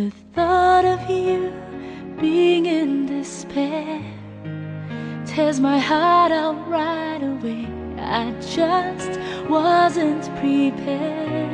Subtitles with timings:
[0.00, 1.52] The thought of you
[2.20, 4.00] being in despair
[5.24, 7.66] tears my heart out right away.
[7.98, 9.18] I just
[9.48, 11.50] wasn't prepared.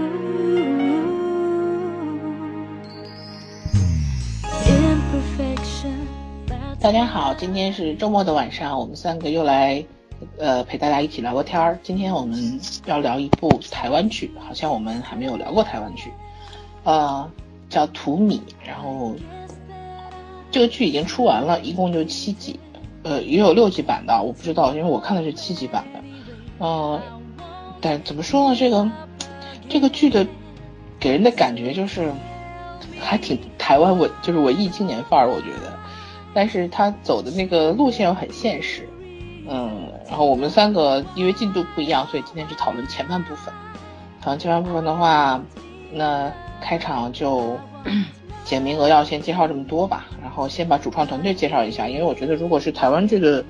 [0.00, 0.28] Ooh.
[4.66, 6.08] Imperfection.
[6.46, 9.84] that's 大家好，今天是周末的晚上，我们三个又来
[10.37, 11.77] 呃陪大家一起聊个天儿。
[11.83, 16.11] 今天我们要聊一部台湾剧，好像我们还没有聊过台湾剧，
[16.83, 17.29] 呃，
[17.69, 19.15] 叫《荼蘼》，然后
[20.49, 22.59] 这个剧已经出完了，一共就七集，
[23.03, 25.99] 呃，也有六集版的，我不知道，因为我看的是七集版的，
[26.57, 27.01] 呃，
[27.79, 28.91] 但怎么说呢，这个
[29.69, 30.25] 这个剧的
[30.99, 32.11] 给人的感觉就是
[32.99, 35.71] 还挺台湾文，就是文艺青年范儿，我觉得。
[36.35, 38.89] 但是他走的那个路线又很现实，
[39.47, 43.53] 嗯，然后我们三个因为进度不一样，所以今天只讨论前半部分。
[44.21, 45.41] 讨论前半部分的话，
[45.91, 47.57] 那开场就
[48.45, 50.05] 简明扼要，先介绍这么多吧。
[50.21, 53.43] 然后先把主创团队介绍一下，因为我觉得如果是台湾剧的，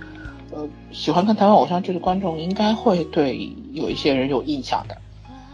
[0.51, 4.97] 呃，喜欢看台湾偶像剧的观众，应该会对有一些人有印象的。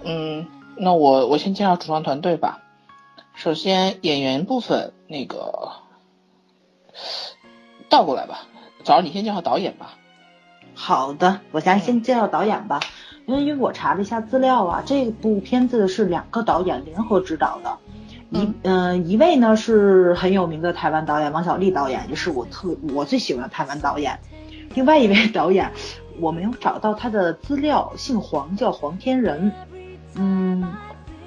[0.05, 2.61] 嗯，那我我先介绍主创团队吧。
[3.35, 5.71] 首先演员部分，那个
[7.89, 8.47] 倒过来吧，
[8.83, 9.95] 早上你先介绍导演吧。
[10.81, 12.79] 好的，我先先介绍导演吧，
[13.25, 17.77] 因为因为我查了一下资料啊，这部片子是两个导演联合执导的，
[18.29, 24.17] 一嗯、一位呢是很有名的台湾导演王小利导演，也是我特我最喜欢的台湾导演，
[24.73, 25.69] 另外一位 导演
[26.17, 29.51] 我没有找到他的资料，姓黄，叫黄天仁，
[30.15, 30.63] 嗯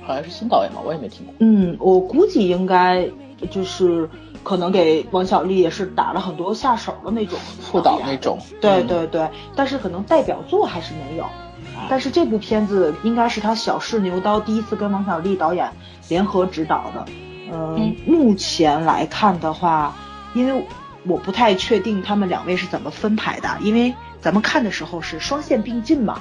[0.02, 1.34] 好像是新导演吧，我也没听过。
[1.40, 3.06] 嗯，我估计应该
[3.50, 4.08] 就是
[4.42, 8.38] 可能给王小利也是打了很多下手的那种副导那种。
[8.60, 11.24] 对嗯对对，但是可能代表作还是没有。
[11.88, 15.70] 但是这部片子应该是他《小试牛刀》第一次跟王小利导演
[16.08, 17.04] 联合执导的。
[17.50, 19.94] 嗯嗯，目前来看的话，
[20.34, 20.64] 因为
[21.04, 26.20] 我不太确定他们两位是怎么分排的，因为咱们看的时候是双线并进嘛，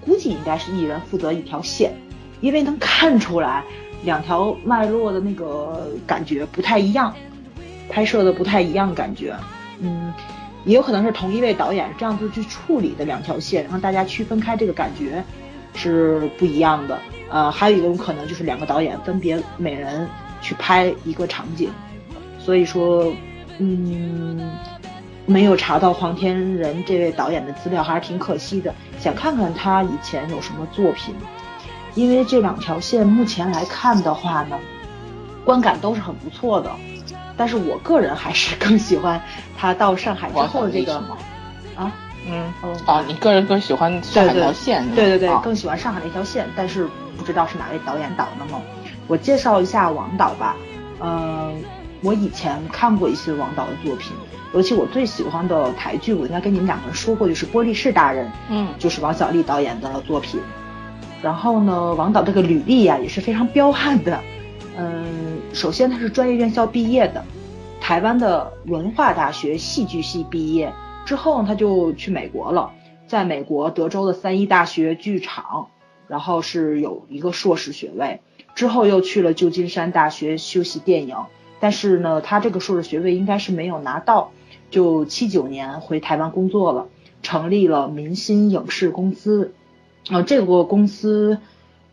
[0.00, 1.92] 估计应该是一人负责一条线，
[2.40, 3.62] 因为能看出来
[4.02, 7.14] 两条脉络的那个感觉不太一样，
[7.88, 9.36] 拍摄的不太一样感觉，
[9.80, 10.12] 嗯，
[10.64, 15.22] 也有可能是同一位导演这样子去处理的两条线，让大家区分开这个感觉
[15.74, 16.98] 是不一样的。
[17.30, 20.08] 呃，还有一种可能就是两个导演分别每人
[20.40, 21.70] 去拍一个场景，
[22.38, 23.12] 所以说，
[23.58, 24.52] 嗯，
[25.26, 28.72] 没有查到黄天仁这位导演的资料，还是挺可惜的。
[29.00, 31.14] 想看看他以前有什么作品，
[31.94, 34.58] 因为这两条线目前来看的话呢，
[35.44, 36.70] 观感都是很不错的。
[37.36, 39.20] 但是我个人还是更喜欢
[39.56, 40.96] 他到上海之后的这个
[41.76, 41.92] 啊，
[42.28, 44.94] 嗯哦啊，你个人更喜欢上海对对条线？
[44.94, 48.60] 对对对，啊更喜欢上海那条线，但是不知道是哪位导演导的呢。
[49.06, 50.56] 我介绍一下王导吧，
[51.00, 51.62] 嗯、
[52.02, 54.12] 我以前看过一些王导的作品，
[54.54, 60.40] 尤其我最喜欢的台剧，我应该跟你们两个人说过，就是《玻璃市大人》，嗯就是王小利导演的作品。
[61.20, 64.20] 然后呢，王导这个履历呀、也是非常彪悍的。
[64.76, 67.24] 嗯，首先他是专业院校毕业的，
[67.80, 70.72] 台湾的文化大学戏剧系毕业，
[71.04, 72.72] 之后他就去美国了，
[73.06, 75.68] 在美国德州的三一大学剧场，
[76.08, 78.20] 然后是有一个硕士学位，
[78.54, 81.16] 之后又去了旧金山大学修习电影，
[81.60, 84.32] 但是呢他这个硕士学位应该是没有拿到，
[84.70, 86.88] 就七九年回台湾工作了，
[87.22, 89.54] 成立了明星影视公司，
[90.10, 91.38] 呃，这个公司，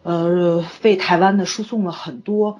[0.02, 2.60] 呃，为台湾的输送了很多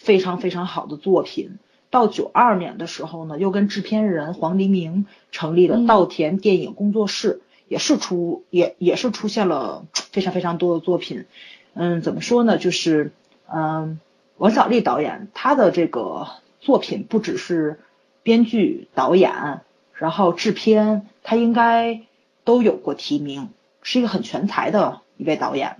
[0.00, 1.58] 非常非常好的作品。
[1.90, 11.26] 到九二年的时候呢，又跟制片人黄黎明成立了稻田电影工作室，也是出也也是出现了非常非常多的作品。
[11.74, 12.58] 嗯，怎么说呢？
[12.58, 13.12] 就是
[13.52, 14.00] 嗯，
[14.38, 16.28] 王小利导演他的这个
[16.60, 17.80] 作品不只是
[18.22, 19.60] 编剧、导演，
[19.92, 22.02] 然后制片，他应该
[22.44, 23.50] 都有过提名，
[23.82, 25.76] 是一个很全才的一位导演。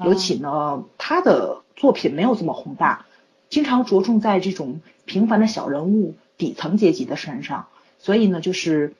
[0.00, 3.06] 尤其呢，他的作品没有这么宏大，
[3.54, 7.68] 经常着重在这种平凡的小人物、底层阶级的身上。
[8.00, 8.94] 所以呢，就是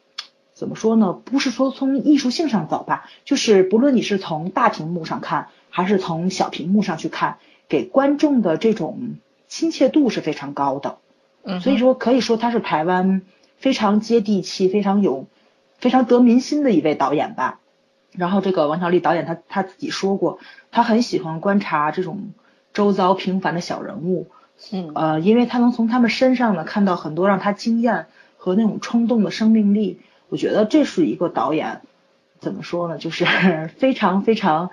[0.53, 1.13] 怎么说呢？
[1.13, 9.17] 不是说从艺术性上走吧，就是不论你是从大屏幕上看，还是从小屏幕上去看，给观众的这种
[9.49, 10.99] 亲切度是非常高的。
[11.43, 13.23] 嗯，所以说可以说他是台湾
[13.59, 15.27] 非常接地气、非常有、
[15.79, 17.59] 非常得民心的一位导演吧。
[18.13, 20.39] 然后这个王小利导演他他自己说过，
[20.71, 22.31] 他很喜欢观察这种
[22.73, 24.29] 周遭平凡的小人物，
[24.73, 28.07] 嗯呃，因为他能从他们身上呢看到很多让他惊艳
[28.37, 31.83] 和那种冲动的生命力，我觉得这是一个导演
[32.41, 33.25] 怎么说呢，就是
[33.77, 34.71] 非常非常，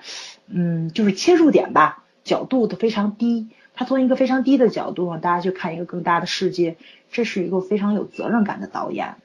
[0.47, 6.77] 嗯，就是切入点吧，角度都非常低，他从一个非常低的角度让大家去看一个更大的世界，
[7.11, 9.15] 这是一个非常有责任感的导演。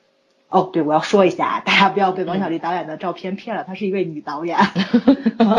[0.48, 4.56] 哦，对，我要说一下，大家不要被王小利导演的照片骗了，她是一位女导演。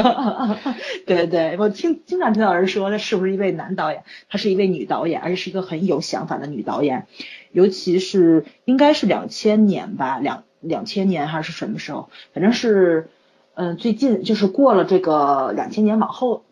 [1.05, 4.03] 对对，我听经常听到人说，她是不是一位男导演？
[4.29, 7.05] 她是一位女导演，而且是一个很有想法的女导演。
[7.51, 12.09] 尤其是应该是两千年吧，两两千年还是什么时候？
[12.33, 13.09] 反正是，
[13.55, 16.43] 嗯、最近就是过了这个两千年往后，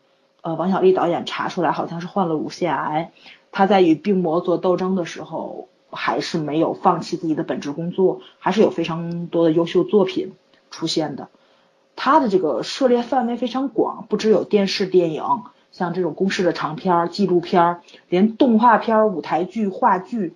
[0.41, 3.11] 呃，王小利导演查出来好像是患了乳腺癌，
[3.51, 10.33] 她在与病魔做斗争的时候，还是没有放弃自己的本职工作，还是有非常多的优秀作品
[10.69, 11.30] 出现的。
[11.95, 15.24] 他的这个涉猎范围非常广，不只有电视、电影，
[15.71, 20.36] 像这种公式的长片儿、纪录片儿，连动画片儿、舞台剧、话剧，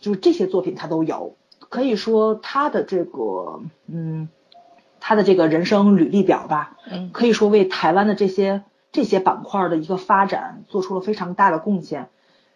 [0.00, 1.36] 就是这些作品他都有。
[1.68, 4.28] 可以说他的这个，嗯，
[4.98, 8.62] 他的这个人生履历表吧，嗯可以说为台湾的这些
[8.92, 12.08] 这些板块的一个发展做出了非常大的贡献。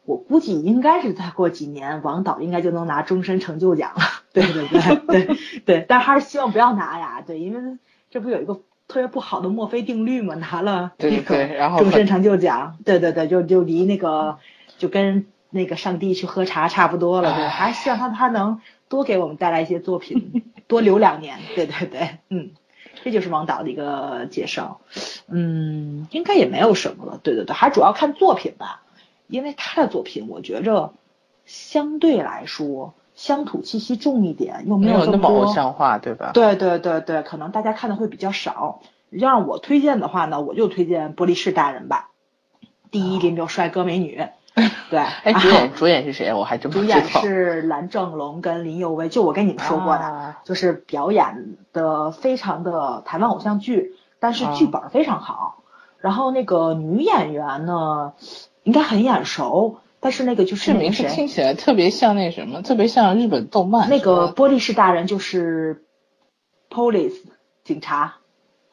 [0.04, 4.02] 我估计应该是再过几年，王导应该就能拿终身成就奖了。
[4.32, 7.22] 对对对对对，但还是希望不要拿呀。
[7.26, 7.78] 对，因为
[8.10, 8.54] 这不有一个
[8.88, 14.38] 特别不好的墨菲定律嘛，拿了对那个对然后终身成就奖，对对对，就就离那个
[14.78, 17.34] 就跟那个上帝去喝茶差不多了。
[17.34, 21.38] 对，还是希望他他能多给我们带来一些作品，多留两年。
[21.54, 22.50] 对对对，嗯。
[23.02, 24.82] 这就是王导的一个介绍，
[25.26, 28.82] 嗯，应该也没有什么了，对对对，还主要看作品吧，
[29.30, 30.92] 因为他的作品我觉着
[31.46, 36.30] 相对来说乡土气息重一点，又没有那么偶像化，对吧？
[36.34, 38.80] 对对对对，可能大家看的会比较少。
[39.10, 42.10] 要让我推荐的话呢，我就推荐玻璃市大人吧。
[42.90, 44.24] 第一里面有帅哥美女，
[44.90, 46.32] 对，哎，主演主演是谁？
[46.32, 47.20] 我还真不主演知道。
[47.20, 55.56] 是蓝正龙跟林佑威，就我跟你们说过的，啊就是表演的非常的台湾偶像剧，但是啊剧本非常好。
[55.98, 58.12] 然后那个女演员呢，
[58.62, 63.88] 应该很眼熟，但是那个就是这名那个谁，字听起来特别像那什么，特别像日本动漫。
[63.88, 65.84] 那个玻璃市大人就是
[66.70, 67.16] police
[67.64, 68.16] 警察，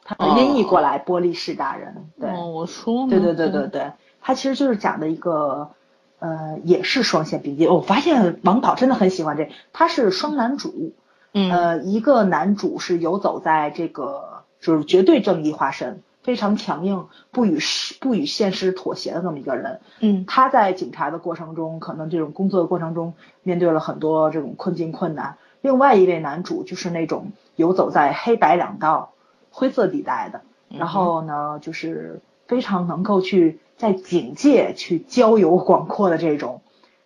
[0.04, 2.30] 他的音译过来玻璃市大人，对。
[2.30, 5.70] 哦，我说呢对对对对对，他其实就是讲的一个，
[6.18, 7.68] 呃，也是双线并进。
[7.68, 10.92] 我发现王导真的很喜欢这，他是双男主，
[11.32, 19.80] 嗯呃，一个男主是游走在这个就是绝对正义化身，非常强硬，不与世不与现实妥协的那么一个人。
[20.00, 25.38] 嗯他在警察的过程中，可能这种工作的过程中，面对了很多这种困境困难。
[25.62, 29.12] 另外一位男主就是那种游走在黑白两道
[29.50, 36.60] 灰色地带的，然后呢，就是非常能够去在警界去交友广阔的这种，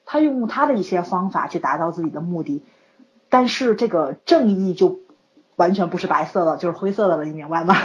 [0.04, 2.64] 他用他的一些方法去达到自己的目的，
[3.28, 4.98] 但是这个正义就
[5.54, 7.76] 完全不是白色的，就是灰色的了，你明白吗？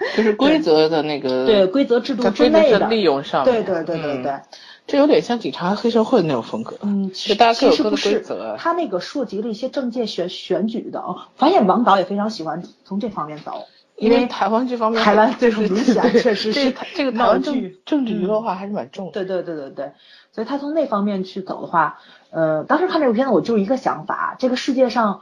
[0.16, 3.54] 就是规则的那个对规则制度之内的规则的利用上面。
[3.54, 4.32] 对对对对对。
[4.32, 4.42] 嗯
[4.86, 6.76] 这有点像警察黑社会那种风格。
[6.82, 8.56] 嗯，其实大家各有各的规则。
[8.58, 11.16] 他那个涉及了一些政界选选举的哦。
[11.36, 19.12] 发现王导也非常喜欢从这方面走，因为台湾这方面，台湾这种对明显确实是这个这个台湾政剧政治娱乐嗯化还是蛮重的。
[19.12, 19.92] 对对对对对，
[20.32, 25.20] 所以他从那方面去走的话，呃，当时看这部片子我就一个想法，这个世界上，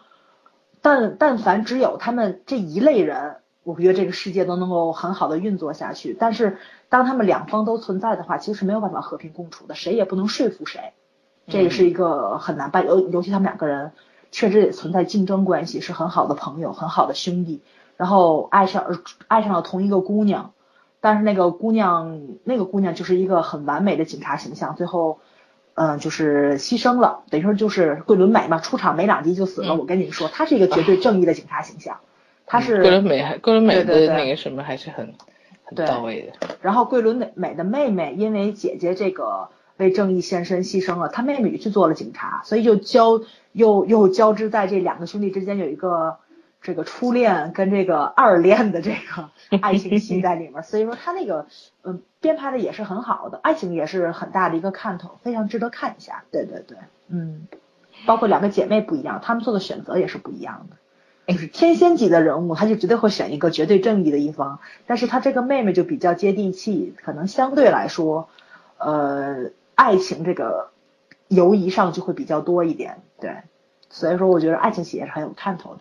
[0.80, 3.36] 但但凡只有他们这一类人，
[3.74, 6.16] 我觉得这个世界都能够很好的运作下去。
[6.18, 6.58] 但是
[6.88, 10.92] 当他们两方都存在的话，其实是没有办法和平共处的，谁也不能说服谁，
[11.46, 13.92] 这个是一个很难办，尤尤其他们两个人
[14.32, 17.60] 确实也存在竞争关系，是很好的朋友，很好的兄弟，
[17.96, 20.52] 然后爱上爱上了同一个姑娘。
[21.00, 25.20] 但是那个姑娘，那个姑娘就是一个很完美的警察形象，最后，
[25.74, 29.76] 嗯、就是牺牲了，等于说就是桂纶镁嘛，出场没两集就死了。
[29.76, 32.00] 嗯我跟你们说，她是一个绝对正义的警察形象，
[32.48, 35.14] 她是桂纶镁还桂纶镁的那个什么还是很
[35.64, 36.56] 很对到位的。
[36.62, 43.20] 然后桂纶镁的妹妹因为姐姐这个为正义献身牺牲了，她妹妹也去做了警察，所以就交
[43.52, 46.16] 又又交织在这两个兄弟之间有一个
[46.60, 49.30] 这个初恋跟这个二恋的这个
[49.62, 51.46] 爱情戏在里面，所以说他那个
[51.84, 56.24] 嗯编排的也是很好的，爱情也是很大的一个看头，非常值得看一下。
[56.32, 56.76] 对对对，
[57.08, 57.46] 嗯，
[58.06, 60.76] 包括两个姐妹不一样，她们做的选择也是不一样的。
[61.34, 68.28] 就是天仙级的人物，他就绝对会选一个绝对正义的一方，但是他这个妹妹就比较接地气，可能相对来说，
[68.78, 70.70] 呃，爱情这个
[71.28, 73.36] 游移上就会比较多一点，对，
[73.90, 75.80] 所以说我觉得爱情戏也是很有看头的。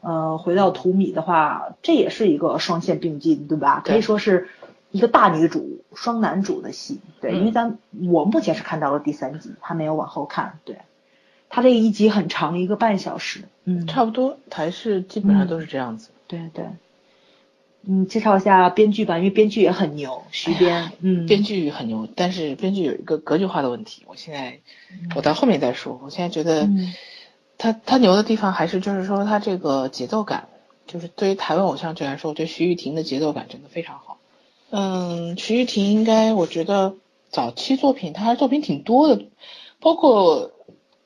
[0.00, 3.82] 呃，回到图米的话，这也是一个双线并进，对吧？
[3.84, 4.48] 对可以说是
[4.92, 7.38] 一个大女主双男主的戏，对，嗯。
[7.38, 7.78] 因为咱
[8.10, 10.78] 我目前是看到了第三集，还没有往后看，对，
[11.50, 16.10] 它这个一集很长，一个半小时，嗯，差不多台式基本上都是这样子。
[16.26, 16.66] 对对，
[17.86, 24.60] 嗯，介绍一下编剧吧，因为编剧也很牛，徐编，嗯，编剧很牛，但是编剧有一个格局化的问题，我现在
[25.14, 25.98] 我到后面再说。
[26.04, 26.92] 我现在觉得嗯
[27.56, 30.48] 他他牛的地方还是就是说他这个节奏感，
[30.86, 34.18] 就是对于台湾偶像剧来说，我觉得徐玉婷的节奏感真的非常好。
[34.70, 36.94] 嗯，徐玉婷应该我觉得
[37.30, 39.24] 早期作品他作品挺多的，
[39.80, 40.52] 包括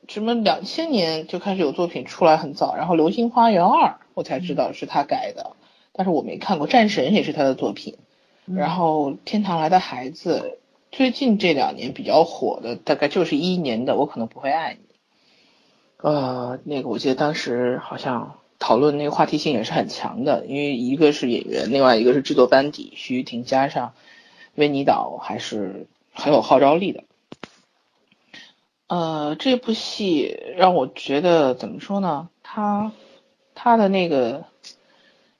[0.08, 5.56] 什么两千年就开始有作品出来很早，然后《流星花园二》我才知道是他改的，
[5.92, 7.96] 但是我没看过，《战神》也是他的作品。
[8.46, 10.58] 嗯然后《天堂来的孩子》
[10.90, 14.80] 最近这两年比较火的，大概就是一一年的《我可能不会爱你》。
[16.08, 23.94] 呃，那个我记得当时好像讨论那个话题性也是很强的，因为一个是演员，另外一个是制作班底，徐誉庭加上
[24.56, 27.04] 威尼导还是很有号召力的。
[28.92, 32.28] 呃，这部戏让我觉得怎么说呢？
[32.42, 32.92] 它
[33.54, 34.44] 它的那个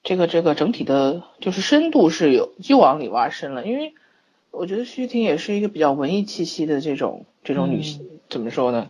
[0.02, 3.92] 这个这个整体的，就是深度是有又往里挖深了，因为
[4.52, 8.88] 我觉得徐婷也是一个比较文艺气息的这种这种女性，怎么说呢？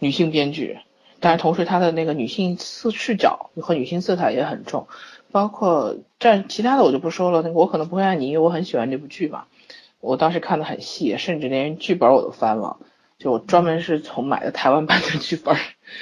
[0.00, 0.80] 女性编剧，
[1.20, 4.88] 但是同时她的那个女性视视角和女性色彩也很重，
[5.30, 7.42] 包括但其他的我就不说了。
[7.42, 9.44] 那个我可能不会爱你，因为我很喜欢这部剧嘛，
[10.00, 12.78] 我当时看的很细，甚至连剧本我都翻了。
[13.20, 15.54] 就我专门是从买的台湾版的剧本，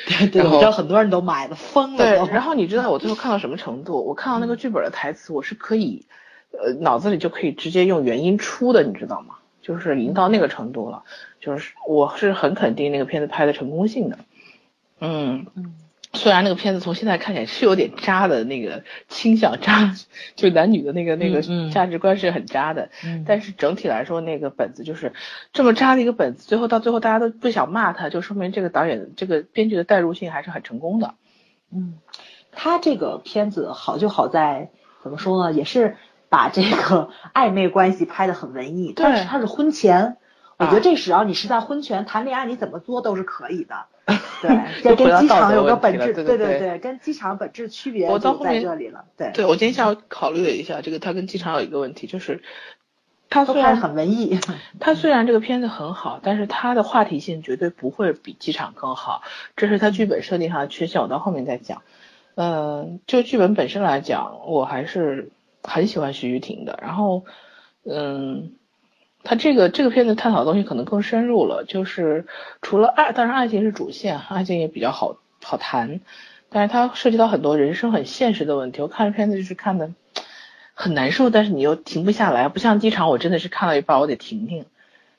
[0.07, 4.07] 对对，我知道很多人都买了疯了对， 然后你知道我最后看到什么程度？
[4.07, 6.07] 我看到那个剧本的台词，我是可以，
[6.53, 9.35] 呃，脑子里就可以直接用原音出的，你知道吗？
[9.61, 11.03] 就是已经到那个程度了，
[11.41, 14.19] 就是我是很肯定那个片子拍的成功性的，
[15.01, 15.47] 嗯。
[15.57, 15.75] 嗯
[16.15, 19.95] 虽然那个片子从现在看起来是有点渣的那个倾向渣，
[20.37, 25.13] 就男女的那个那个价值观是很渣的，嗯但是整体来说那个本子就是
[25.53, 31.15] 这么渣的一个本子，最后到最后大家都不想骂他，就说明这个导演这个编剧的代入性还是很成功的。
[31.71, 31.99] 嗯，
[32.53, 34.71] 他这个片子好就好在
[35.03, 35.97] 怎么说呢，也是
[36.31, 40.17] 把这个 暧昧关系拍得很文艺，对但是他是婚前。
[40.59, 43.87] 我觉啊得这只要你是在婚前谈恋爱，你怎么做都是可以的。
[44.41, 44.51] 对，
[44.85, 49.05] 又这跟机场有个本质，对对对对，跟机场本质区别就我到后面在这里了。
[49.17, 52.43] 对，对我今天下午考虑了一下，这个他跟机场有一个问题，就是
[53.29, 54.41] 他虽然很文艺。
[54.81, 59.23] 他虽然这个片子很好，但是他的话题性绝对不会比机场更好，
[59.57, 61.83] 这是他剧本设定上的缺陷，我到后面再讲。
[62.35, 65.31] 嗯、就剧本本身来讲，我还是
[65.63, 66.79] 很喜欢徐玉婷的。
[66.81, 67.25] 然后，
[67.85, 68.53] 嗯，
[69.29, 72.25] 他这个这个片子探讨的东西可能更深入了，就是
[72.63, 76.01] 除了爱，当然爱情是主线，爱情也比较好好谈，
[76.49, 78.81] 但是它涉及到很多人生很现实的问题。
[78.81, 79.91] 我看这片子就是看的
[80.73, 84.65] 很难受，但是你又停不下来，不像机场，我真的是看到一半我得停停。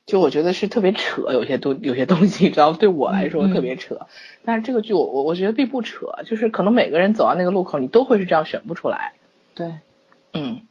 [0.06, 4.08] 就我觉得是特别扯，有些东有些东西， 你知道，对我来说特别扯。
[4.44, 9.12] 但是这个剧我我我觉得并不扯，就是可能每个人走到那个路口，你都会是这样选不出来。
[9.54, 9.74] 对，
[10.32, 10.62] 嗯，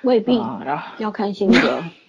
[0.00, 1.84] 未必啊，然后要看性格，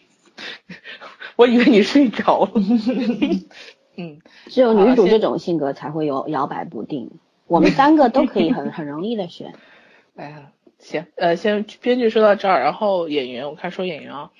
[1.35, 2.51] 我以为你睡着了。
[3.97, 7.11] 嗯，只有女主这种性格才会有摇摆不定。
[7.47, 9.53] 我们三个都可以很 很容易的选。
[10.15, 14.31] 哎呀，行，呃，先编剧说到这儿，然后演员，我看说演员啊，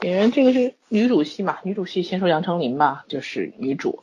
[0.00, 4.02] 演员这个是女主戏嘛，女主戏先说杨丞琳吧，就是女主。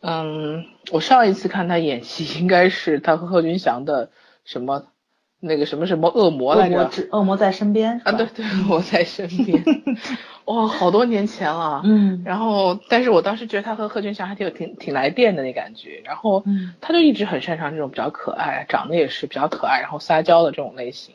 [0.00, 4.10] 嗯，我上一次看她演戏，应该是她和贺军翔的
[4.44, 4.86] 什么
[5.40, 7.08] 那个什么什么恶魔来着？
[7.12, 9.62] 恶魔在身边啊，对，对，我在身边。
[10.46, 11.82] 哇，好多年前了。
[11.84, 21.14] 嗯然后，但是我当时觉得他和贺军翔还挺有挺挺来电的那感觉，然后嗯他就一直很擅长这种比较可爱，长得也是比较可爱，然后撒娇的这种类型。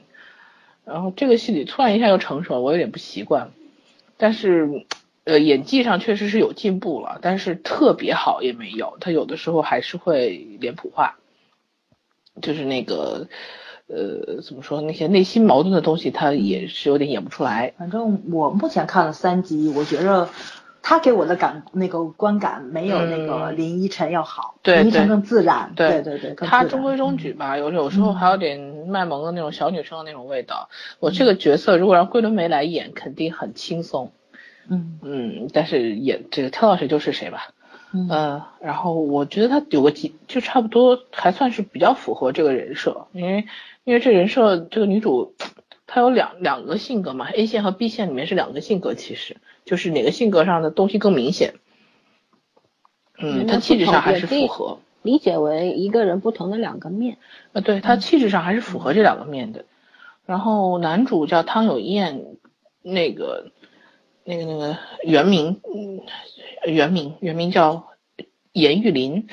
[0.85, 3.51] 然后这个戏里突然一下又成熟了，我有点不习惯。
[4.17, 4.85] 但是，
[5.23, 11.17] 呃，演技上确实是有进步了，但是特别好也没有，他有的时候还是会脸谱化，
[12.41, 13.27] 就是那个，
[13.87, 17.73] 呃，怎么说那些内心矛盾的东西，他也是有点演不出来。
[17.77, 20.29] 反正我目前看了三集，我觉着
[20.81, 30.69] 他给我的感那个观感没有那个嗯林依晨要好，对对林依晨更自然，对对对他中规中矩吧，有有时候嗯还有点卖萌的那种小女生的那种味道。
[30.99, 34.11] 我这个角色如果让桂纶镁来演，肯定很轻松。
[34.69, 37.49] 嗯嗯，但是演这个挑到谁就是谁吧。
[37.95, 43.45] 嗯嗯，然后我觉得他有个几就差不多还算是比较符合这个人设，因为
[43.83, 45.35] 因为这人设这个女主
[45.87, 51.55] 她有两两个性格嘛，A 线和 B 线里面是两个性格，其实就是哪个性格上的东西更明显。
[53.17, 54.79] 嗯，她气质上还是符合。
[55.01, 57.17] 理解为一个人不同的两个面。
[57.51, 59.65] 呃，对她气质上还是符合这两个面的。
[60.25, 62.37] 然后男主叫汤有燕，
[62.81, 63.51] 那个
[64.23, 66.01] 那个那个原名，嗯，
[66.65, 67.87] 原名原名叫
[68.53, 69.27] 严玉林，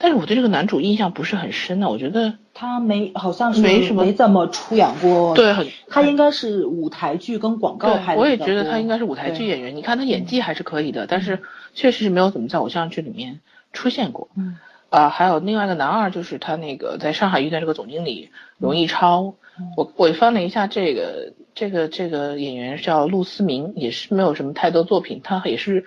[0.00, 9.74] 但是我对这个男主印象不是很深的，我觉得他没好像是没什么没怎么出演过，对很他应该是舞台剧跟广告对拍的，我也觉得他应该是舞台剧演员。
[9.74, 11.40] 你看他演技还是可以的，但是
[11.74, 13.40] 确实是没有怎么在偶像剧里面
[13.72, 14.28] 出现过。
[14.36, 14.56] 嗯
[14.90, 19.34] 啊、还有另外一个男二，就是他那个在上海遇见这个总经理荣毅超。
[19.58, 25.84] 嗯我我翻了一下这个这个这个演员叫陆思明，也是没有什么太多作品，他也是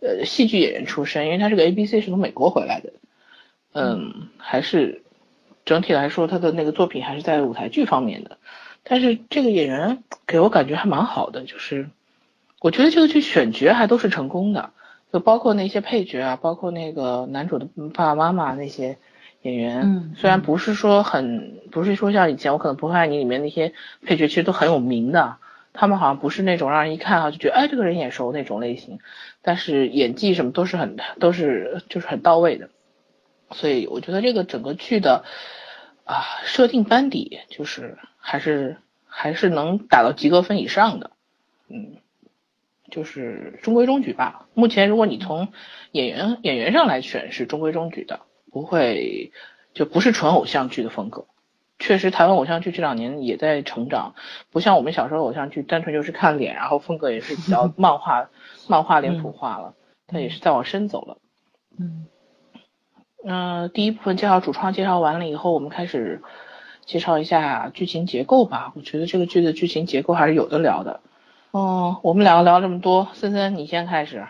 [0.00, 2.90] 呃戏剧演员出身，因为他这个 A B C 是从美国回来的。
[3.74, 5.02] 嗯，还是
[5.64, 8.38] 整体来说他的那个作品还是在舞台剧方面的。
[8.82, 11.88] 但是这个演员给我感觉还蛮好的，就是
[12.60, 14.70] 我觉得这个剧选角还都是成功的，
[15.12, 18.98] 就包括那些配角啊，包括那个男主的爸爸妈妈那些
[19.42, 25.36] 演员，嗯虽然不是说很，不是说像以前我可能不会爱你里面那些配角，其实都很有名的，
[25.72, 28.98] 他们好像不是那种让人一看啊就觉得哎这个人眼熟那种类型，
[29.40, 32.68] 但是演技什么都是很都是就是很到位的，
[33.50, 35.24] 所以我觉得这个整个剧的
[36.04, 41.10] 啊设定班底就是还是还是能打到及格分以上的，
[41.68, 41.96] 嗯，
[42.90, 44.46] 就是中规中矩吧。
[44.54, 45.52] 目前如果你从
[45.92, 48.20] 演员演员上来选是中规中矩的，
[48.50, 49.32] 不会
[49.72, 51.26] 就不是纯偶像剧的风格。
[51.78, 54.14] 确实，台湾偶像剧这两年也在成长，
[54.50, 58.30] 不像我们小时候偶像剧单纯就是看脸，然后风格也是比较 漫画
[58.68, 59.74] 漫画脸谱化了，
[60.06, 61.18] 它也是在往深走了。
[61.76, 62.06] 嗯
[63.26, 66.22] 嗯、第一部分介绍主创介绍完了以后，我们开始
[66.84, 68.72] 介绍一下剧情结构吧。
[68.76, 71.00] 我觉得这个剧的剧情结构还是有的聊的。
[71.52, 74.26] 嗯，我们两个聊这么多，森森你先开始，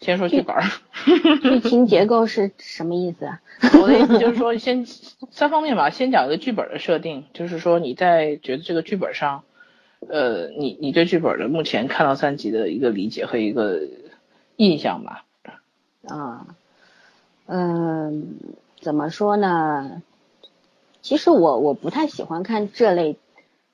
[0.00, 0.62] 先说剧本儿。
[1.42, 3.40] 剧情结构是什么意思啊？
[3.82, 9.42] 我的意思就是说，先三方面吧，先讲一个剧本的设定，就是说你在觉得这个剧本上，
[10.08, 13.80] 呃，你你对剧本的目前看到三集的一个理解和一个
[14.56, 15.24] 印象吧。
[16.06, 16.46] 啊，嗯，
[17.50, 18.36] 嗯
[18.78, 20.02] 怎么说呢？
[21.00, 23.16] 其实我我不太喜欢看这类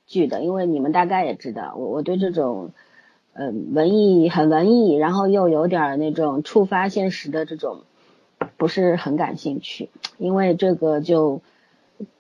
[0.06, 2.70] 剧的，因为你们大概也知道，我我对这种
[3.32, 7.80] 嗯文艺很文艺，然后又有点那种触发现实的这种
[8.56, 11.40] 不是很感兴趣，因为这个就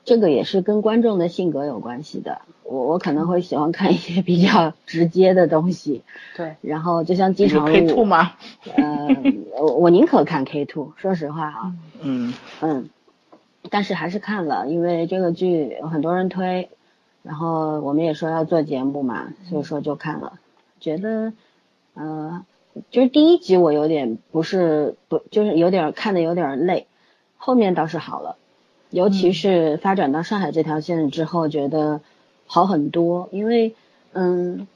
[0.04, 2.42] 这个也是跟观众的性格有关系的。
[2.64, 6.02] 我我可能会喜欢看一些 比较直接的东西，
[6.34, 8.32] 对，然后就像《机场 K two》吗？
[8.74, 9.08] 呃，
[9.58, 12.88] 我我宁可看 K two，说实话啊，嗯嗯，
[13.68, 16.70] 但是还是看了，因为这个剧有很多人推，
[17.22, 20.38] 然后我们也说要做节目嘛，所以说就看了，
[20.80, 21.34] 觉得，
[21.92, 22.46] 呃，
[22.90, 26.86] 就是第一集我有点不是不就是有点看的有点累，
[27.36, 28.38] 后面倒是好了，
[28.94, 32.00] 尤其是发展到上海这条线之后，觉得
[32.46, 33.74] 好很多，因为
[34.12, 34.68] 嗯，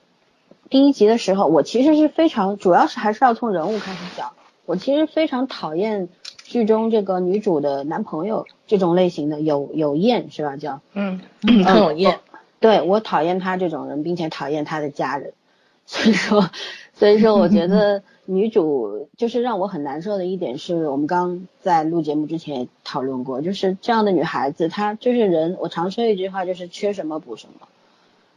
[0.68, 4.32] 第一集的时候我其实是非常主要是还是要从人物开始讲，
[4.66, 6.08] 我其实非常讨厌
[6.42, 10.56] 剧中这个女主的男朋友这种类型的，有有厌是吧？
[10.56, 11.20] 叫嗯，
[11.64, 12.18] 很有厌。
[12.58, 15.32] 对我讨厌他这种人，并且讨厌他的家人，
[15.86, 16.50] 所以说，
[16.98, 27.68] 所以说我觉 得女主就是让我很难受的一点是，我们刚在录节目之前也讨论过，就是这样的女孩子，她就是人，我常说一句话，就是缺什么补什么，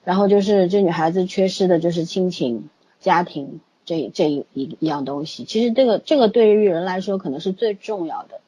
[0.04, 2.69] 然后就是这女孩子缺失的就是亲情、
[3.00, 8.41] 家庭这这一一一样东西，其实这个这个对于人来说可能是最重要的，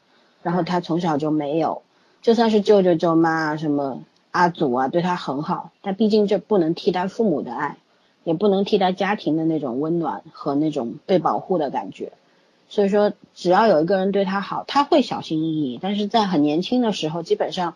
[0.44, 1.82] 然后她从小就没有，
[2.22, 4.04] 就算是舅舅舅妈啊什么。
[4.34, 7.78] 阿祖啊，对她很好，但毕竟这不能替代父母的爱，
[8.24, 12.12] 也不能替代家庭的那种温暖和那种被保护的感觉。
[12.70, 15.80] 所以说，只要有一个人对他好，他会小心翼翼。
[15.82, 17.76] 但是在很年轻的时候，基本上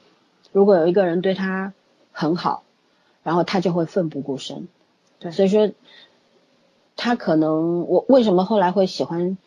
[0.51, 1.73] 如果有一个人对他
[2.11, 2.63] 很好，
[3.23, 4.67] 然后他就会奋不顾身。
[5.19, 5.71] 对所以说
[6.95, 9.37] 他可能我为什么后来会喜欢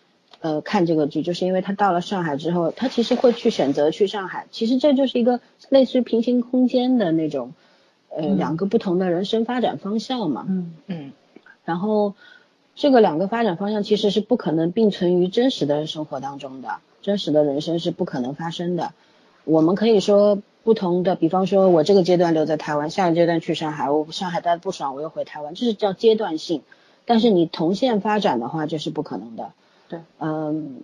[0.40, 4.46] 呃看这个剧，就是因为他到了上海之后，他其实会去选择去上海。
[4.52, 7.52] 其实这就是一个类似于平行空间的那种
[8.10, 10.44] 呃、嗯两个不同的人生发展方向嘛。
[10.48, 11.12] 嗯嗯
[11.64, 12.14] 然后
[12.74, 18.92] 这个两个发展方向其实是不可能并存于真实的生活当中的，真实的人生是不可能发生的。
[19.44, 26.62] 我们可以说不同的，比方说我这个阶段留在台湾，下个阶段去上海，我上海待不爽，我又回台湾，这是叫阶段性。
[27.06, 29.52] 但是你同线发展的话，这是不可能的。
[29.88, 30.78] 对，嗯，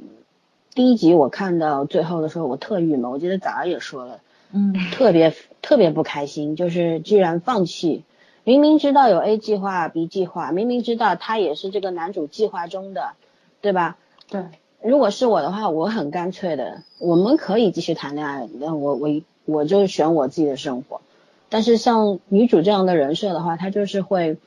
[0.75, 4.21] 第一集我看到最后的时候，我特郁闷，我记得早上也说了，
[4.57, 8.05] 嗯特别特别不开心，就是居然放弃。
[8.42, 13.14] 明明知道有 A 计划、B 计划，明明知道他也是这个男主计划中的，
[13.61, 13.99] 对吧？
[14.29, 14.45] 对，
[14.81, 19.11] 如果是我的话，我很干脆的，我们可以继续谈恋爱，那我我
[19.45, 21.03] 我就选我自己的生活。
[21.49, 24.38] 但是像女主这样的人设的话，她就是会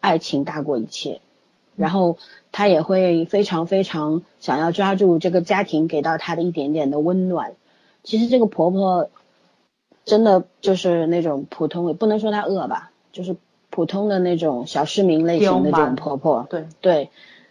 [0.00, 1.20] 爱情大过一切，
[1.74, 2.18] 然后
[2.52, 7.54] 她也会非常非常想要抓住这个家庭给到她的一点点的温暖。
[8.02, 9.10] 其实这个婆婆
[10.04, 13.36] 真的就是那种普通，也不能说她恶吧，就是
[13.70, 16.46] 普通的那种小市民类型的这种婆婆。
[16.50, 17.10] 对对，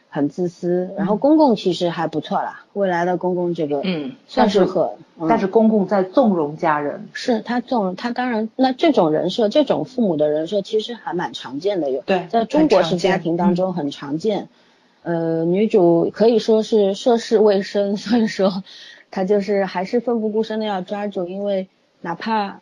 [0.09, 0.89] 很自私。
[0.97, 4.83] 然后公公其实还不错啦，未来的公公这个嗯，算是很，
[5.19, 14.49] 嗯但是公公在纵容家人，是他纵容，他当然，那这种人设，这种父母的人设其实还蛮常见的，有对在中国式家庭当中很常见。
[15.03, 18.63] 呃，女主可以说是涉世未深， 所以说
[19.09, 21.67] 她就是还是奋不顾身的要抓住，因为
[22.01, 22.61] 哪怕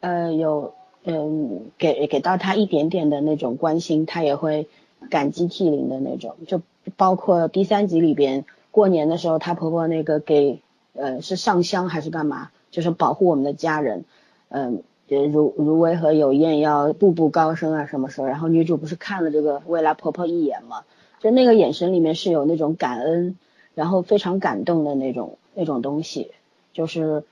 [0.00, 4.68] 呃有嗯给给到她一点点的那种关心，她也会
[5.10, 6.36] 感激涕零的那种。
[6.46, 6.62] 就
[6.96, 10.60] 包括第三集里边过年的时候，她婆婆那个给
[10.94, 14.04] 呃是上香还是干嘛，就是保护我们的家人，
[14.48, 20.84] 嗯、如如维和有燕要步步高升啊什么时候，然后女主不是看了这个未来婆婆一眼嘛，
[21.20, 23.36] 就那个眼神里面是有那种感恩，
[23.74, 26.30] 然后非常感动的那种那种东西，
[26.72, 27.24] 就是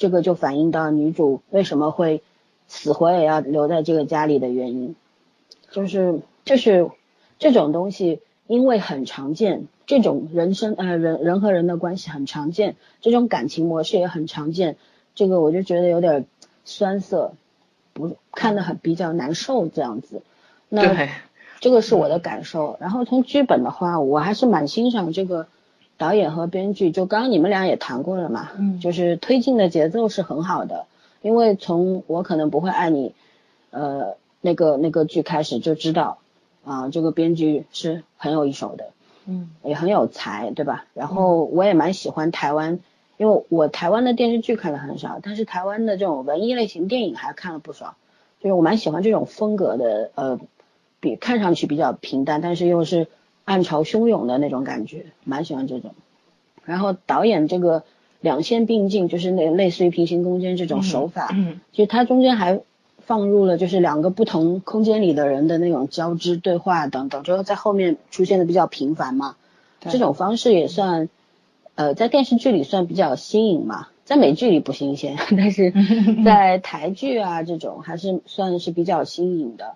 [0.00, 2.22] 这个就反映到女主为什么会
[2.68, 4.96] 死活也要留在这个家里的原因，
[5.70, 6.90] 就是就是
[7.38, 14.76] 这种东西，因为很常见，这种人生呃人人和人的关系很常见，这种感情模式也很常见，
[15.14, 16.24] 这个我就觉得有点
[16.64, 17.34] 酸涩，
[17.92, 20.22] 不看得很比较难受这样子。
[20.70, 21.10] 那对，
[21.60, 22.78] 这个是我的感受。
[22.80, 25.46] 然后从剧本的话，我还是蛮欣赏这个
[26.00, 26.90] 导演和编剧。
[26.90, 30.86] 就刚刚你们俩也谈过了嘛，嗯就是推进的节奏是很好的。
[31.20, 33.14] 因为从我可能不会爱你，
[33.70, 36.16] 呃，那个那个剧开始就知道，
[36.64, 38.86] 啊、这个编剧是很有一手的，
[39.26, 40.86] 嗯也很有才，对吧？
[40.94, 42.78] 然后我也蛮喜欢台湾，
[43.18, 47.96] 因为我台湾的电视剧看的很少，但是台湾的这种文艺类型电影还看了不少，
[48.40, 50.40] 就是我蛮喜欢这种风格的，呃，
[51.00, 53.08] 比看上去比较平淡，但是又是
[53.50, 55.92] 暗潮汹涌的那种感觉，蛮喜欢这种。
[56.64, 57.82] 然后导演这个
[58.20, 62.60] 两线并进，就是那类似于平行空间这种手法，嗯其实它中间还
[62.98, 69.34] 放入了就是两个不同空间里的人的那种交织对话等等，之后在后面出现的比较频繁嘛。
[69.80, 71.08] 对这种方式也算，
[71.74, 75.72] 呃，在电视剧里算比较新颖嘛，在美剧里不新鲜， 但是
[76.24, 79.74] 在台剧啊这种还是算是比较新颖的。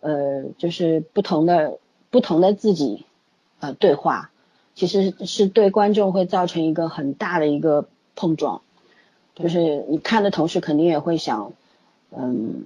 [0.00, 1.76] 呃，就是不同的
[2.08, 3.04] 不同的自己，
[3.60, 4.30] 呃，对话，
[4.74, 8.62] 其实是对观众会造成一个很大的一个碰撞。
[9.36, 11.52] 就是你看的同时，肯定也会想，
[12.10, 12.64] 嗯，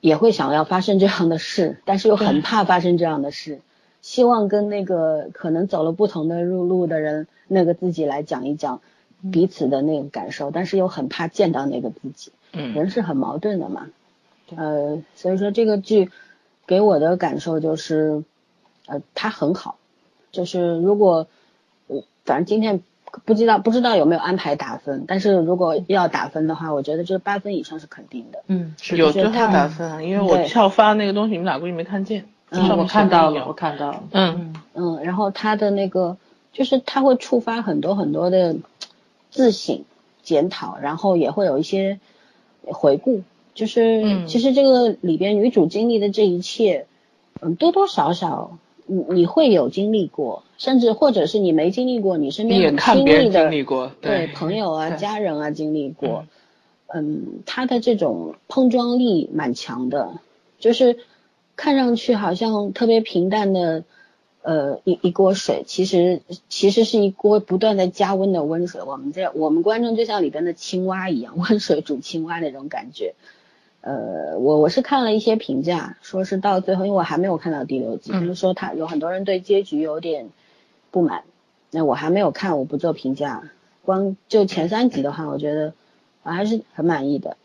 [0.00, 3.60] 也会想要发生这样的事，但是又很怕发生这样的事，
[4.02, 8.82] 希望跟那个可能走了不同的路路的人，那个自己来讲一讲
[9.32, 13.88] 彼此的那个感受，但是又很怕见到那个自己，嗯人是很矛盾的嘛。
[14.46, 16.10] 对呃，所以说这个剧
[16.66, 18.24] 给我的感受就是，
[18.86, 19.76] 呃，他很好，
[20.32, 21.26] 就是如果，
[21.86, 22.82] 我反正今天
[23.24, 28.42] 不知道不知道有没有安排打分，但是如果要打分的话，我觉得这八分以上是肯定的。
[28.46, 32.26] 嗯，是有最后打分，因为我跳发那个东西，你们俩估计没看见。
[32.50, 36.16] 嗯我看到了，我看到了，嗯嗯，然后他的那个
[36.52, 38.54] 就是他会触发很多很多的
[39.32, 39.84] 自省、
[40.22, 41.98] 检讨，然后也会有一些
[42.62, 43.22] 回顾。
[43.52, 46.86] 就是、嗯其实这个里边女主经历的这一切，
[47.40, 56.24] 嗯，多多少少你你会有经历过，甚至或者是你没经历过，你身边很亲看别人密的经历过，对朋友啊、家人啊经历过，
[56.86, 60.20] 嗯，他的这种碰撞力蛮强的，
[60.58, 60.98] 就是
[61.56, 63.84] 看上去好像特别平淡的，
[64.42, 68.80] 呃，一一锅水，其实其实是一锅不断在加温的温水。
[68.82, 73.14] 我们这我们观众就像里边的青蛙一样，温水煮青蛙那种感觉。
[73.86, 80.30] 呃，我我是看了一些评价，说是到最后，因为我还没有看到第六集，嗯就是说他有很多人对结局有点
[80.90, 81.22] 不满。
[81.70, 83.44] 那我还没有看，我不做评价。
[83.82, 85.72] 光就前三集的话，我觉得
[86.24, 87.36] 我还是很满意的。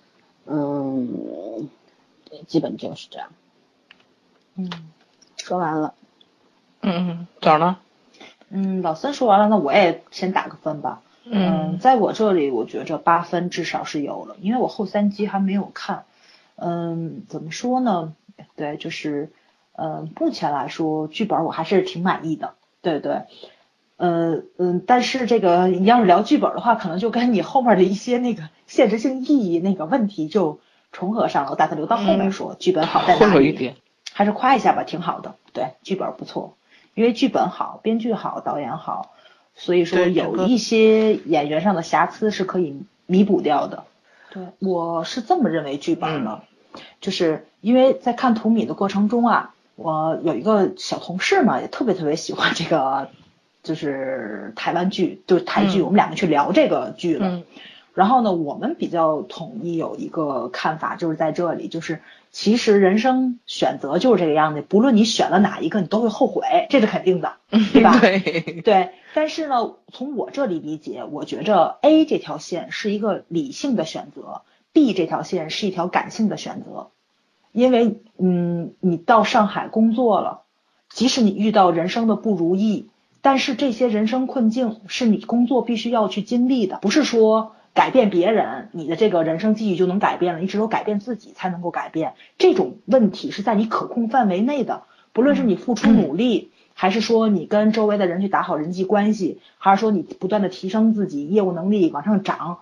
[0.47, 1.69] 嗯，
[2.47, 3.29] 基本就是这样。
[4.55, 4.67] 嗯
[5.37, 5.93] 说完了，
[6.81, 7.81] 嗯嗯，咋了？
[8.49, 11.03] 嗯，老三说完了，那我也先打个分吧。
[11.25, 16.03] 嗯，在我这里，我觉着八分至少是有了，因为我后三集还没有看。
[16.61, 18.13] 嗯，怎么说呢？
[18.55, 19.31] 对，就是，
[19.73, 22.53] 嗯，目前来说，剧本我还是挺满意的。
[22.81, 23.23] 对对，
[23.97, 30.59] 呃嗯，但是这个你要是聊剧本的话，可能就跟你后面的一些那个现实性意义那个问题就
[30.91, 31.51] 重合上了。
[31.51, 33.49] 我打算留到后面说，剧本好在哪里？
[33.49, 33.75] 一点。
[34.13, 35.35] 还是夸一下吧，挺好的。
[35.53, 36.55] 对，剧本不错，
[36.93, 39.13] 因为剧本好，编剧好，导演好，
[39.55, 43.85] 所以说有一些演员上的瑕疵是可以弥补掉的。
[44.31, 46.43] 对，我是这么认为剧本的，
[46.99, 53.09] 就是因为在看图米的过程中啊，我有一个小同事嘛，也特别特别喜欢这个，
[53.63, 57.27] 就是台湾剧，就是台剧，嗯我们两个去聊这个剧了。
[57.27, 57.43] 嗯
[57.93, 61.99] 然后呢，我们比较统一有一个看法，就是在这里，就是
[62.31, 67.99] 其实人生选择就是这个样子，不论你选了哪一个，你都会后悔，这是肯定的，对吧？
[67.99, 68.91] 对，对。
[69.13, 76.91] 但是呢，从我这里理解，我觉着 A 这条线是一个理性的选择，B 这条线是一条感性的选择，
[77.51, 80.41] 因为嗯，你到上海工作了，
[80.89, 82.87] 即使你遇到人生的不如意，
[83.21, 92.13] 但是这些人生困境是你工作必须要去经历的，不是说改变别人，你的这个人生际遇就能改变了，你只有改变自己才能够改变。
[92.37, 102.59] 这种问题是在你可控范围内的，不论是你付出努力，还是说你跟周围的人去打好人际关系，还是说你不断的提升自己业务能力往上涨，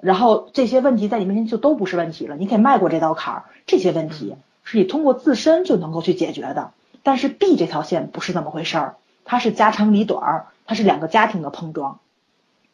[0.00, 3.44] 然后这些问题在你面前就都不是问题了，你可以迈过这道坎儿。
[3.66, 6.72] 这些问题是你通过自身就能够去解决的。
[7.02, 11.98] 但是 B 这条线不是那么回事儿，它是家长里短儿，它是两个家庭的碰撞。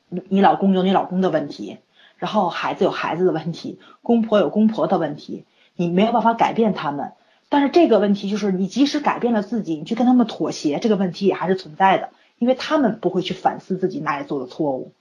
[0.08, 1.78] 你你老公有你老公的问题，
[2.16, 7.12] 然后孩子有孩子的问题，公婆有公婆的问题，你没有办法改变他们。
[7.48, 14.92] 但是这个问题就是，你即使改变了自己，你去跟他们妥协，这个问题也还是存在的，因为他们不会去反思自己哪里做的错误。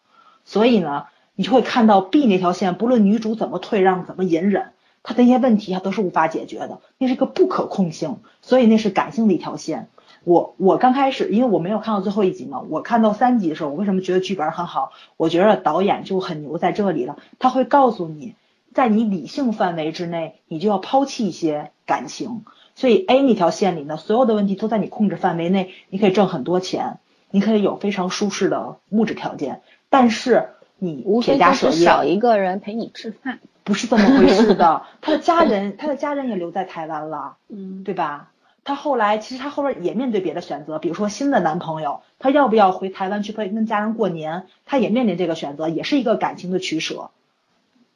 [0.44, 1.06] 所以呢，
[1.36, 4.72] 你就会看到 B 那条线，不论女主怎么退让、怎么隐忍，
[5.04, 9.90] 她的一些问题啊都是无法解决的，那是个不可控性，所以那是感性的一条线。
[10.24, 14.92] 我我刚开始，因为我没有看到最后一集嘛，我看到三集的时候，我为什么觉得剧本很好？
[15.18, 18.34] 我觉得导演就很牛在这里了，他会告诉你，
[18.74, 22.44] 在你理性范围之内，你就要抛弃一些感情。
[22.74, 26.98] 所以 A 那条线里呢，所有的问题都在你控制范围内，你可以挣很多钱，
[27.30, 33.40] 你可以有非常舒适的物质条件，但是你无家舍业，是少一个人陪你吃饭。
[33.66, 34.84] 不是这么回事的。
[35.02, 37.38] 他的家人，他的家人也留在台湾了。
[37.50, 38.30] 嗯，对吧？
[38.64, 44.44] 他后来其实他后边也面对别的选择，比如说新的男朋友，他要不要回台湾去陪跟家人过年？
[44.66, 47.10] 他也面临这个选择，也是一个感情的取舍。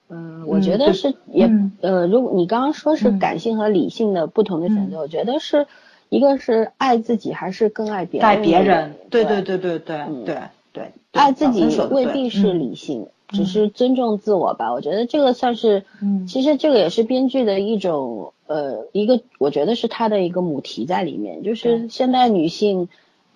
[0.10, 5.68] 嗯，我觉得是也、嗯呃，如果你刚刚说是嗯感性和理性的不同的选择，嗯我觉得是
[6.10, 8.28] 一个是爱自己还是更爱别人？
[8.28, 14.72] 爱别人，对对对对对对嗯对爱自己未必是嗯理性，嗯只是尊重自我吧。
[14.74, 22.90] 我觉得这个算是，嗯其实这个也是编剧的一种呃一个，我觉得是他的一个母题在里面，就是现代女性。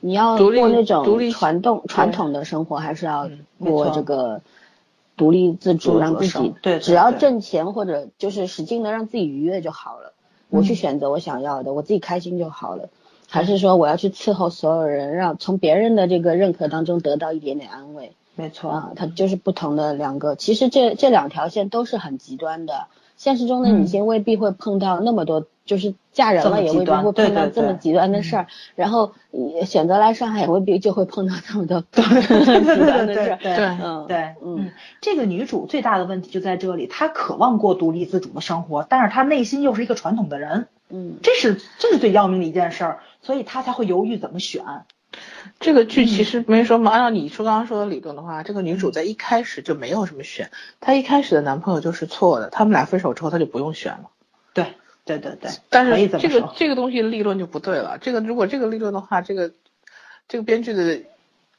[0.06, 4.41] 你要过那种传统传统的生活，还是要过这个
[5.15, 10.12] 独立自主，让自己对对只要挣钱或者就是使劲的让自己愉悦就好了。
[10.50, 12.89] 我去嗯选择我想要的，我自己开心就好了。
[13.34, 18.91] 还是说我要去伺候所有人，让从别人的这个认可当中得到一点点安慰没错，啊？
[18.96, 22.86] 它就是不同的两个，其实这这两条线都是很极端的。
[23.17, 33.39] 现实中的女性未必会碰到那么多，就是嫁人了也未必会碰到这么极端的事儿，然后呃选择来上海也未必就会碰到这么多 极对对端的事儿。
[33.41, 44.63] 对对对嗯，对，嗯嗯，这个女主最大的问题就在这里，她渴望过独立自主的生活，但是她内心又是一个传统的人，嗯这是这是最要命的一件事儿，所以他才会犹豫怎么选。
[45.60, 54.10] 这个剧其实没说嘛，按照你说刚刚说的理论的话，这个女主在一开始就没有什么选，她一开始的男朋友就是错的，他们俩分手之后她就不用选了。
[54.54, 54.74] 对
[55.06, 59.52] 对对对，但是这个这个东西立论就不对了，这个如果这个立论的话，这个
[60.28, 61.02] 这个编剧的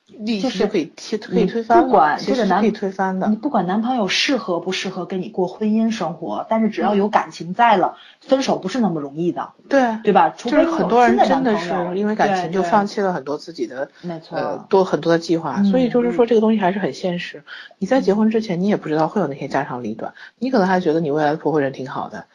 [0.06, 3.36] 利就是可以推可以推翻了，不管这个男可以推翻的你。
[3.36, 10.34] 不管男朋友适合不适合跟你过婚姻生活，但是只嗯要有感情在了，分手不是那么容易的，对对吧？
[10.36, 17.42] 除就是非很多人真的是因为感情就放弃了很多自己的没错呃多很多的计划，所以就是说嗯这个东西还是很现实。
[17.78, 22.26] 你在结婚之前，你也不知道会有那些家长里短，你可能还觉得你未来的婆婆人挺好的，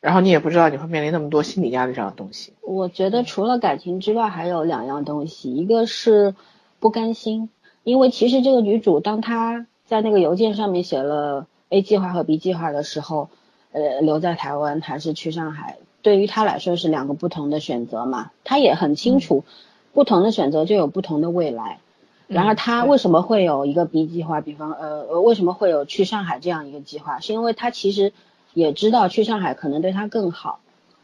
[0.00, 2.54] 然后你也不知道你会面临那么多心理压力这样的东西。
[2.62, 6.34] 我觉得除了感情之外，还有两样东西，一个是
[6.80, 7.48] 不甘心，
[7.84, 13.28] 因为其实这个女主当她在那个邮件上面写了 A 计划和 B 计划的时候，
[13.72, 19.44] 呃，留在台湾还是去上海，对于她来说是两个不同的选择嘛，她也很清楚，
[19.92, 21.78] 不同的选择就有不同的未来。
[22.26, 24.40] 然而，她为什么会有一个 B 计划？
[24.40, 27.20] 比方，呃，呃为什么会有去上海这样一个计划？
[27.20, 28.12] 是因为她其实
[28.52, 30.60] 也知道去上海可能对她更好，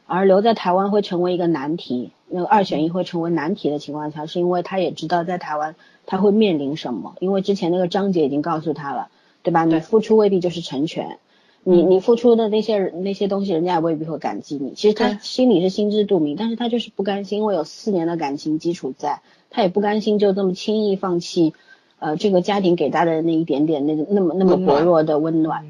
[0.07, 2.13] 而留在台湾会成为一个难题。
[2.29, 5.75] 那个二选一会成为难题的情况下，是因为他也知道在台湾
[6.07, 9.09] 他会面临什么，因为之前那个章节已经告诉他了，
[9.43, 9.65] 对吧？
[9.65, 11.19] 你付出未必就是成全，
[11.63, 14.73] 你你付出的那些那些东西，人家也未必会感激你。
[14.75, 21.55] 其实他心里是心知肚明，但是他就是不甘心，因为有四年的感情基础在，他也不甘心就这么轻易放弃，
[21.99, 25.67] 呃，这个家庭给他的那一点点那个那么那么薄弱的温暖。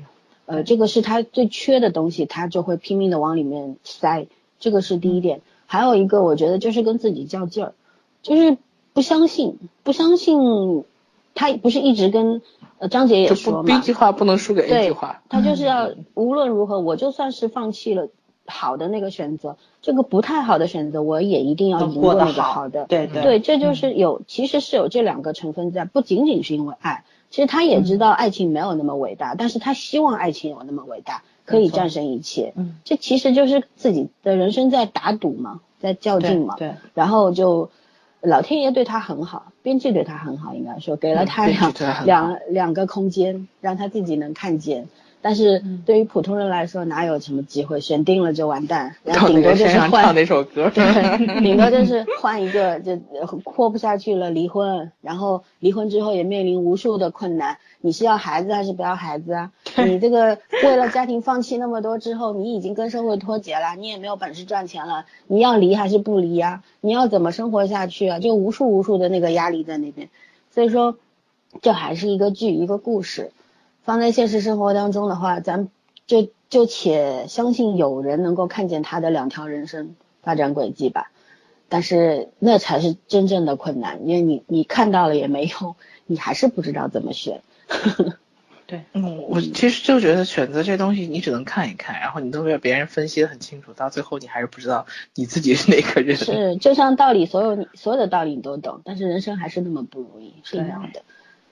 [0.47, 4.27] 呃，这个是他最缺的东西，他就会拼命的往里面塞，
[4.61, 5.40] 这个是第一点。
[5.66, 7.74] 还有一个我觉得就是跟自己较劲儿，
[8.22, 8.57] 就是
[8.92, 10.85] 不相信，不相信
[11.35, 12.42] 他不是一直跟
[12.79, 15.22] 呃张姐也说嘛 B 计划不能输给 A 对计划。
[15.29, 18.09] 他就是要无论如何，我就算是放弃了
[18.46, 22.85] 好的那个选择，这个不太好的选择，我也一定要赢过那个好的。
[22.87, 32.53] 对对对，这就是有，其实是有这两个成分在，不仅仅是因为爱，其实他也知道爱情没有那么伟大，但是他希望爱情有那么伟大，可以战胜一切。
[32.57, 36.57] 嗯，这其实就是自己的人生在打赌嘛，在较劲嘛。
[36.57, 37.71] 对，然后就
[38.21, 44.89] 老天爷对他很好，编剧对他很好，应该说给了嗯他两、两两个空间，让他自己能看见。
[45.25, 47.81] 但是嗯对于普通人来说，哪有什么机会？
[47.81, 50.71] 选定了就完蛋，然后顶多就是换那首歌。
[50.75, 57.57] 对，顶多就是换一个，就呃活不下去了，离婚，然后离婚之后也面临无数的困难。
[57.81, 59.51] 你是要孩子还是不要孩子啊？
[59.87, 68.19] 你这个为了家庭放弃那么多之后，你已经跟社会脱节了，你也没有本事赚钱了，你要离还是不离啊、你要怎么生活下去啊？
[68.19, 70.11] 就无数无数的那个压力在那边，
[70.51, 70.99] 所以说，
[71.63, 73.33] 这还是一个剧，一个故事。
[73.85, 75.68] 放在现实生活当中的话，咱
[76.07, 81.11] 就就且相信有人能够看见他的两条人生发展轨迹吧。
[81.68, 87.42] 但是那才是真正的困难，因为你你看到了也没用，你还是不知道怎么选。
[88.66, 96.16] 对，嗯，我其实就觉得选择这东西，你只能看一看，然后你都被别人分析的很清楚，到最后你还是不知道你自己是哪个人。
[96.16, 101.03] 是，就像道理，所有你所有的道理你都懂，但是人生还是那么不如意，是一样的。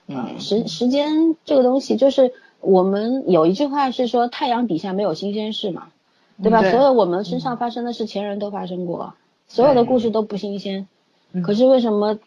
[0.07, 5.89] 嗯，时时间这个东西，就是我们有一句话是说，太阳底下没有新鲜事嘛，
[6.41, 6.61] 对吧？
[6.61, 9.13] 对所有我们身上发生的事，前人都发生过，
[9.47, 10.87] 所有的故事都不新鲜。
[11.43, 12.19] 可是为什么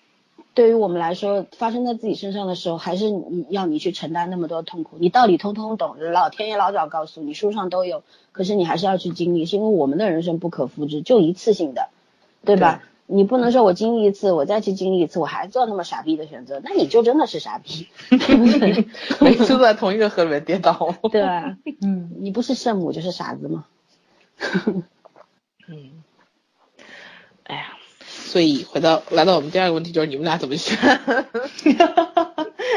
[0.55, 4.97] 对于我们来说，发生在自己身上的时候，还是你要你去承担那么多痛苦？
[4.99, 11.91] 你道理通通懂，老天爷老早告诉你，书上都有，可是你还是要去经历，是因为我们的人生不可复制，就一次性的，
[12.45, 12.83] 对吧？
[13.07, 18.87] 你不能说我经历一次，我再去经历一次，我还做那么傻逼的选择，那你就真的是傻逼，对不对？
[19.21, 20.95] 每次都在同一个河里面跌倒。
[21.11, 23.65] 对啊，嗯，你不是圣母就是傻子吗。
[25.69, 26.03] 嗯，
[27.45, 30.77] 哎呀，所以回到来到我们第二个问题，就是你们俩怎么选？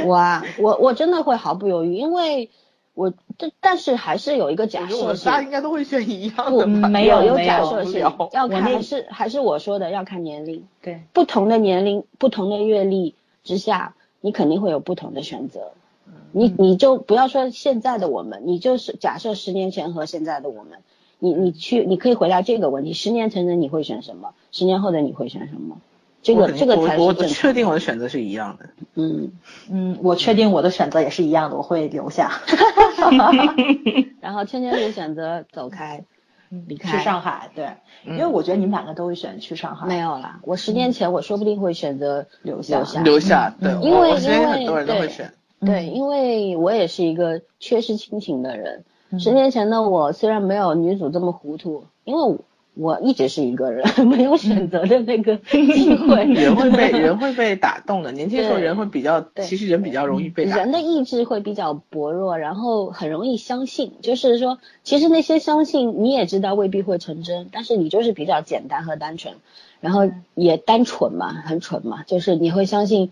[0.06, 2.50] 我啊，我我真的会毫不犹豫，因为
[2.94, 6.90] 我这但是还是有一个假设性们仨，应该都会选一样的吧？
[6.90, 15.72] 没有有假设性无聊，要看还是还是我说的要看年龄，对，不同的年龄、不同的阅历之下，你肯定会有不同的选择。
[16.32, 20.80] 你你就不要说现在的我们，你就是假设十年前和现在的我们，
[21.20, 24.34] 你你去你可以回答这个问题：十年前的你会选什么？
[24.52, 25.78] 十年后的你会选什么？
[26.22, 28.70] 这个这个才我我是正常确定我的选择是一样的。
[28.96, 29.32] 嗯，
[29.72, 32.32] 嗯，我确定我的选择也是一样的，我会留下，
[34.20, 36.04] 然后圈圈是选择走开，
[36.68, 37.70] 离开去上海，对，
[38.06, 43.02] 因为我觉得你们两个都会选去上海，没有啦，我十年前我说不定会选择留下留下。
[43.02, 45.34] 留下，对，因为因为对选。
[45.62, 48.86] 对，因为我也是一个缺失亲情的人。
[49.20, 52.38] 十年前的我虽然没有女主这么糊涂，因为
[52.80, 56.24] 我我一直是一个人， 没有选择的那个机会。
[56.34, 63.94] 人会被人会被打动的，年轻时候人会比较，对其实人比较容易被打人的意志会比较薄弱，然后很容易相信。
[64.02, 69.36] 就是说，其实那些相信你也知道未必会成真，但是你就是比较简单和单纯，
[69.82, 73.12] 然后也单纯嘛，很蠢嘛，就是你会相信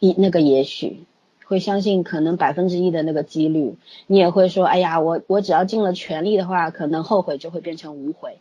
[0.00, 1.04] 一那个也许。
[1.48, 3.76] 会相信可能百分之一的那个几率，
[4.08, 8.38] 你也会说，哎呀，我我只要尽了全力的话，可能后悔就会变成无悔。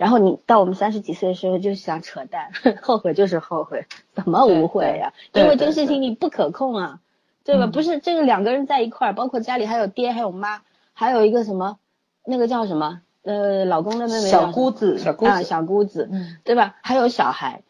[0.00, 3.84] 然后你到我们三十几岁的时候就想扯淡， 后悔就是后悔，
[4.14, 7.00] 怎么无悔呀、对对因为这个事情你不可控啊，
[7.44, 7.66] 对吧？
[7.66, 7.70] 嗯。
[7.70, 10.62] 不是这个两个人在一块儿，包括家里还有爹还有妈，
[10.94, 11.76] 还有一个什么
[12.24, 16.76] 那个叫什么呃老公的妹妹小姑子，小姑啊子小姑子，嗯，对吧？
[16.80, 17.60] 还有小孩，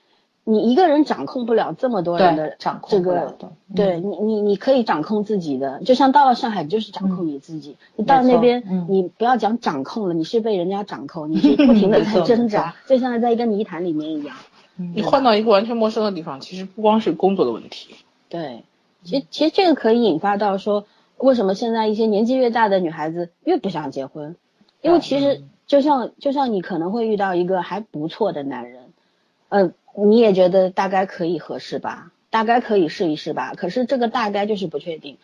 [0.50, 7.76] 你一个人掌控不了这么多人的掌控这个控不了的，对你，你你可以掌控自己的，就像到了上海，你就是掌控你自己。
[7.96, 8.86] 你到那边，嗯。
[8.88, 14.36] 你不要讲掌控了，你是被人家掌控， 你是不停的没错在挣扎，就像在一个泥潭里面一样。
[14.76, 17.94] 你换到一个完全陌生的地方，其实不光是工作的问题，
[18.28, 18.64] 对，
[19.04, 20.86] 其实其实这个可以引发到说，
[21.18, 24.36] 为什么现在一些年纪越大的女孩子越不想结婚？
[24.80, 28.84] 因为其实就像就像你可能会遇到一个还不错的男人，
[29.50, 35.18] 嗯、你也觉得大概可以合适吧，大概可以试一试吧，可是这个大概就是不确定。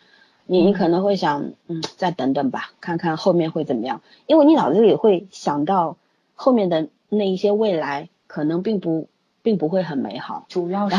[0.49, 5.97] 你你可能会想，嗯，再等等吧，看看后面会怎么样，因为你脑子里会想到
[6.35, 9.09] 后面的那一些未来，可能并不
[9.41, 10.45] 并不会很美好。
[10.47, 10.95] 主要是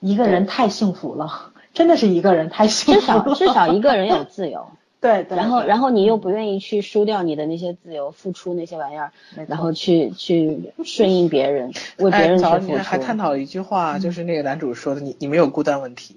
[0.00, 4.66] 一个人太幸福了，真的是一个人太幸福了，少至少一个人有自由，
[5.02, 5.36] 对对。
[5.36, 9.12] 然后，然后你又不愿意去输掉你的那些自由，付出那些玩意儿，
[9.48, 12.72] 然后去去顺应别人，为别哎，人去早付出。
[12.72, 16.16] 你还探讨了一句话，嗯就是那个男主说的，你你没有孤单问题。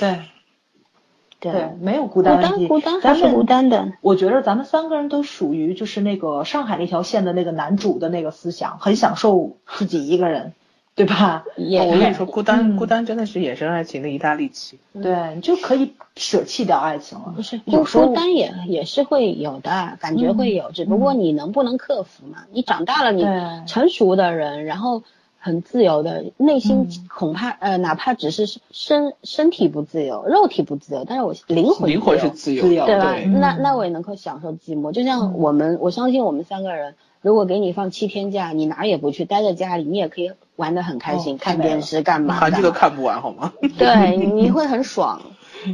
[0.00, 0.20] 对
[1.38, 3.92] 对对，没有孤孤单问题，单孤单还咱们是孤单的。
[4.00, 10.54] 我觉得咱们三个人都属于就是那个上海那条线的那个男主的那个思想，很享受自己一个人，
[10.96, 11.44] 对吧？
[11.56, 14.78] 也我跟你说，孤单嗯孤单真的是野生爱情的一大利器。
[14.94, 17.34] 对，你就可以舍弃掉爱情了。
[17.36, 22.44] 不是有时候孤单也也是会有的，感觉会有，只不过你能不能克服嘛？
[22.50, 23.24] 你长大了，你
[23.66, 25.02] 成熟的人，然后
[25.38, 33.14] 很自由的，内心嗯恐怕、呃，哪怕只是身身体不自由，肉体不自由，但是我灵魂灵魂是自由自由对吧？
[33.20, 34.92] 那那我也能够享受寂寞。
[34.92, 43.52] 就像我们，我相信我们三个人，如果给你放七天假，你哪儿也不去，待在家里，你也可以玩得很开心，看电视干嘛的韩剧都看不完好吗？
[43.78, 45.20] 对， 你会很爽。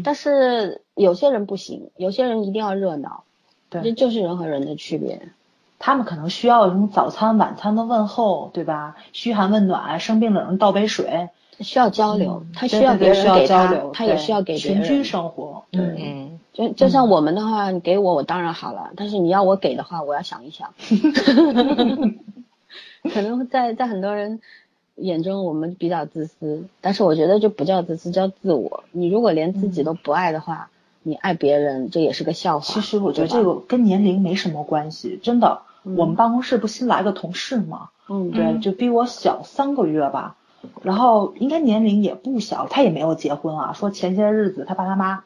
[0.04, 3.24] 但是有些人不行，有些人一定要热闹，
[3.68, 5.20] 对这，就是人和人的区别。
[5.78, 8.96] 他们可能需要什么早餐、晚餐的问候，对吧？
[9.12, 11.28] 嘘寒问暖，生病了人倒杯水，
[11.60, 14.82] 需要交流，他需要别人给他交流，，对他也需要给别人。
[14.84, 20.72] 群居生活，对，嗯，就就像我们的话，你给我我当然好了，但是你要我给的话，我要想一想。
[23.12, 24.40] 可能在在很多人
[24.94, 28.84] 眼中，我们比较自私，但是我觉得这不叫自私，叫自我。
[28.92, 30.70] 你如果连自己都不爱的话，
[31.02, 32.64] 你爱别人，这也是个笑话。
[32.74, 35.62] 其实我觉得这个跟年龄没什么关系，真的。
[35.84, 37.88] 我们办公室不新来个同事吗？
[38.08, 40.36] 嗯，对，就比我小三个月吧，
[40.82, 43.72] 然后应该年龄也不小，他也没有结婚啊。
[43.72, 45.24] 说前些日子他爸他妈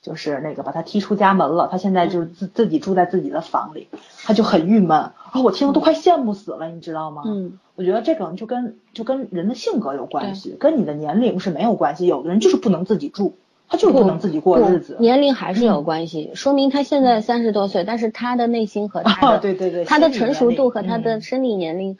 [0.00, 3.88] 就是那个把他踢出家门了，他现在就是自自己住在自己的房里，
[4.24, 7.22] 他就很郁闷啊，我听了都快羡慕死了，你知道吗？
[7.26, 12.06] 嗯，我觉得这个就跟就跟人的性格有关系，跟你的年龄是没有关系。
[12.06, 13.34] 有的人就是不能自己住，
[13.68, 14.96] 他就是不能自己过日子。
[15.00, 21.98] 年龄还是有关系，说明他现在三十多岁，但是他的内心和他的、 啊，对对对，他的成熟度和他的嗯生理年龄嗯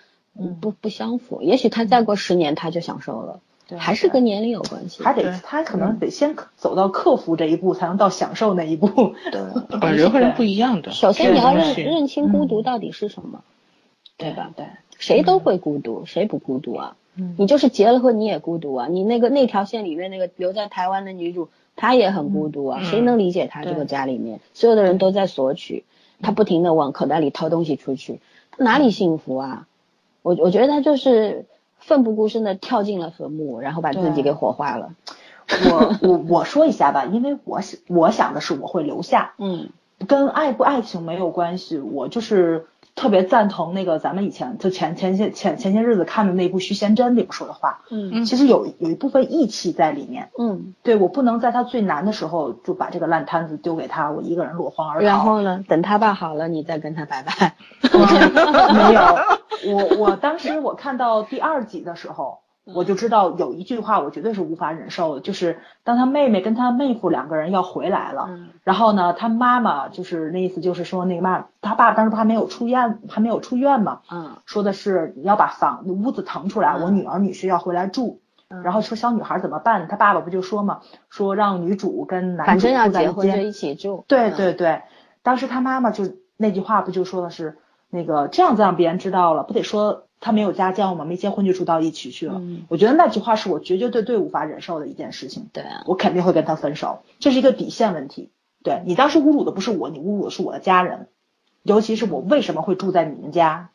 [0.60, 1.42] 不不相符。
[1.42, 5.02] 也许他再过十年他就享受了，对还是跟年龄有关系。
[5.02, 9.14] 还得他可能得先走到克服这一步，才能到享受那一步。
[9.30, 9.40] 对，
[9.80, 10.90] 呃， 人和人不一样的。
[10.92, 13.42] 首先你要认认清孤独嗯到底是什么，
[14.16, 14.50] 对吧？
[14.56, 14.66] 对，
[14.98, 16.96] 谁都会孤独，谁不孤独啊？
[17.16, 18.86] 嗯你就是结了婚你也孤独啊！
[18.88, 22.78] 你那个那条线里面那个留在台湾的女主，她也很孤独啊！
[22.80, 25.84] 嗯谁能理解她这个家里面所有的人都在索取，
[26.22, 28.20] 她不停的往口袋里掏东西出去，
[28.52, 29.66] 她哪里幸福啊？
[30.22, 31.46] 我我觉得他就是
[31.78, 34.94] 奋不顾身的跳进了坟墓，然后把自己给火化了。
[35.70, 39.70] 我我我说一下吧，因为我想我想的是我会留下，嗯
[40.06, 41.78] 跟爱不爱情没有关系。
[41.78, 42.66] 我就是
[42.98, 50.30] 特别赞同那个咱们以前就前前些前前些日子看的那部徐贤真里边说的话，嗯其实有有一部分义气在里面。
[50.36, 55.06] 嗯，对我不能在他最难的时候就把这个烂摊子丢给他，我一个人落荒而逃。
[55.06, 57.54] 然后呢，等他爸好了，你再跟他拜拜。
[58.74, 59.00] 没有，
[59.76, 62.40] 我我当时我看到第二集的时候，
[62.74, 78.20] 我就知道有一句话我绝对是无法忍受的，就是当他妹妹跟他妹夫两个人要回来了，嗯然后呢，他妈妈就是那意思就是说那个嘛，他爸当时不还没有出院，还没有出院嘛，嗯说的是你要把房屋子腾出来，嗯我女儿女婿要回来住。
[78.50, 79.88] 嗯然后说小女孩怎么办？
[79.88, 84.04] 他爸爸不就说嘛，说让女主跟男主反正要住在一间结婚就一起住。
[84.08, 84.82] 对嗯对对，
[85.22, 86.04] 当时他妈妈就
[86.38, 87.58] 那句话不就说的是
[87.90, 91.04] 那个这样子让别人知道了，不得说他没有家教吗？
[91.04, 92.34] 没结婚就住到一起去了。
[92.38, 98.30] 嗯我觉得那句话是我绝绝对对无法忍受的一件事情，对啊，我肯定会跟他分手，这是一个底线问题。
[98.62, 101.06] 对你当时侮辱的不是我，你侮辱的是我的家人，
[101.62, 103.70] 尤其是我为什么会住在你们家？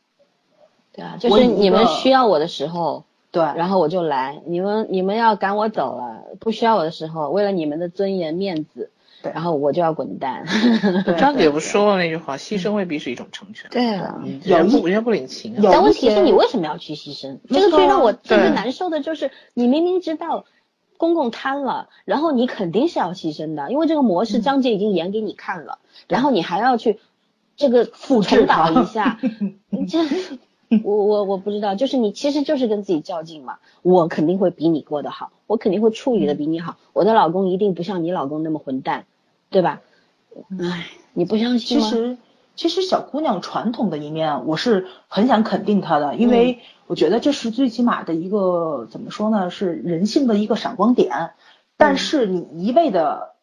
[0.91, 4.41] 对啊，就是你们需要我的时候，对，然后我就来。
[4.45, 8.89] 你们你们要赶我走了，不需要我的时候，为了你们的尊严面子，对
[9.31, 10.45] 然后我就要滚蛋。
[11.05, 13.69] 对张姐不说了那句话，牺牲未必是一种成全。
[13.71, 14.23] 对啊。
[14.43, 15.59] 人不人家不领情啊。
[15.61, 17.39] 有但问题是你为什么要去牺牲？
[17.47, 20.45] 这个最让我特别对难受的就是，你明明知道
[20.97, 26.99] 公公瘫了，然后你肯定是要牺牲的，因为这个模式嗯张姐已经演给你看了，然后你还要去
[27.55, 29.19] 这个复制重蹈一下，
[29.69, 29.99] 你 这
[30.83, 33.57] 我我我不知道，就是你其实就是跟自己较劲嘛。
[33.83, 39.05] 我肯定会比你过得好，我肯定会处理的比你好，我的老公一定不像你老公那么混蛋，
[39.53, 39.81] 对吧？
[40.59, 41.85] 唉，你不相信吗？
[41.85, 42.17] 其实，
[42.55, 51.33] 其实小姑娘传统的一面，我是很想肯定她的，因为我觉得这是最起码的一个怎么说呢，是人性的一个闪光点。
[51.77, 53.35] 但是你一味的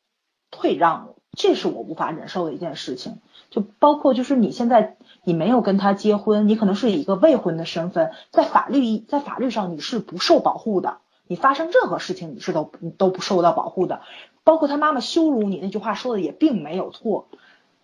[0.51, 3.19] 退让，这是我无法忍受的一件事情。
[3.51, 10.99] 就包括就是你现在你没有跟他结婚，你可能是以一个未婚的身份，在法律在法律上你是不受保护的。
[11.29, 14.01] 你发生任何事情，你是都都不受到保护的。
[14.45, 17.29] 包括他妈妈羞辱你那句话说的也并没有错。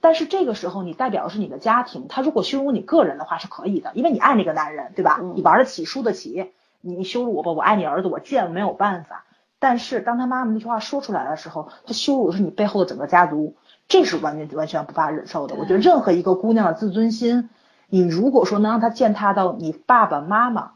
[0.01, 5.19] 但是这个时候你代表的是你的家庭，他如果羞辱你个人的话是可以的，因为你爱那个男人，对吧？
[5.21, 6.53] 嗯你玩得起，输得起。
[6.81, 9.25] 你羞辱我吧，我爱你儿子，我贱没有办法。
[9.59, 13.57] 但是当他妈妈那句话说出来的时候，他羞辱的是你背后的整个家族，
[13.89, 15.57] 这是完全完全无法忍受的。
[15.57, 17.49] 我觉得任何一个姑娘的自尊心，
[17.89, 20.73] 你如果说能让她践踏到你爸爸妈妈，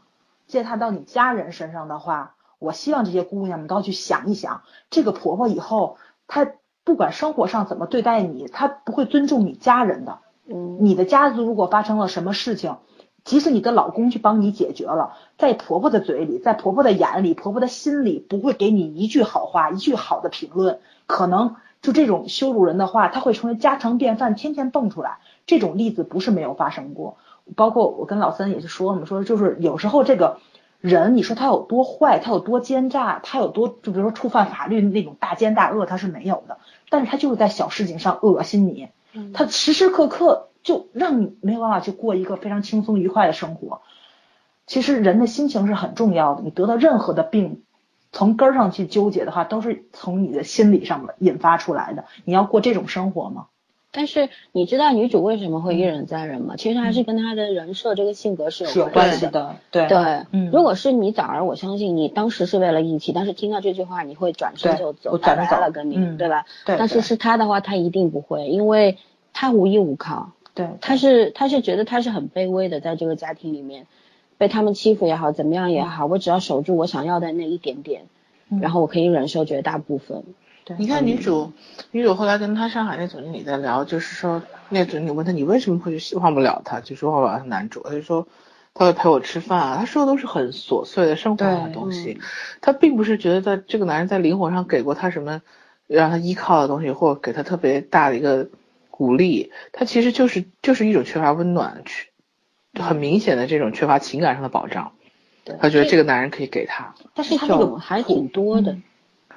[0.47, 5.97] 践踏到你家人身上的话，我希望这些姑娘们都要去想一想，这个婆婆以后
[6.27, 6.47] 她
[6.83, 10.19] 不管生活上怎么对待你，她不会尊重你家人的。
[10.47, 12.77] 嗯，你的家族如果发生了什么事情，
[13.23, 25.17] 即使你的老公去帮你解决了，在婆婆的嘴里，在婆婆的眼里，婆婆的心里不会给你一句好话，一句好的评论，可能就这种羞辱人的话，她会成为家常便饭，天天蹦出来。
[25.47, 27.17] 这种例子不是没有发生过，
[27.55, 30.37] 包括我跟老三也是说嘛，说就是有时候这个
[30.81, 36.57] 人，你说他有多坏，他有多奸诈，他有多就比如说触犯法律那种大奸大恶，他是没有的，
[36.89, 38.89] 但是他就是在小事情上恶心你，
[39.33, 43.81] 他时时刻刻就让你没有办法去过一个非常轻松愉快的生活。
[44.65, 47.61] 其实人的心情是很重要的，你得到任何的病，
[48.11, 52.05] 从根儿上去纠结的话，都是从你的心理上引发出来的。
[52.25, 53.45] 你要过这种生活吗？
[53.91, 56.55] 但是你知道女主为什么会一忍再忍吗？
[56.57, 59.97] 其实还是跟她的人设这个性格是是有关关系的，对对，
[60.31, 66.45] 嗯如果是你早儿，我相信你当时是为了义气，但是听到这句话你会转身就走，我转着走拜拜了跟你，嗯对吧？
[66.65, 68.97] 对但是是他的话，他一定不会，因为
[69.33, 73.87] 他无依无靠，对，他是他是觉得他是很卑微的，在这个家庭里面
[74.37, 78.03] 被他们欺负也好，怎么样也好，我只要守住我想要的那一点点，
[78.49, 80.23] 嗯然后我可以忍受绝大部分。
[80.65, 80.75] 对。
[80.79, 81.53] 你看女主，
[81.91, 88.27] 女主后来跟她上海那总经理在聊，就是说那总经理问她你为什么会去忘不了他，就说忘不了他男主，他就说
[88.73, 92.19] 他会陪我吃饭啊，他说的都是很琐碎的生活上的东西，
[92.61, 95.41] 他并不是觉得在这个男人在灵魂上给过他什么
[95.87, 98.47] 让他依靠的东西，或给他特别大的一个
[98.89, 104.93] 鼓励，他其实就是就是一种缺乏温暖，缺很明显的这种缺乏情感上的保障，
[105.43, 107.35] 对，他觉得这个男人可以给他，但是。
[107.37, 108.77] 他这种还挺多的。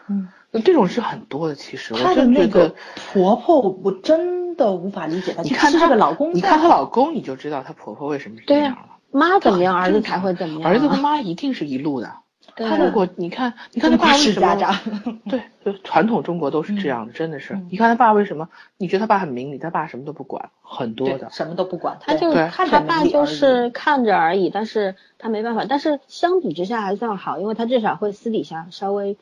[0.07, 0.29] 嗯，
[0.61, 2.75] 这种是很多的，其实我她的真觉那个。
[3.13, 5.43] 婆婆，我真的无法理解她。
[5.43, 8.97] 你看她其实这个老公你看她老公，你就知道她婆婆为什么是这样了。
[9.11, 10.75] 妈怎么样，儿子才会怎么样啊。
[10.75, 12.13] 儿子跟妈一定是一路的。
[12.57, 14.73] 对他如果你看，你看他爸中式为什么家？
[14.73, 17.67] 长，对，就传统中国都是这样的，真的是嗯。
[17.71, 18.49] 你看他爸为什么？
[18.77, 21.31] 你觉得他爸很明理，他爸什么都不管，很多的。
[21.33, 25.65] 什么都不管，他就看他爸就是看着而已，但是他没办法。
[25.69, 29.17] 但是相比之下还算好，因为他至少会私底下稍微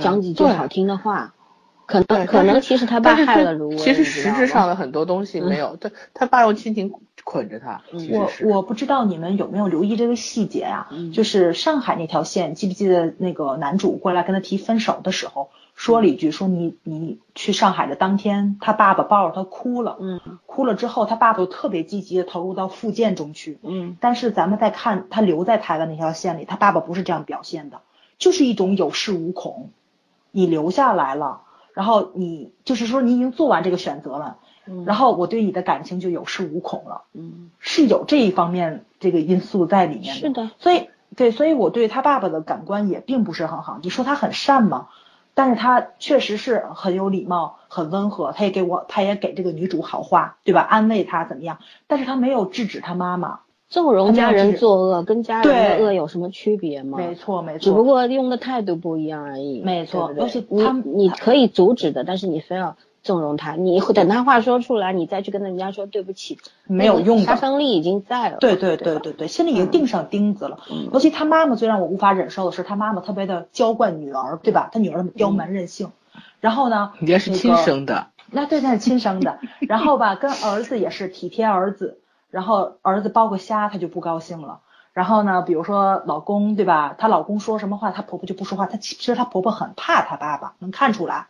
[0.00, 1.34] 讲几句好听的话。
[1.86, 6.92] 可能可能其实他爸害了卢威，其实实质上的很多东西没有，对他爸用亲情
[7.24, 7.80] 捆着他。
[8.10, 10.88] 我我不知道你们有没有留意这个细节啊？
[10.92, 23.58] 嗯就是上海那条线，记不记得那个男主过来跟他提分手的时候，说了一句，说你你去上海的当天，他爸爸抱着他哭了，嗯哭了之后，他爸爸就特别积极的投入到复健中去。
[23.62, 27.80] 嗯但是咱们再看他留在台湾那条线里，他爸爸不是这样表现的，
[28.18, 29.70] 就是一种有恃无恐。
[30.30, 31.42] 你留下来了，
[31.74, 37.02] 然后你就是说你已经做完这个选择了，嗯，然后我对你的感情就有恃无恐了。
[37.14, 40.20] 嗯是有这一方面这个因素在里面的。
[40.20, 43.78] 是的，所以对，所以我对他爸爸的感官也并不是很好。
[43.82, 44.88] 你说他很善吗？
[45.34, 50.60] 但是他确实是很有礼貌，很温和，他也给我，他也给这个女主好话，对吧？
[50.62, 51.58] 安慰她怎么样？
[51.86, 53.40] 但是他没有制止他妈妈。
[53.68, 56.96] 纵容家人作恶跟家人的恶有什么区别吗？
[56.98, 57.58] 没错，没错。
[57.58, 59.60] 只不过用的态度不一样而已。
[59.62, 68.38] 没错对不对而且你你可以阻止的，但是你非要纵容他，你等他话说出来，你再去跟人家说对不起，没有用的杀伤力已经在了。
[68.38, 70.60] 对对对对对对，心里已经钉上钉子了。
[70.70, 74.70] 嗯尤其他妈妈最让我无法忍受的是，他妈妈特别的娇惯女儿，对吧？
[74.72, 75.92] 他女儿那么刁蛮任性，
[76.40, 79.38] 然后呢，人家是亲生的，那对，那是亲生的。
[79.60, 81.98] 然后吧，跟儿子也是体贴儿子，
[82.30, 84.60] 然后儿子剥个虾，她就不高兴了。
[84.92, 86.94] 然后呢，比如说老公，对吧？
[86.98, 88.66] 她老公说什么话，她婆婆就不说话。
[88.66, 91.26] 她其实她婆婆很怕她爸爸，能看出来。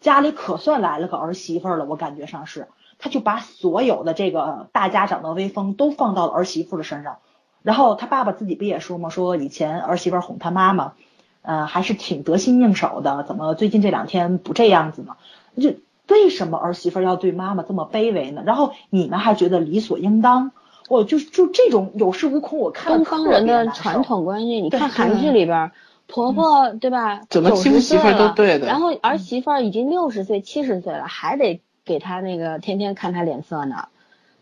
[0.00, 7.18] 家里可算来了个儿媳妇了，我感觉上是，她就把所有的这个大家长的威风都放到了儿媳妇的身上。
[7.62, 9.10] 然后她爸爸自己不也说吗？
[9.10, 10.94] 说以前儿媳妇哄她妈妈，
[11.42, 15.16] 呃，还是挺得心应手的，怎么最近这两天不这样子呢？
[15.60, 15.74] 就
[16.10, 18.42] 为什么儿媳妇要对妈妈这么卑微呢？
[18.44, 20.52] 然后你们还觉得理所应当？
[20.88, 25.72] 我就就这种有恃无恐，我看东方人的传统观念，你看韩剧里边儿，
[26.08, 27.20] 婆婆对吧？
[27.30, 33.86] 怎么欺负媳妇都对的然后儿媳妇儿已经六十岁、七十岁了，还得给她那个天天看她脸色呢。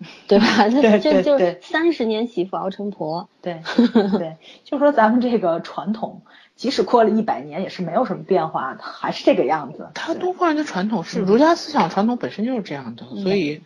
[0.28, 0.68] 对吧？
[0.70, 3.60] 对这这就三十年媳妇熬成婆，对
[4.18, 6.22] 对，就说咱们这个传统，
[6.56, 9.88] 即使过了一百年，也是没有什么变化的，还是这个样子。
[9.94, 13.60] 他东方人的传统是儒家思想传统本身就是这样的，所以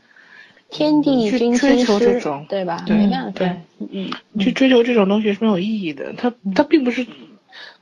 [0.70, 2.82] 天地去君追亲师求这种，对吧？
[2.86, 6.14] 对没办法，对嗯，去追求这种东西是没有意义的。
[6.14, 7.06] 他他并不是，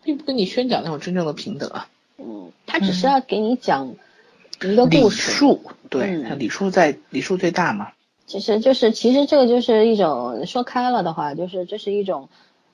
[0.02, 1.86] 并不跟你宣讲那种真正的平等啊。
[2.18, 3.94] 嗯，他只是要给你讲
[4.62, 7.92] 一个故事，数，对，礼数在礼数最大嘛。
[8.30, 12.28] 其实就是，其实这个就是一种说开了的话，就是这是一种，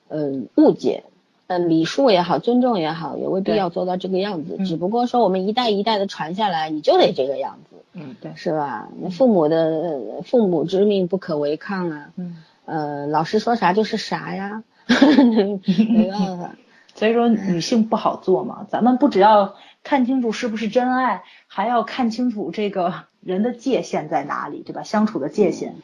[0.07, 1.03] 嗯、误解。
[1.47, 4.57] 嗯，礼数也好，尊重也好，也未必要做到这个样子。
[4.59, 8.89] 嗯只不过说我们一代一代的传下来，你就得这个样子，嗯，对，是吧？
[9.11, 12.09] 父母的呃父母之命不可违抗啊。
[12.17, 16.55] 嗯，呃，老师说啥就是啥呀， 没办法。
[16.97, 24.81] 所以说女性不好做嘛，咱们不只要看清楚是不是真爱，还要看清楚这个人的界限在哪里，对吧？
[24.81, 25.75] 相处的界限，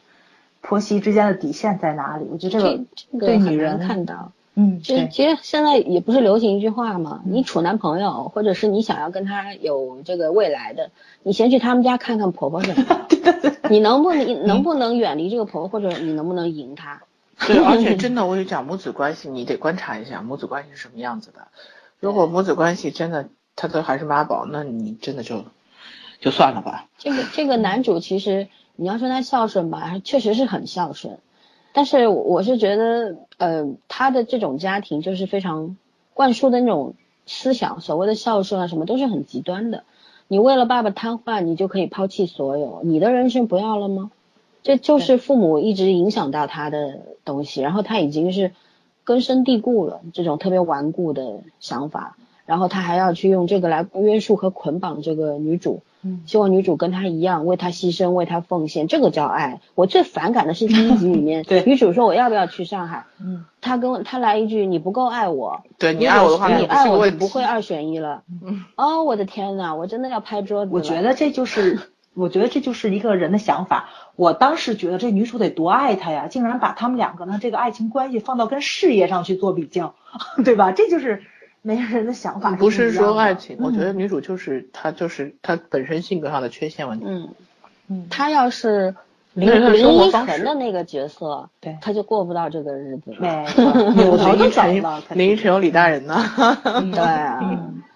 [0.60, 2.26] 婆媳之间的底线在哪里？
[2.28, 4.32] 我觉得这个这这个对很难女人，看到。
[4.56, 10.90] 嗯，其实对，其实现在也不是流行一句话嘛，你处男朋友，或者是你想要跟他有这个未来的，
[11.22, 13.06] 你先去他们家看看婆婆怎么样，
[13.70, 17.02] 你能不能能不能远离这个婆婆，或者你能不能赢她？
[17.48, 21.48] 对，而且 真的，我跟你讲母子关系，你得观察一下母子关系是什么样子的。
[22.00, 25.44] 如果母子关系真的他都还是妈宝，那你真的就
[26.20, 26.88] 就算了吧。
[26.98, 31.18] 这个这个男主其实你要说他孝顺吧，确实是很孝顺，
[31.72, 35.76] 但是我是觉得，呃，他的这种家庭就是非常
[36.12, 36.94] 灌输的那种
[37.26, 39.84] 思想，所谓的孝顺啊什么都是很极端的。
[40.26, 44.10] 你为了爸爸瘫痪，你就可以抛弃所有，你的人生不要了吗？
[44.64, 48.50] 这就是父母一直影响到他的东西，然后他已经是
[49.04, 59.60] 根深蒂固了这种特别顽固的想法，然后他还要去用这个来约束和捆绑这个女主，嗯希望女主跟他一样为他牺牲，为他奉献，这个叫爱。
[59.74, 68.22] 我最反感的是第一集里面， 对女主说我要不要去上海，嗯，他跟我他来一句你不够爱我，对你爱我的话，你爱我不会二选一了。
[68.42, 70.74] 嗯哦，我的天呐，我真的要拍桌子了。
[70.74, 71.80] 我觉得这就是，
[72.14, 73.88] 我觉得这就是一个人的想法。
[74.16, 79.94] 我当时觉得这女主得多爱他呀，竟然把他们两个呢这个爱情关系放到跟事业上去做比较，
[80.44, 80.72] 对吧？
[80.72, 81.22] 这就是
[81.62, 87.06] 每个人的想法不是说爱情，我觉得嗯女主就是她就是她本身性格上的缺陷问题。
[87.08, 87.28] 嗯，
[87.88, 88.94] 嗯她要是
[89.32, 93.18] 林林依晨的那个角色，对她就过不到这个日子了。
[93.18, 95.02] 没错，扭头就走林依了。
[95.08, 96.22] 晨，林依晨有李大人呢，
[96.62, 97.40] 对啊，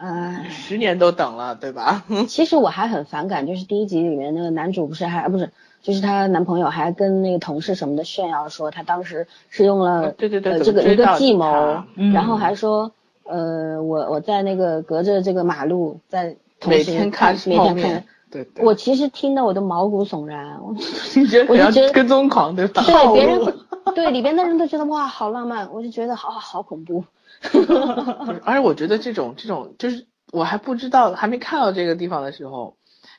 [0.00, 2.04] 哎，十年都等了，对吧？
[2.26, 5.50] 其实我还很反感，就是第一集里面那个男主不是还不是，
[5.82, 12.12] 就是她男朋友还跟那个同事什么的炫耀说，他当时是用了哦对对对呃这个一个计谋，嗯。
[12.14, 12.92] 然后还说
[13.24, 18.64] 呃我我在那个隔着这个马路在同时每天看看泡每天看面，，对对。
[18.64, 20.72] 我其实听得我都毛骨悚然，我
[21.16, 22.82] 你觉得我就觉得跟踪狂对吧？
[22.86, 23.58] 对别人
[23.94, 27.04] 对里边的人都觉得哇好浪漫，我就觉得好好恐怖。
[28.44, 32.76] 而且我觉得这种这种就是我还不知道还没看到这个地方的时候，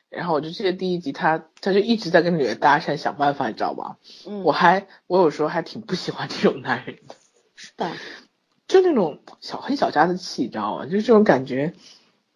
[0.08, 3.96] 然后我就记得第一集他他就一直在跟女人搭讪想办法，你知道吧？
[4.26, 7.14] 嗯，我还我有时候还挺不喜欢这种男人的，
[7.56, 7.90] 是的，
[8.68, 10.84] 就那种小很小家子气，你知道吗？
[10.86, 11.74] 就是这种感觉。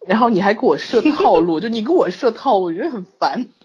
[0.05, 3.47] 然后你还给我设套路，就你给我设套路，我觉得很烦。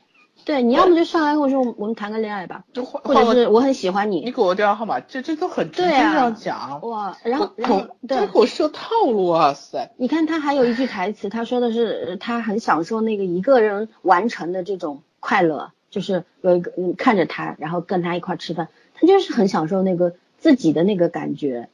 [0.45, 6.81] 对，你要么就上来跟我说我们谈个恋爱吧，就换或者是我很喜欢你你，给我电话号码，这这都很直接这样讲。
[6.81, 9.93] 哇，然后然后他给，我设套路，哇塞！
[9.99, 21.69] 你看他还有一句台词，他说的是呃他很享受那个一个人完成的这种快乐，就是有一个你看着他，然后跟他一块儿吃饭，他就是很享受那个自己的那个感觉，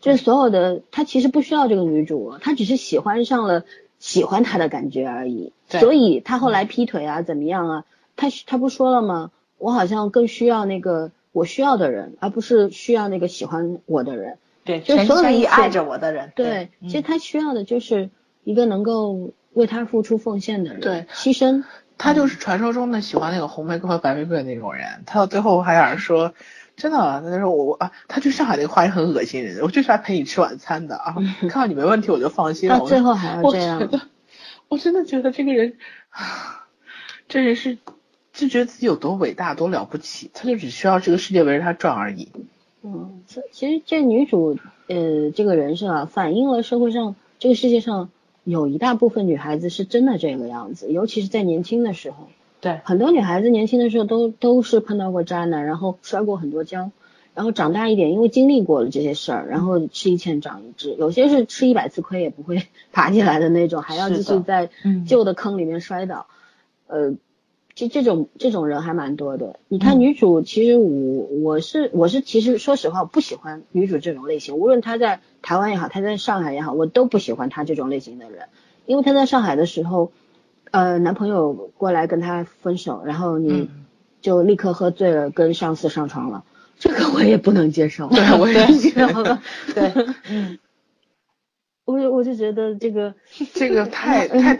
[0.00, 3.64] 就是所有的他其实不需要这个女主，他只是喜欢上了
[4.04, 7.84] 喜欢他的感觉而已，所以他后来劈腿啊怎么样啊，
[8.16, 9.30] 他他不说了吗？
[9.56, 14.36] 我好像更需要那个我需要的人，而不是需要那个喜欢我的人。
[14.62, 16.34] 对，就全所有爱着我的人。
[16.36, 18.10] 对，其实嗯他需要的就是
[18.44, 21.64] 一个能够为他付出奉献的人，对牺牲。
[21.96, 24.86] 他就是传说中的喜欢那个红玫瑰和白玫瑰的那种人。
[25.06, 26.34] 他到最后还想说，
[26.76, 31.14] 真的，他说我我啊，他去上海那个话也很恶心人，我就是来陪你吃晚餐的啊，
[31.48, 32.78] 看到你没问题我就放心了。
[32.78, 33.88] 到最后还要我这样
[34.68, 35.76] 我真的觉得这个人，
[36.10, 36.66] 啊
[37.28, 37.78] 这人是
[38.32, 42.28] 就觉得自己有多伟大多了不起，他就只需要这个世界围着他转而已。
[42.82, 44.58] 嗯，这其实这女主
[44.88, 48.10] 呃这个人设啊，反映了社会上这个世界上
[48.42, 52.28] 有一大部分女孩子是真的这个样子，尤其是在年轻的时候，
[52.64, 56.90] 对，很多女孩子年轻的时候都都是碰到过渣男，然后摔过很多跤。
[57.34, 66.26] 然后长大一点，因为经历过了这些事儿，然后吃一堑长一智，有些是吃一百次亏也不会 爬起来的那种，还要继续在嗯旧的坑里面摔倒。
[66.86, 67.16] 呃，
[67.74, 69.58] 这这种这种人还蛮多的。
[69.68, 74.56] 你看女主，其实我我是我是其实说实话，我不喜欢女主这种类型。
[74.56, 78.44] 无论她在台湾也好，她在上海也好，我都不喜欢她这种类型的人。
[78.86, 80.12] 因为她在上海的时候，
[80.74, 83.70] 呃，男朋友过来跟她分手，然后你
[84.20, 86.42] 就立刻喝醉了跟上司上床了，
[86.80, 88.08] 这个我也不能接受。
[88.08, 89.40] 对，我也 知道了？
[89.72, 89.92] 对，
[90.28, 90.58] 嗯，
[91.84, 93.14] 我我就觉得这个
[93.52, 94.56] 这个太太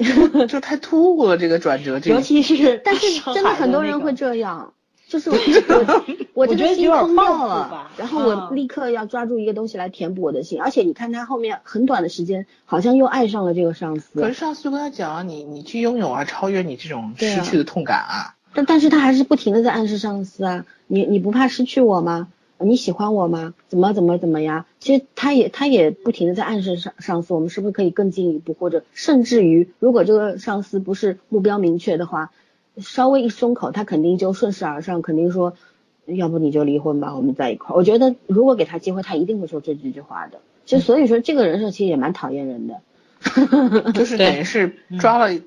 [0.46, 4.72] 就太突兀了，这个转折，这个尤其是但是真的很多人会这样，
[5.08, 6.06] 就是我我
[6.46, 18.34] 我这个心空掉了吧，然后我嗯立刻要抓住一个东西来填补我的心，而且你看他后面很短的时间，好像又爱上了这个上司，可是上司就跟他讲啊，你你去拥有啊，超越你这种失去的痛感啊。
[18.54, 22.28] 但但是他还是不停的在暗示上司啊，你你不怕失去我吗？
[22.58, 23.52] 你喜欢我吗？
[23.68, 24.64] 怎么怎么怎么呀？
[24.78, 32.30] 其实他也他也不停的在暗示上上司，我们是不是可以更进一步，或者甚至于，如果这个上司不是目标明确的话，
[32.78, 35.54] 稍微一松口，他肯定就顺势而上，肯定说，
[36.06, 37.76] 要不你就离婚吧，我们在一块儿。
[37.76, 40.40] 我觉得如果给他机会，他一定会说这几句话的。
[40.64, 42.80] 就所以说，这个人设其实也蛮讨厌人的。
[43.92, 45.40] 就是等于是抓了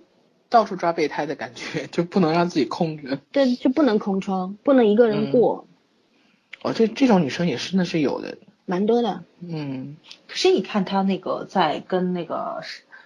[0.49, 3.19] 到处抓备胎的感觉，就不能让自己空着。
[3.31, 5.67] 对，就不能空窗，不能一个人过，
[6.63, 8.37] 哦，这这种女生也真的是有的。
[8.65, 9.23] 蛮多的。
[9.39, 9.97] 嗯，
[10.27, 12.61] 可是你看她那个在跟那个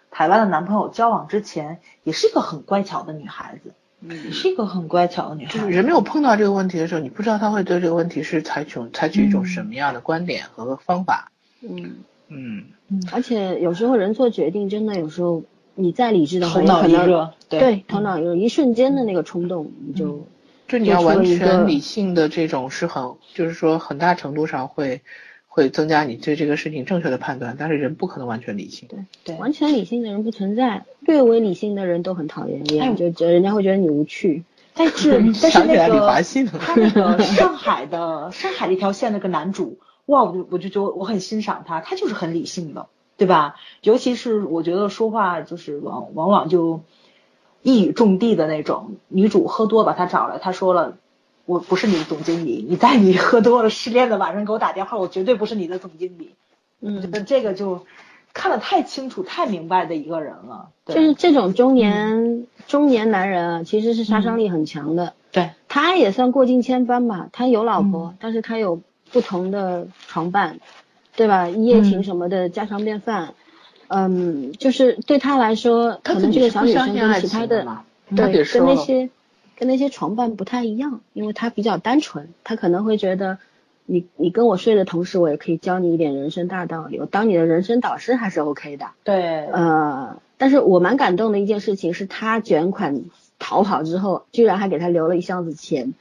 [0.10, 5.54] 台湾的男朋友交往之前，也是一个很乖巧的女孩子，也是一个很乖巧的女孩。
[5.54, 11.32] 就是人没有碰到这个问题的时候，你不知道他会对这个问题是采取采取一种什么样的观点和方法。
[11.62, 11.96] 嗯。
[12.34, 12.64] 嗯，
[13.12, 15.44] 而且有时候人做决定，真的有时候
[15.76, 20.26] 你再理智的话，头脑有可能一热，对头脑一热，一瞬间的那个冲动，你就
[20.70, 25.02] 就你要完全理性的这种是很，就是说很大程度上会
[25.54, 28.88] 会增加你对这个事情正确的判断，但是人不可能完全理性。
[28.88, 34.46] 对对完全理性的人不存在，略微理性的人都很讨厌哎厌，就觉得人家会觉得你无趣。
[34.74, 42.88] 但是 但是想起来李那个华信他那个上海的上海的一条线那个男主，哇，我就我就觉得我很欣赏他，他就是很理性的，
[43.18, 43.56] 对吧？
[43.82, 46.80] 尤其是我觉得说话就是往往往就
[47.62, 48.96] 一语中的的那种。
[49.10, 50.98] 女主喝多把他找来，他说了。
[51.46, 56.32] 我不是你的总经理，你在你喝多了失恋的晚上给我打电话，我绝对不是你的总经理。
[56.82, 57.86] 嗯，得这个就
[58.34, 60.70] 看得太清楚、太明白的一个人了。
[60.86, 65.14] 对就是这种中年、中年男人啊，其实是杀伤力很强的。
[65.32, 68.82] 对，他也算过尽千帆吧，他有老婆，但是他有
[69.12, 70.60] 不同的床伴，
[71.16, 71.48] 对吧？
[71.50, 73.34] 一夜情什么的，家常便饭。
[73.88, 77.84] 嗯，就是对他来说，可能这个小女生跟其他的，嘛，
[78.16, 79.10] 对，跟那些
[79.62, 83.38] 跟那些床伴不太一样，因为他比较单纯，他可能会觉得
[83.86, 88.88] 你你跟我睡的同时，我也可以教你一点人生大道理，我当你的人生导师还是 OK 的。
[89.04, 93.04] 对，呃，但是我蛮感动的一件事情是他卷款
[93.38, 95.94] 逃跑之后，居然还给他留了一箱子钱。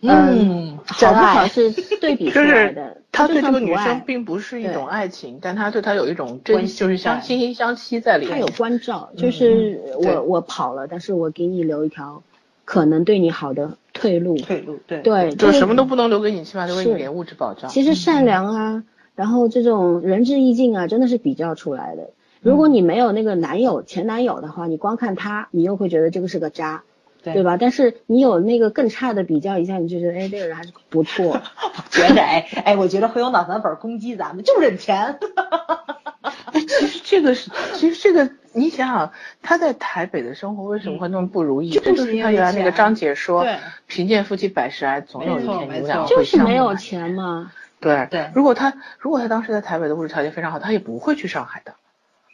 [0.00, 8.34] 嗯，好不真爱好是对比出就是来的，他对这个女生并不是一种爱情，但他对她有一种真，心就是相感惺惺相惜在里面。
[8.34, 12.24] 他有关照，就是对我我跑了，但是我给你留一条
[12.66, 14.36] 可能对你好的退路。
[14.36, 17.70] 退路，对对，就是什么都不能留给你，起码留给你是点物质保障。
[17.70, 22.10] 其实善良啊，然后这种仁至义尽啊，真的是比较出来的。
[22.42, 26.82] 如嗯果你没有那个男友、前男友的话，你光看他，你又会觉得这个是个渣，
[27.22, 27.42] 对对？
[27.42, 27.56] 吧？
[27.56, 31.40] 但是你有那个更差的比较一下，你就觉得哎，这个人还是不错。
[31.90, 35.18] 觉得哎哎，我觉得会有脑残粉攻击咱们，就认钱。
[36.52, 41.70] 哎，其实这个是，其实这个你想想，他在台北的生活为什么会那么不如意？
[41.70, 43.46] 就是这就是他原来那个张姐说，
[43.86, 51.74] 贫贱夫妻百事哀，总有一天你们俩错会就是没有钱嘛，对对如果他如果他当时在台北的物质条件非常好，他也不会去上海的。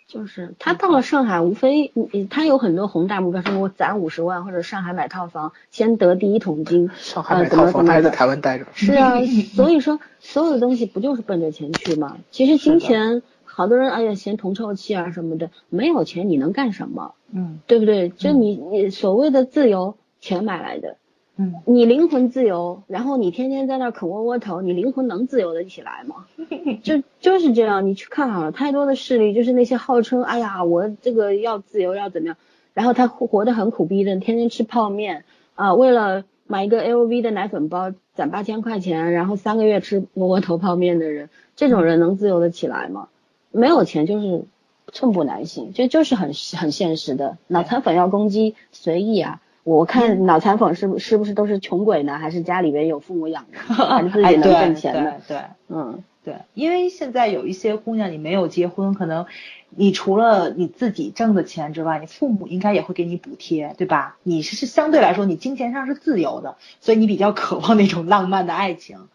[0.08, 1.90] 就是他到了上海，无非
[2.28, 6.90] 他有很多宏大目标，说我攒五十万或者上海买套房，先得第一桶金。
[6.98, 8.66] 上海呃买套房，他还在台湾待着。
[8.74, 9.14] 是啊，
[9.54, 12.18] 所以说所有的东西不就是奔着钱去吗？
[12.30, 13.22] 其实金钱，
[13.54, 17.14] 好多人哎呀嫌铜臭气啊什么的，没有钱你能干什么？
[17.32, 18.08] 嗯对不对？
[18.08, 20.96] 就你你所谓的自由，钱买来的。
[21.36, 26.26] 嗯，你灵魂自由，然后你天天在那啃窝窝头，你灵魂能自由的起来吗？
[26.84, 32.36] 就就是这样，你去看好了，太多的势力就是那些号称哎呀我这个要自由要怎么样，
[32.74, 35.24] 然后他活活得很苦逼的，天天吃泡面
[35.54, 43.08] 啊、为了买一个 LV 的奶粉包攒八千块钱，然后三个月吃窝窝头泡面的人，这种人能自由的起来吗？
[43.52, 44.44] 没有钱就是
[44.92, 47.38] 寸步难行，这就是很很现实的。
[47.46, 49.40] 脑残粉要攻击随意啊。
[49.64, 52.18] 我看脑残粉是不是不是都是穷鬼呢？
[52.18, 55.20] 还是家里边有父母养的， 还是自己哎，能对挣钱的？
[55.28, 59.26] 对对，嗯，对，因为现在有一些姑娘，你没有结婚，可能
[59.70, 64.16] 你除了你自己挣的钱之外，你父母应该也会给你补贴，对吧？
[64.24, 69.06] 你是是相对来说，你金钱上是自由的，所以你比较渴望那种浪漫的爱情。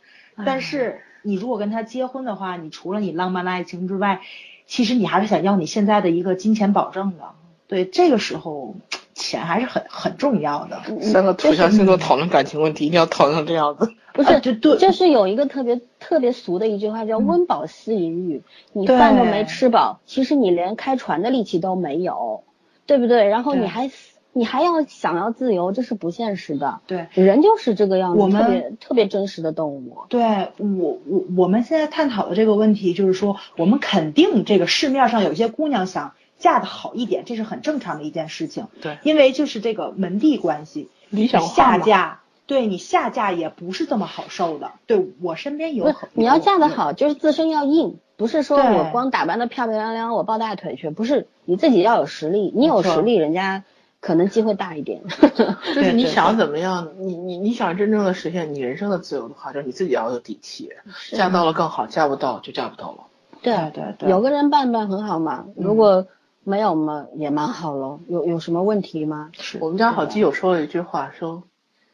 [0.46, 4.22] 但是你如果跟他结婚的话，你除了你浪漫的爱情之外，
[4.66, 7.26] 其实你还是想要你现在的一个金钱保证的。
[7.68, 8.76] 对，这个时候
[9.14, 10.82] 钱还是很很重要的。
[11.02, 13.92] 三个土象星座讨论感情问题，一定要讨论成这样子。
[14.14, 22.44] 不是，就对， 就是有一个特别特别俗的一句话叫“温饱思淫欲”，你饭都没吃饱，其实你连开船的力气都没有，
[22.86, 23.28] 对不对？
[23.28, 23.92] 然后你还
[24.38, 26.80] 你还要想要自由，这是不现实的。
[26.88, 27.08] 对。
[27.14, 29.98] 人就是这个样子，我们特别特别真实的动物。
[30.10, 38.68] 对我我我们现在探讨的这个问题，就是说，我们肯定这个市面上有些姑娘想嫁的好一点，这是很正常的一件事情。
[38.82, 44.72] 对因为就是这个门第关系，理想化下嫁，对你下嫁也不是这么好受的。
[44.86, 53.64] 对我身边有很，你要嫁得好，就是自身要硬，不是说我光打扮的漂漂亮亮，我抱大腿去，不是你自己要有实力，你有实力，人家
[54.08, 55.02] 可能机会大一点。
[55.76, 60.70] 就是你想怎么样，你你你想真正的实现你人生的自由的话，就是你自己要有底气。
[61.12, 63.00] 嫁到了更好，嫁不到就嫁不到了。
[63.42, 66.08] 对对对对有个人伴伴很好嘛，嗯如果
[66.46, 68.00] 没有嘛，也蛮好喽。
[68.08, 69.30] 有有什么问题吗？
[69.34, 71.44] 是我们家好基友说了一句话，说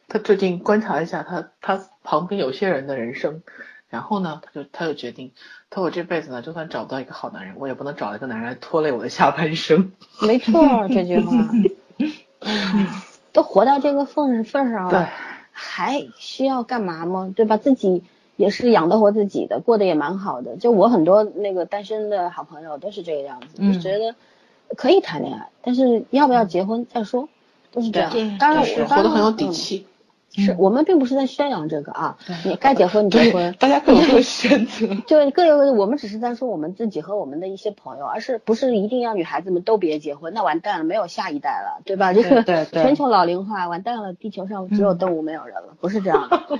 [0.06, 3.42] 他最近观察一下他他旁边有些人的人生，
[3.90, 5.32] 然后呢，他就他就决定，
[5.68, 9.90] 他说我这辈子呢，就算找不到一个好男人，我也不能找一个男人来拖累我的下半生。
[10.22, 11.32] 没错，这句话，
[12.44, 15.08] 唉都活到这个份份上了，
[15.50, 17.32] 还需要干嘛吗？
[17.34, 17.56] 对吧？
[17.56, 18.04] 自己
[18.36, 20.56] 也是养得活自己的，过得也蛮好的。
[20.56, 24.14] 就我很多那个单身的好朋友都是这个样子，嗯就觉得
[24.76, 27.28] 可以谈恋爱，但是要不要结婚再说，
[27.72, 28.12] 都是这样。
[28.38, 29.50] 当然就是我活得很有底。
[29.50, 29.86] 气。
[30.36, 34.86] 嗯是我们并不是在宣扬这个啊，你该结婚你结婚，大家各有各的选择。
[35.06, 42.12] 就各有各的，我们只是在说我们自己和我们的一些朋友，而是不是一定要女孩子们都别结婚，那完蛋了，没有下一代了，对吧？
[42.12, 46.58] 这个对对全球老龄化完蛋了，地球上只有动物没有人了，不是这样的。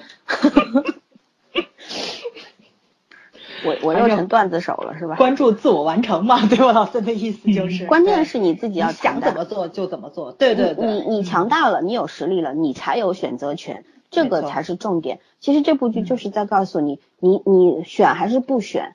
[3.64, 5.16] 我我又成段子手了是吧？
[5.16, 15.20] 关注自我完成嘛，对我老孙的意思就是，嗯关键是你自己要想怎么做就怎么做，对对对，你你强大了，你有实力了，你才有选择权，这个才是重点。
[15.40, 18.94] 其实这部剧就是在告诉你，你你选还是不选，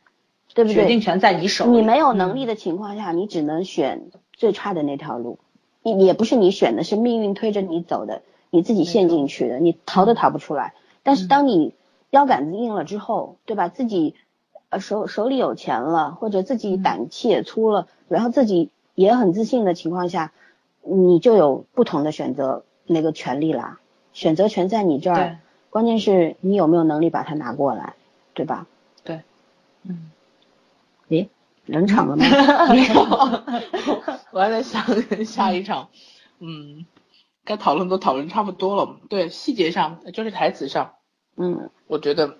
[0.53, 0.75] 对不对？
[0.75, 5.39] 决定权在你手里，你没有能力的情况下，你只能选最差的那条路，
[5.83, 10.73] 也也不是你选的，是命运推着你走的，你自己陷进去的，你逃都逃不出来。
[11.03, 11.73] 但是当你
[12.11, 13.67] 腰杆子硬了之后，对吧？
[13.67, 14.15] 自己
[14.69, 20.31] 呃手手里有钱了，或者自己胆气也粗了，然后自己也很自信的情况下，
[20.83, 23.79] 你就有不同的选择那个权利啦。
[24.13, 25.39] 选择权在你这对儿，
[25.69, 27.93] 关键是你有没有能力把它拿过来，
[28.33, 28.65] 对吧？
[29.03, 29.21] 对，
[29.83, 30.11] 嗯，
[31.09, 31.29] 诶，
[31.65, 32.25] 冷场了吗？
[32.73, 33.01] 没有，
[34.31, 34.83] 我还在想
[35.25, 35.89] 下一场，
[36.39, 36.85] 嗯，
[37.45, 38.97] 该讨论都讨论差不多了。
[39.09, 40.93] 对，细节上就是台词上，
[41.37, 41.69] 嗯。
[41.87, 42.37] 我觉得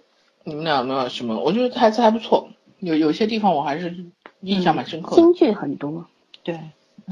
[0.50, 1.39] 你们俩有没有什么？
[1.39, 4.06] 我觉得台词还不错，有有些地方我还是
[4.41, 5.22] 印象蛮深刻的。
[5.22, 6.06] 京剧很多，
[6.43, 6.56] 对，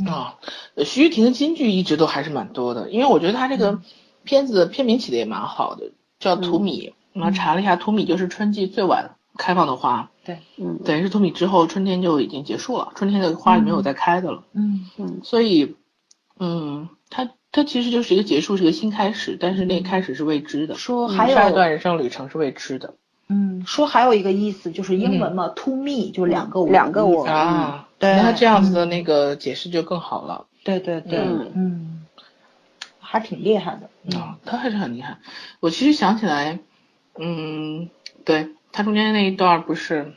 [0.06, 0.36] 啊，
[0.76, 3.80] 呃徐玉婷的京剧一直都还是蛮多的，因为我觉得她这个
[4.24, 6.90] 片子的片名起的也蛮好的，叫《荼蘼》。
[7.14, 14.44] 然后查了一下，荼蘼就是春季最晚开放的花，对，嗯等于是荼蘼之后春天就已经结束了，春天的花就没有再开的了。
[14.54, 15.76] 嗯嗯所以，
[16.40, 20.76] 嗯，它它其实就是一个结束，是一个新开始，但是那个开始是未知的。
[20.76, 22.94] 说还有下一段人生旅程是未知的
[23.30, 27.88] 嗯，说还有一个意思就是英文嘛，to me 就两个我，两个我啊。
[28.00, 30.46] 对那这样子的那个解释就更好了。
[30.64, 32.06] 对对对，嗯嗯，
[33.00, 35.18] 还挺厉害的，嗯啊，他还是很厉害。
[35.60, 36.60] 我其实想起来，
[37.18, 37.90] 嗯，
[38.24, 40.14] 对他中间那一段不是，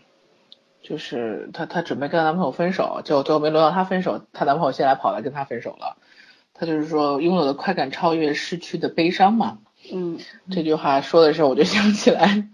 [0.83, 5.97] 就是她她准备跟她男朋友分手，结果最后没轮到她分手，她男朋友先来跑来跟她分手了。
[6.53, 9.59] 他就是说，拥有的快感超越失去的悲伤嘛。
[9.91, 10.19] 嗯
[10.51, 12.47] 这句话说的时候，我就想起来，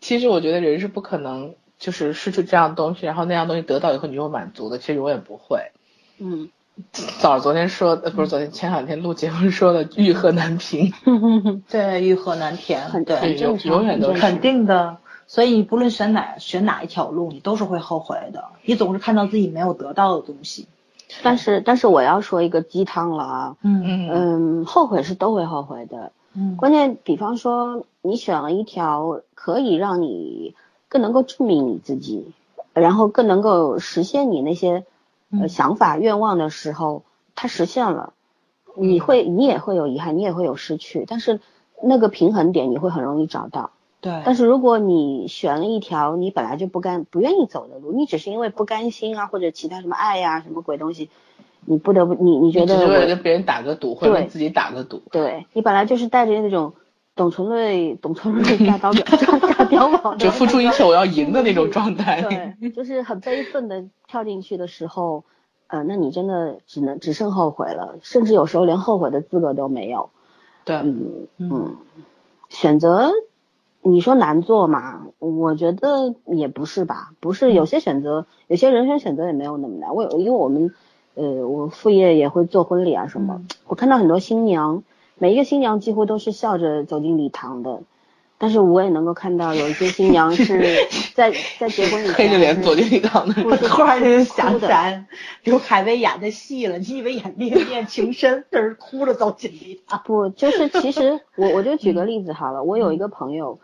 [0.00, 5.72] 其实我觉得人是不可能就是失去这样东西，然后那样东西得到以后你就会满足的，其实永远不会。
[6.18, 6.48] 嗯
[6.92, 10.92] 早昨天说，的，不是昨天，前两天录节目说的欲壑难平，
[11.70, 14.98] 对，欲壑难填，很对，永很正常，永远都是肯定的。
[15.26, 18.44] 所以你不论选哪选哪一条路，你都是会后悔的。
[18.62, 20.68] 你总是看到自己没有得到的东西。
[21.22, 26.12] 但是但是我要说一个鸡汤了啊，嗯嗯嗯，后悔是都会后悔的。
[26.36, 26.56] 嗯。
[26.56, 30.54] 关键，比方说你选了一条可以让你
[30.88, 32.32] 更能够证明你自己，
[32.74, 34.84] 然后更能够实现你那些
[35.30, 35.48] 呃嗯。
[35.48, 37.02] 想法愿望的时候，
[37.34, 38.12] 它实现了，
[38.74, 41.40] 你会你也会有遗憾，你也会有失去，但是
[41.82, 43.70] 那个平衡点你会很容易找到。
[44.00, 51.08] 对，但是如果你选了一条你本来就不甘不愿意走的路，你只是因为不甘心啊，或者其他什么爱呀、什么鬼东西，
[51.66, 55.02] 你不得不你你觉得只是为了跟别人打个赌，或者跟自己打个赌。
[55.10, 56.74] 对你本来就是带着那种
[57.14, 62.22] 董存瑞董存瑞 大刀表炸炸碉堡就付出一切我要赢的那种状态。
[62.60, 65.24] 对，就是很悲愤的跳进去的时候，
[65.66, 70.10] 呃，那你真的只能只剩后悔了，甚至有时候连后悔的资格都没有。
[70.64, 71.76] 对，嗯嗯，
[72.48, 73.10] 选择
[73.82, 75.06] 你说难做嘛？
[75.20, 79.94] 我觉得也不是吧，不是有些选择，有些人生选择也没有那么难。
[79.94, 80.74] 我有因为我们
[81.16, 84.84] 呃，我副业也会做婚礼啊什么，我看到很多新娘，
[85.18, 87.80] 每一个新娘几乎都是笑着走进礼堂的。
[88.38, 90.60] 但是我也能够看到有一些新娘是
[91.16, 93.34] 在在结婚以前黑着脸走进礼堂的。
[93.48, 95.06] 我突然就想起来
[95.42, 100.02] 刘恺威演的戏了，你以为演《烈恋情深》，这是哭着走进礼堂。
[100.04, 103.58] 不，就是其实 我我就举个例子好了，我有一个朋友，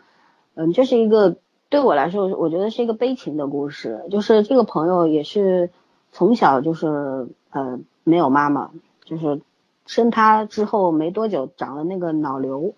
[0.55, 1.37] 嗯，这是一个
[1.69, 4.03] 对我来说，我觉得是一个悲情的故事。
[4.09, 5.69] 就是这个朋友也是
[6.11, 8.71] 从小就是呃没有妈妈，
[9.05, 9.41] 就是
[9.85, 12.73] 生他之后没多久长了那个脑瘤，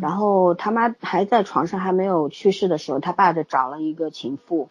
[0.00, 4.68] 然后他妈还在床上还没有去世的时候，他爸就找了一个情妇，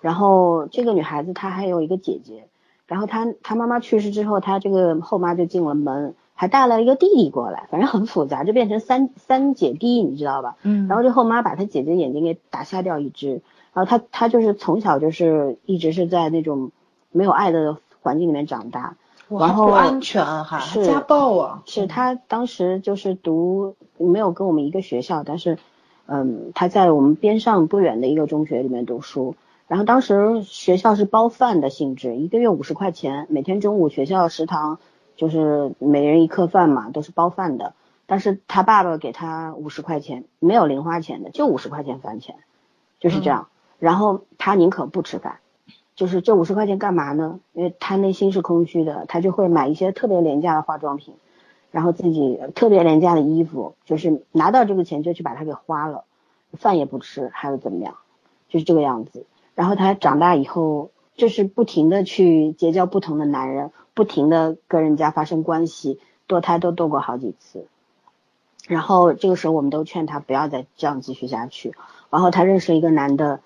[0.00, 2.46] 然后这个女孩子她还有一个姐姐，
[2.86, 10.56] 然后她她妈妈去世之后，她这个后妈就进了门，还带了一个弟弟过来，反正很复杂，就变成三三姐弟，你知道吧？
[10.62, 13.42] 嗯然后这后妈把他姐姐眼睛给打瞎掉一只，
[13.72, 16.70] 然后他他就是从小就是一直是在那种
[17.12, 18.96] 没有爱的环境里面长大，哇
[19.38, 25.58] 然后不安全哈，是家暴啊，是他当时就是读没有跟我们一个学校，但是
[26.06, 29.36] 嗯他在我们边上不远的一个中学里面读书。
[29.68, 34.80] 然后当时学校是包饭的性质，一个月五十块钱，每天中午学校食堂
[35.16, 37.74] 就是每人一客饭嘛，都是包饭的。
[38.06, 42.34] 但是他爸爸给他五十块钱，没有零花钱的，就五十块钱饭钱，
[42.98, 43.46] 就是这样。
[43.78, 45.38] 然后他宁可不吃饭，
[46.00, 47.40] 就是这五十块钱干嘛呢？
[47.52, 51.12] 因为他内心是空虚的，他就会买一些特别廉价的化妆品，
[51.72, 56.04] 然后自己特别廉价的衣服，就是拿到这个钱就去把它给花了，
[56.54, 57.96] 饭也不吃，还有怎么样，
[58.48, 59.26] 就是这个样子。
[59.54, 67.66] 然后他长大以后，就是不停的去结交不同的男人，不停的跟人家发生关系，堕胎都堕过好几次。
[68.68, 71.74] 然后这个时候我们都劝他不要再这样继续下去。
[72.08, 73.40] 然后他认识一个男的，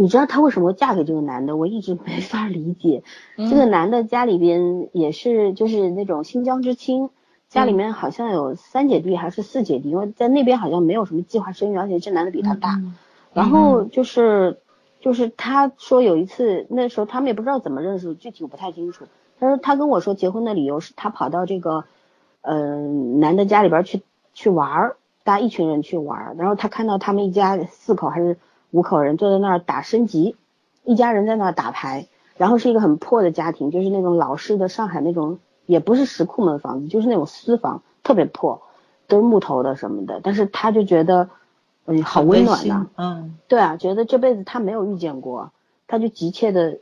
[0.00, 1.58] 你知道她为什么嫁给这个男的？
[1.58, 3.02] 我一直没法理解。
[3.36, 7.10] 这个男的家里边也是就是那种新疆知青，
[7.50, 12.80] 家里面好像有三姐弟还是四姐弟，因为在那边好像没有什么计划生育，而且这男的比她大。
[13.34, 14.58] 然后就是
[15.00, 19.04] 就是他说有一次那时候他们也不知道怎么认识，具体我不太清楚。
[19.38, 21.84] 他说他跟我说结婚的理由是他跑到这个
[22.40, 24.00] 嗯、男的家里边去
[24.32, 28.38] 去玩儿，大家一群人去玩儿，然后他看到他们一家四口还是
[28.70, 30.36] 五口人坐在那儿打升级，
[30.84, 38.62] 一家人在那儿打牌，然后是一个很破的家庭，就是那种老式的上海那种，也不是石库门房子，就是那种私房，特别破，
[39.08, 41.30] 都是木头的什么的，但是他就觉得
[41.86, 43.38] 嗯好温暖呐、嗯。
[43.48, 45.52] 对啊，觉得这辈子他没有遇见过，
[45.86, 46.78] 他就急切的，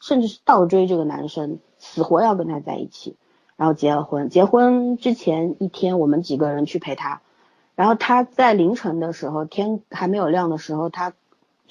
[0.00, 3.16] 甚至是倒追这个男生，死活要跟他在一起，
[3.56, 4.28] 然后结了婚。
[4.28, 7.20] 结婚之前一天，我们几个人去陪他，
[7.74, 11.12] 然后他在凌晨的时候，天还没有亮的时候，他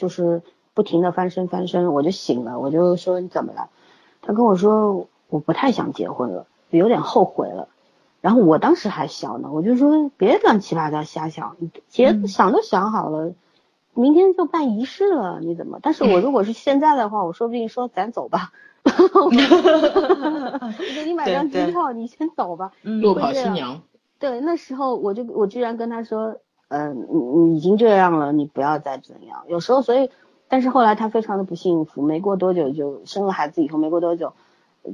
[0.03, 0.41] 就是
[0.73, 3.69] 不停的翻身翻身，我就醒了，我就说你怎么了？
[4.21, 7.69] 他跟我说我不太想结婚了，有点后悔了。
[8.19, 13.33] 然后我当时还小呢，我就说别乱七八糟瞎想，你结想都想好了。
[13.93, 15.79] 明天就办仪式了，你怎么？
[15.81, 18.51] 但是我如果是现在的话，我说不定说咱走吧，
[18.83, 19.29] 我
[20.93, 22.73] 给你买张机票，你先走吧。
[22.83, 23.81] 嗯落跑新娘，
[24.19, 26.37] 对，那时候我就我居然跟他说，
[26.75, 29.43] 嗯、你你已经这样了，你不要再怎样。
[29.47, 30.09] 有时候，所以，
[30.47, 34.33] 但是后来他非常的不幸福，没过多久就生了孩子，以后没过多久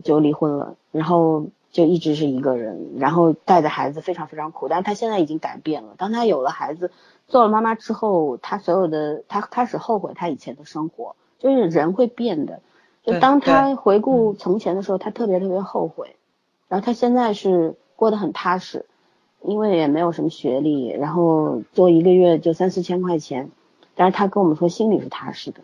[0.03, 4.67] 就离婚了，然后就一直是一个人，然后带着孩子非常非常苦。
[4.67, 6.91] 但是他现在已经改变了，当他有了孩子，
[7.27, 12.59] 做了妈妈之后，他所有的他开始后悔他以前的生活，就是人会变的。
[13.03, 16.17] 就当他回顾从前的时候，他特别特别后悔。
[16.67, 18.85] 然后他现在是过得很踏实，
[19.41, 23.49] 因为也没有什么学历，然后做一个月就三四千块钱，
[23.95, 25.61] 但是他跟我们说心里是踏实的，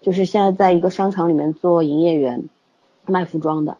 [0.00, 2.48] 就是现在在一个商场里面做营业员，
[3.06, 3.78] 卖服装的，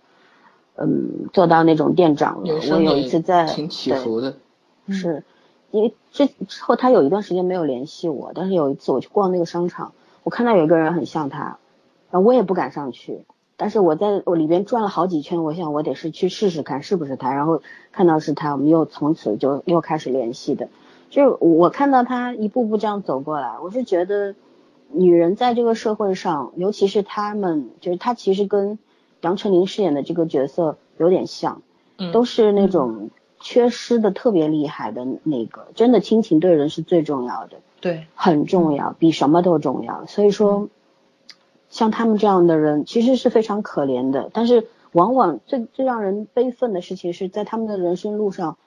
[0.76, 2.54] 嗯，做到那种店长了。
[2.54, 4.36] 我有一次在挺起对伏的。
[4.88, 5.22] 是
[5.70, 11.58] 因为之之后他有一段时间没有联系我，但是有一次我去逛那个商场，我看到有一个人很像他，
[12.10, 13.24] 然后我也不敢上去，
[13.62, 20.68] 但是我在我里边转了好几圈，我想我得是去试试看是不是他，然后看到是他，我们又从此就又开始联系的，
[21.10, 24.34] 就我看到他一步步这样走过来，我是觉得
[24.88, 28.80] 女人在这个社会上，尤其是她们，就是她其实跟
[29.20, 31.62] 杨丞琳饰演的这个角色有点像，
[31.98, 37.58] 嗯都是那种缺失的特别厉害的那个，真的亲情对人是最重要的。
[37.80, 40.04] 对，很重要，比什么都重要。
[40.06, 40.68] 所以说，
[41.72, 48.58] 像他们这样的人其实是非常可怜的，但是往往最最让人悲愤的事情是在他们的人生路上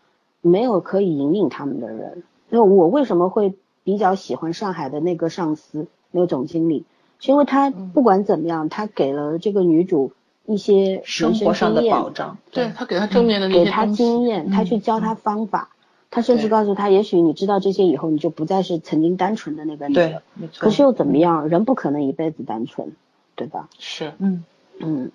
[0.41, 2.23] 没有可以引领他们的人。
[2.49, 3.53] 那我为什么会
[3.83, 6.83] 比较喜欢上海的那个上司，那个总经理，
[7.19, 10.11] 是因为他不管怎么样，他给了这个女主
[10.47, 12.39] 一些生生活上的保障。
[12.49, 15.74] 对他给他正面的那给他些经验，他去教他方法，
[16.11, 20.53] 他甚至告诉他，也许你知道这些以后，你就不再是曾经单纯的那个你对了。，没错。
[20.59, 21.49] 可是又怎么样？
[21.49, 22.93] 人不可能一辈子单纯，
[23.35, 23.67] 对吧？
[23.79, 24.13] 是。
[24.19, 24.43] 嗯，
[24.79, 25.11] 嗯，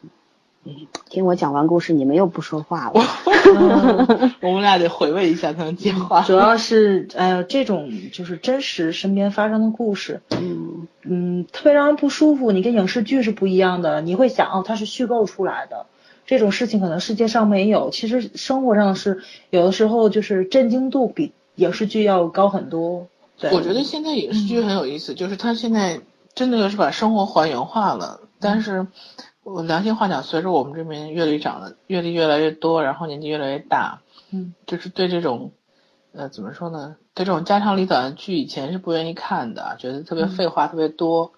[0.64, 0.74] 嗯
[1.08, 3.00] 听我讲完故事，你们又不说话了。
[4.42, 6.20] 我们俩得回味一下才能接话。
[6.22, 12.52] 主要是呃这种就是真实身边发生的故事，嗯，嗯，特别让人不舒服。
[12.52, 15.86] 你跟影视剧是不一样的，你会想哦，它是虚构出来的，
[16.30, 17.90] 这种事情可能世界上没有。
[17.90, 19.20] 其实生活上是
[19.50, 23.08] 有的时候就是震惊度比影视剧要高很多。
[23.36, 26.00] 对，我觉得现在影视剧很有意思，就是它现在
[26.32, 28.20] 真的就是把生活还原化了。
[28.38, 28.86] 但是
[29.42, 35.50] 我良心话讲，随着我们这边阅历长得阅历越来越多，然后年纪越来越大，嗯，就是对这种
[36.12, 36.94] 呃怎么说呢？
[37.12, 41.32] 对这种家长里短的剧，以前是不愿意看的，觉得特别废话特别多。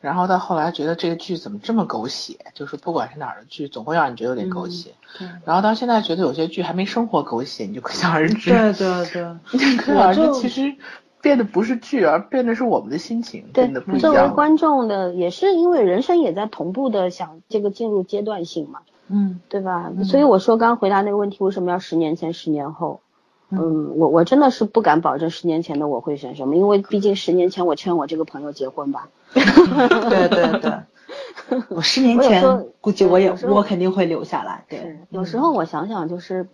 [0.00, 4.90] 然后到后来觉得这个剧怎么这么狗血，就是不管是哪儿的剧，总会让你觉得有点狗血。
[5.18, 8.50] 对然后到现在觉得有些剧还没生活狗血，你就可想而知。
[8.50, 10.74] 对对对， 可想而知我就其实
[11.20, 14.28] 变的不是剧，而变的是我们的心情对变得不一，作为。
[14.28, 19.90] 观众的，也是因为人生也在同步的想这个进入阶段性嘛，嗯对吧？
[20.04, 23.00] 所以我说刚回答那个问题，为什么要十年前、十年后？
[23.50, 30.72] 嗯，我我真的是不敢保证十年前的我会选什么，因为毕竟十年前我劝我这个朋友结婚吧，对 对对。
[31.70, 34.64] 我十年前估计我也我肯定会留下来。
[34.68, 36.46] 对，有时候我想想，就是，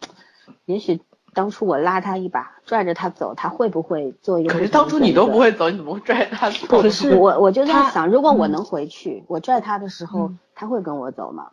[0.67, 1.01] 也许
[1.33, 4.53] 当初我拉他一把，拽着他走，他会不会做一个？
[4.55, 5.37] 可是当初你都不。
[5.39, 6.67] 会走，你怎么会拽他走？
[6.69, 11.49] 不可是我我就在想，如果我能回去，我拽他的时候，嗯他会跟我走吗？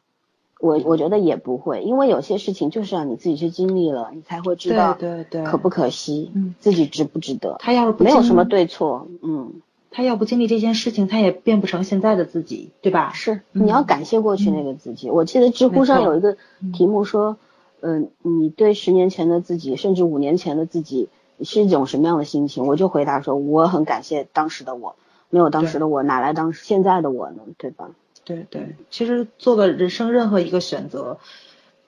[0.59, 7.55] 我我觉得也不会，因为有些事情就是让你自己去经历了，你才会知道对对对可不可惜，嗯自己值不值得。
[7.57, 9.51] 他要是不没有什么对错，嗯，
[9.92, 13.12] 他要不经历这件事情，他也变不成现在的自己，对吧？
[13.14, 15.10] 是嗯你要感谢过去那个自己。
[15.10, 16.38] 我记得知乎上有一个
[16.74, 17.38] 题目说，
[17.82, 21.10] 嗯、你对十年前的自己，甚至五年前的自己
[21.44, 22.66] 是一种什么样的心情？
[22.68, 24.96] 我就回答说，我很感谢当时的我，
[25.30, 27.42] 没有当时的我，哪来当时现在的我呢？
[27.58, 27.89] 对吧？
[28.24, 31.18] 对对，其实做个人生任何一个选择，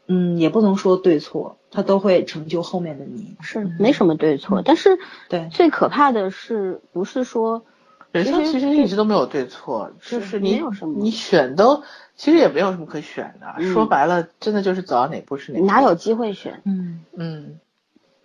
[0.08, 3.36] 嗯，也不能说对错，它都会成就后面的你。
[3.40, 4.98] 是没什么对错，但是
[5.30, 7.64] 对最可怕的是，不是说
[8.14, 11.82] 人生其其实实一直都没有对错，就是你没有什么你选都
[12.16, 13.48] 其实也没有什么可选的。
[13.58, 15.66] 嗯说白了，真的就是走到哪步是哪步。
[15.66, 16.62] 哪有机会选？
[16.64, 17.60] 嗯嗯，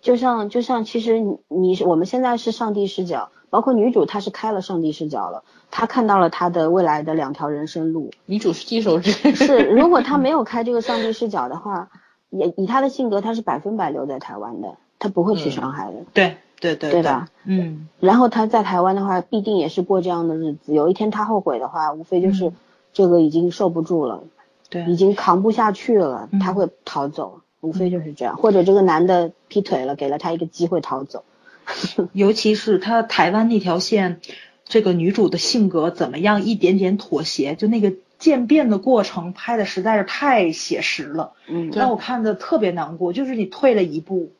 [0.01, 8.11] 就像就像其实你你我们现在是上帝视角，包括女主她是开了上帝视角了，她看到了她的未来的两条人生路。
[8.27, 9.11] 女主是金手指。
[9.33, 11.89] 是，如果她没有开这个上帝视角的话，
[12.29, 16.05] 也以她的性格，她是百分百留在台湾的，她不会去嗯上海的。
[16.13, 17.29] 对对对对吧？
[17.45, 20.73] 嗯，然后他在台湾的话，必定也是过这样的日子。
[20.73, 22.51] 有一天他后悔的话，无非就是
[22.93, 24.23] 这个已经受不住了，
[24.69, 28.35] 对已，经扛不下去了，嗯她会逃走，无非就是这样。
[28.37, 31.23] 或者这个男的劈腿了，给了他一个机会逃走。
[32.13, 34.19] 尤其是他台湾那条线，
[34.65, 41.33] 这个女主的性格怎么样，一点点妥协，就那个渐变的过程拍的实在是太写实了。
[41.47, 44.31] 嗯，对让我看的特别难过，就是你退了一步，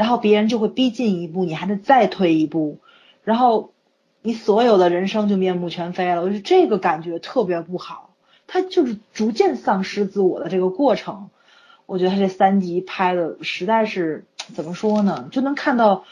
[0.00, 2.78] 然后别人就会逼近一步，你还得再退一步，
[3.22, 3.70] 然后
[4.22, 6.22] 你所有的人生就面目全非了。
[6.22, 8.14] 我觉得这个感觉特别不好，
[8.46, 11.28] 他就是逐渐丧失自我的这个过程。
[11.84, 14.24] 我觉得他这三集拍的实在是
[14.54, 16.04] 怎么说呢，就能看到，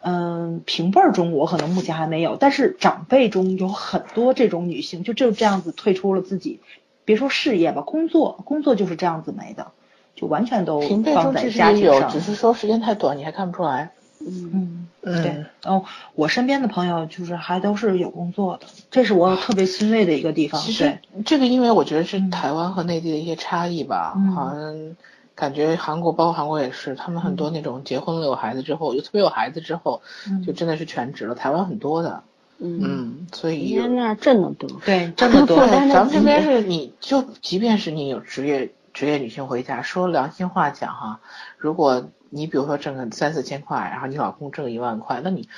[0.00, 6.58] 嗯，平辈儿中我可能目前还没有，但是长辈中有很多这种女性，就就这样子退出了自己，
[7.04, 9.70] 别说事业吧，工作工作就是这样子没的，
[10.16, 12.10] 就完全都平辈放在中其实也有，家庭上。
[12.10, 13.92] 只是说时间太短，你还看不出来。
[14.28, 15.84] 嗯，嗯，对，哦，
[16.16, 20.60] 我身边的朋友就是还都是有工作的，这是我特别欣慰的一个地方。
[20.60, 24.96] 其实对，这个，因为我觉得是嗯台湾和内地的一些差异吧，嗯好像
[25.36, 31.36] 感觉韩国，包括韩国也是，他们很多那种结婚了有孩子之后，就特别有孩子之后，嗯就真的是全职了。
[31.36, 32.24] 台湾很多的，
[32.58, 34.80] 嗯，嗯，所以人家那儿挣得多。
[34.84, 41.20] 对，这么多， 但是咱们这边是你就即便是你有职业职业女性回家，说良心话讲哈，
[41.58, 45.50] 如果你比如说挣个三四千块，然后你老公挣一万块，那你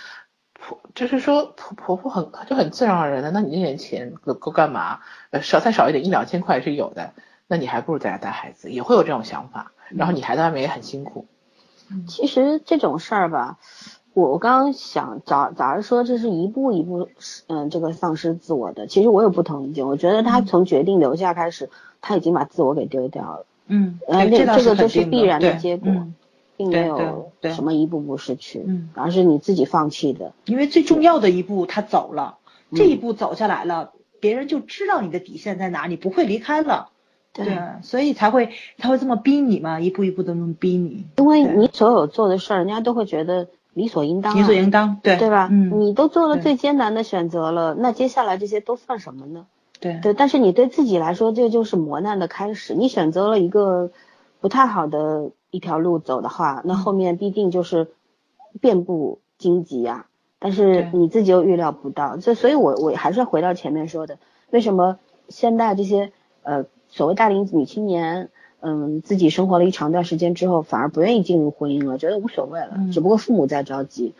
[0.54, 5.02] 婆就是说婆婆婆很就很自然而然的，那你那点钱够够干嘛？
[5.30, 7.14] 呃，少再少一点一两千块是有的，
[7.46, 9.70] 那你还不如在家带孩子，也会有这种想法。
[9.90, 11.28] 然后你还在外面也很辛苦。
[12.08, 13.58] 其实这种事儿吧，
[14.14, 17.08] 我我刚刚想，假假如说这是一步一步，
[17.46, 19.86] 嗯，这个丧失自我的，其实我有不同意见。
[19.86, 21.70] 我觉得他从决定留下开始，
[22.00, 23.46] 他已经把自我给丢掉了。
[23.66, 26.14] 嗯，呃，对倒这这个就是必然的结果，嗯
[26.56, 30.32] 并没有什么一步步失去，嗯而是你自己放弃的。
[30.46, 32.38] 因为最重要的一步他走了，
[32.70, 36.88] 嗯这一步走下来了，别人就知道你的底线在哪，你不会离开了。
[37.32, 45.48] 对，所以才会才会这么逼你嘛，一步一步的那么逼你，因为你所有做的事儿，人家都会觉得理所应当、啊，理所应当，对对吧？
[45.50, 49.46] 嗯，你都做了最艰难的选择了，那接下来这些都算什么呢？
[49.80, 52.74] 对对，但是你对自己来说，这就是磨难的开始。
[52.74, 53.92] 你选择了一个
[54.40, 57.88] 不太好的一条路走的话，那后面必定就是
[58.60, 60.06] 遍布荆棘啊。
[60.40, 64.18] 但是你自己又预料不到，这所以我我还是回到前面说的，
[64.50, 66.12] 为什么现在这些
[66.42, 68.30] 呃所谓大龄女青年，
[68.60, 74.14] 嗯，自己生活了一长段时间之后，反而不愿意进入婚姻了，觉得无所谓了，嗯只不过父母在着急，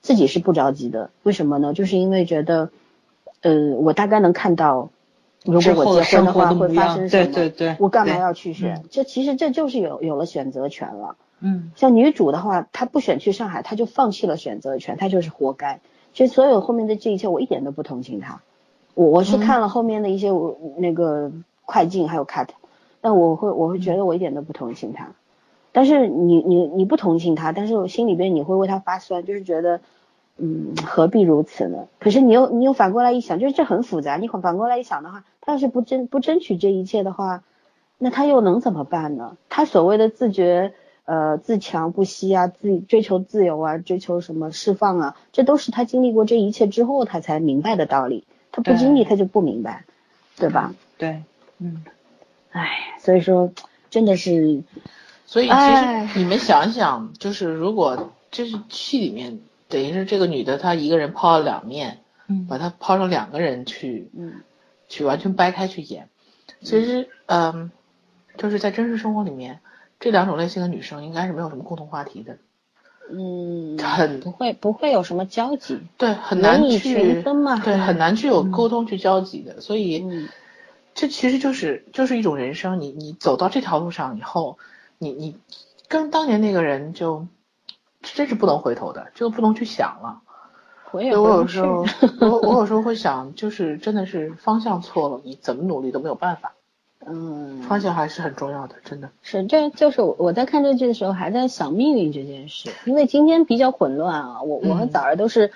[0.00, 1.10] 自己是不着急的。
[1.22, 1.74] 为什么呢？
[1.74, 2.70] 就是因为觉得，
[3.42, 4.90] 呃，我大概能看到，
[5.44, 8.82] 如果我结婚的话会发生什么，对对对我干嘛要去选？
[8.90, 11.16] 这其实这就是有有了选择权了。
[11.44, 15.80] 嗯像女主的话，她不选去上海，她就放弃了选择权，她就是活该。
[16.14, 18.40] 其实所有后面的这一切，我一点都不同情她。
[18.94, 21.32] 我我是嗯看了后面的一些我那个
[21.64, 22.48] 快进还有 cut，
[23.02, 25.10] 但我会我会觉得我一点都不同情他。
[25.72, 29.80] 但是你你你不同情他，但是我心里边你会为他发酸，就是觉得，
[30.38, 31.88] 嗯，何必如此呢？
[31.98, 34.16] 可是你又你又反过来一想，就是这很复杂。
[34.16, 37.42] 你反过来一想的话，他要是不争不争取这一切的话，
[37.98, 39.36] 那他又能怎么办呢？
[39.50, 40.72] 他所谓的自觉。
[41.04, 48.22] 呃，自强不息啊，自追求自由啊，追求什么释放啊，这都是他经历过这一切之后他才明白的道理。
[48.52, 49.84] 他不经历，他就不明白，
[50.36, 50.72] 对吧？
[50.98, 51.24] 对，
[51.58, 51.82] 嗯
[52.52, 53.52] 唉，所以说
[53.88, 54.62] 真的是，
[55.26, 64.34] 所以其哎实你们想想，就是如果这是戏里面，等于是这个女的她一个人抛了两面，嗯把她抛成两个人去，嗯
[64.88, 66.08] 去完全掰开去演。
[66.60, 67.70] 其实，嗯，
[68.36, 69.60] 就是在真实生活里面，
[69.98, 72.36] 这两种类型的女生应该是没有什么共同话题的，
[73.10, 77.22] 嗯，很不会不会有什么交集，对，很难去
[77.64, 80.04] 对，很难去有嗯沟通去交集的，所以。
[80.92, 84.58] 嗯这其实就是就是一种人生，你你走到这条路上以后，
[84.98, 85.36] 你你
[85.88, 87.26] 跟当年那个人就
[88.02, 90.20] 真是不能回头的，就不能去想了。
[90.84, 91.86] 回也所以我有时候
[92.20, 96.52] 我我有时候会想，就是真的是方向错了，你怎么努力都没有办法，
[97.06, 99.08] 嗯，方向还是很重要的，真的。
[99.22, 105.52] 是，这就是我我在看这剧的时候还在想命运这件事，因为今天比较混乱啊，我我和嗯枣儿都是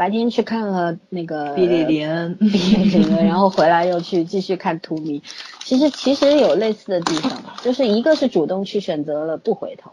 [0.00, 5.22] 白天去看了那个毕丽琳毕丽琳， 然后回来又去继续看图迷。
[5.58, 9.90] 其实其实有类似的地方，就是一个是主动去选择了不回头，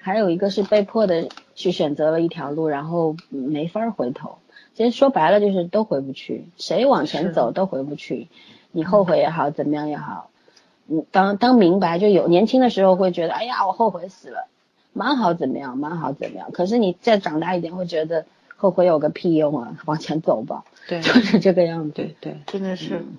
[0.00, 4.38] 还有一个是被迫的去选择了一条路，然后没法儿回头。
[4.74, 8.26] 其实说白了就是都回不去，谁往前走都回不去。
[8.72, 10.28] 你后悔也好，怎么样也好，
[10.88, 14.48] 嗯，当当明白就有年轻的时候会觉得，哎呀，我后悔死了，
[14.92, 16.50] 蛮好怎么样，蛮好怎么样。
[16.50, 18.26] 可是你再长大一点，会觉得
[18.56, 21.92] 后悔有个屁用啊，往前走吧，对就是这个样子。
[21.94, 23.18] 对对，真的是，嗯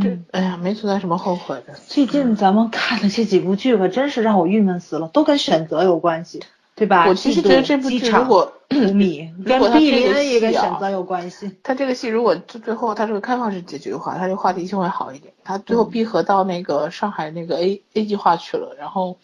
[0.00, 1.74] 这哎呀，没存在什么后悔的。
[1.74, 6.40] 最近咱们看的这几部剧可真是让我郁闷死了，都跟选择有关系，
[6.76, 7.06] 对吧？
[7.08, 11.50] 我其实觉得这部机场剧如果图米 如跟碧林也跟戏啊选择有关系。
[11.62, 15.32] 他这个戏如果最最后他是个开放式结局的话，他这个话题性会好一点。
[15.42, 19.18] 他最后闭合到那个上海那个 A A 计划去了，然后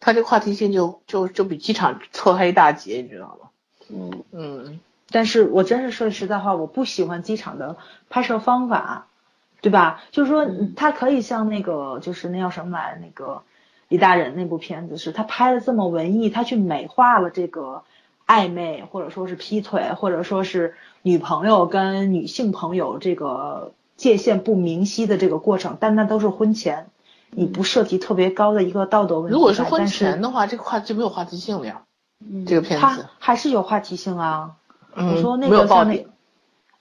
[0.00, 3.47] 他这个话题性就就就比机场错开一大截，你知道吗？
[3.90, 7.76] 嗯嗯，但是我真是说实在话，我不喜欢机场的
[8.10, 9.06] 拍摄方法，
[9.60, 10.02] 对吧？
[10.10, 13.42] 就是说，嗯他可以像那个，就是那叫什么来，那个
[13.88, 17.82] 李大人那部片子是，他拍的这么文艺，他去美化了这个
[18.26, 26.88] 暧昧，或者说是劈腿，或者说是女朋友跟女性朋友这个界限不明晰的这个过程，但那都是婚前，
[27.30, 29.34] 你不涉及特别高的一个道德问题。
[29.34, 31.82] 如果是婚前的话，这个话就没有话题性了呀。
[32.20, 34.56] 嗯，这个片它子，还是有话题性啊。
[34.94, 36.06] 嗯，我说那个像那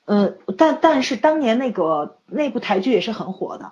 [0.05, 3.71] 呃，但但是当年那个那部台剧也是很火的，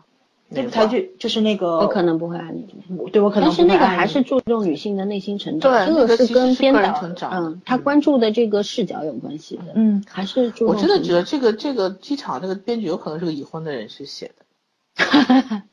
[0.49, 2.67] 那部台剧就是那个，我可能不会爱你。
[3.11, 7.01] 对我可能但是那个还不会爱你是注重女性的内心成长，对这个那个其实跟编导
[7.31, 14.45] 嗯，他嗯关注的这个视角有关系的，嗯，还是注重我真的觉得这个这个机场这个编剧有可能是个已婚的人士写的。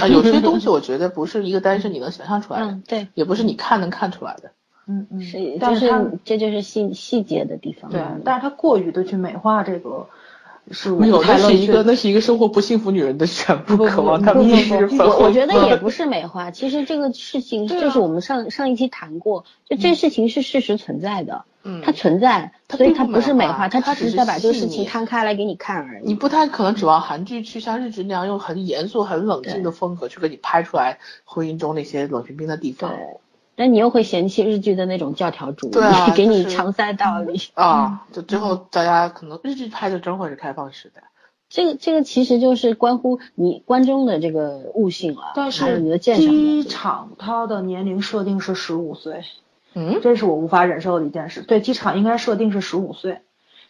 [0.00, 4.52] 啊，有些东西我觉得不是一个单身你能想象出来的，嗯，对，也不是你看能看出来的。
[4.90, 7.90] 嗯嗯，是就是但他是这就是细细节的地方。
[7.90, 10.08] 对，但是他过于的去美化这个，
[10.72, 26.06] 是我没有，那是一个那是一个生活不幸福女人的全部渴望，他们不一直不粉我我觉得也不是美化，其实这个事情就是我们上上一期谈过，就这事情是事实存在的，嗯它存在，所以它不是美化它它只是在把这个事情摊开来给你看而已。
[26.06, 32.90] 你不太可能指望韩剧去像日剧那样用很严肃、很冷静的风格去给你拍出来婚姻中那些冷冰冰的地方。
[32.90, 32.98] 对，
[33.60, 37.38] 但你又会嫌弃日剧的那种教条主义，对啊 给你强塞道理。
[37.52, 41.02] 啊，就最后大家可能日剧拍的真会是开放式的。
[41.50, 46.70] 这个这个其实就是关乎你观众的这个悟性了，但还有你的是鉴赏机的。
[46.70, 49.24] 场它的年龄设定是十五岁，
[49.74, 51.42] 嗯，这是我无法忍受的一件事。
[51.42, 53.20] 对，机场应该设定是十五岁，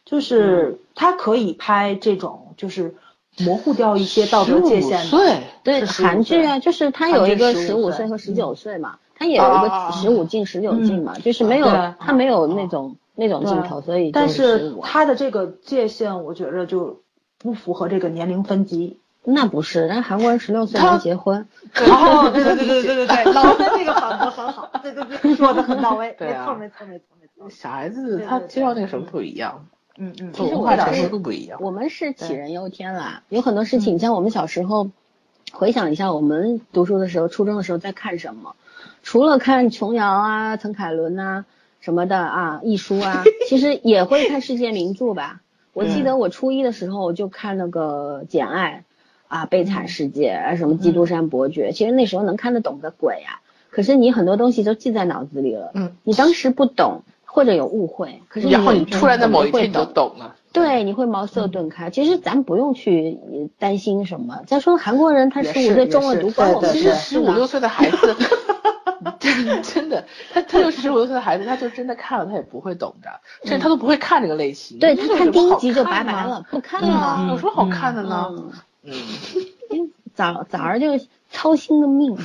[0.05, 2.95] 就是他可以拍这种就是
[3.39, 5.05] 模糊掉一些道德界限15的。
[5.09, 17.03] 岁，对韩剧啊，就是他有一个十五15岁和十九岁嗯嘛，它也有一啊个十五进十九进嘛，就是没有对它没有那种那种镜头，所以但是15它的这个界限，我觉着就
[17.39, 18.97] 不符合这个年龄分级。
[19.23, 27.51] 那不是，人家韩国人十六岁他能结婚， 哦，对对对对对对对，老三这个反驳很好，对对对，说的很到位，对啊没错没错没错没错。
[27.51, 29.67] 小孩子他接受那个什么不一样，
[29.99, 31.59] 嗯嗯，文其实我觉得化成熟度不一样。
[31.61, 34.89] 我们是杞人忧天啦，有很多事情，你像我们小时候，
[35.53, 38.57] 回想一下我们读书的时候，初中的时候在看什么，
[39.02, 41.44] 除了看琼瑶啊、陈凯伦啊
[41.81, 45.40] 什么的啊，艺书啊， 其实也会看世界名著吧。
[45.72, 48.85] 我记得我初一的时候就看那个《简爱》
[49.35, 53.40] 啊，《悲惨世界》啊，什么《基督山伯爵》，其实那时候能看得懂个鬼啊！
[53.70, 60.18] 可是你很多东西都记在脑子里了，嗯，你当时不懂或者有误会，可是然后你突然在某一会天你就懂。
[60.18, 60.35] 了。
[60.52, 61.89] 对，你会茅塞顿开。
[61.90, 64.40] 其实咱不用去呃担心什么。
[64.48, 68.16] 再说韩国人，他也十五岁中了毒，关对对我们其实对十五六岁的孩子，
[69.20, 74.78] 真真的，他他就十五六岁的孩子，他就真的看了他也不会懂的，甚至他都不会看这个类型。
[74.78, 77.27] 对他看第一集就拜拜了，不看了。
[77.31, 78.27] 有什么好看的呢？
[78.31, 78.52] 嗯，
[78.82, 78.93] 嗯，
[79.70, 80.98] 因为早早儿就
[81.31, 82.16] 操心的命。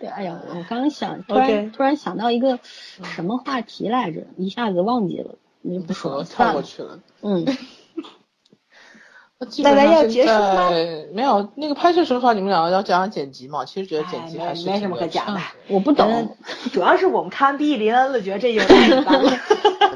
[0.00, 2.58] 对，哎呀，我刚刚想，突然突然想到一个
[3.04, 6.52] 什么话题来着，一下子忘记了，你就不说了，跳。
[6.52, 6.98] 过去了。
[7.20, 7.46] 嗯，
[9.62, 10.70] 大家要结束吗
[11.12, 13.64] 没有那个拍摄时候的话，你们两个要讲讲剪辑嘛？
[13.64, 15.40] 其实觉得剪辑哎还是没没什么可讲的。
[15.68, 16.28] 我不懂嗯。
[16.72, 19.32] 主要是我们看毕林恩了，觉得这有点 一般了。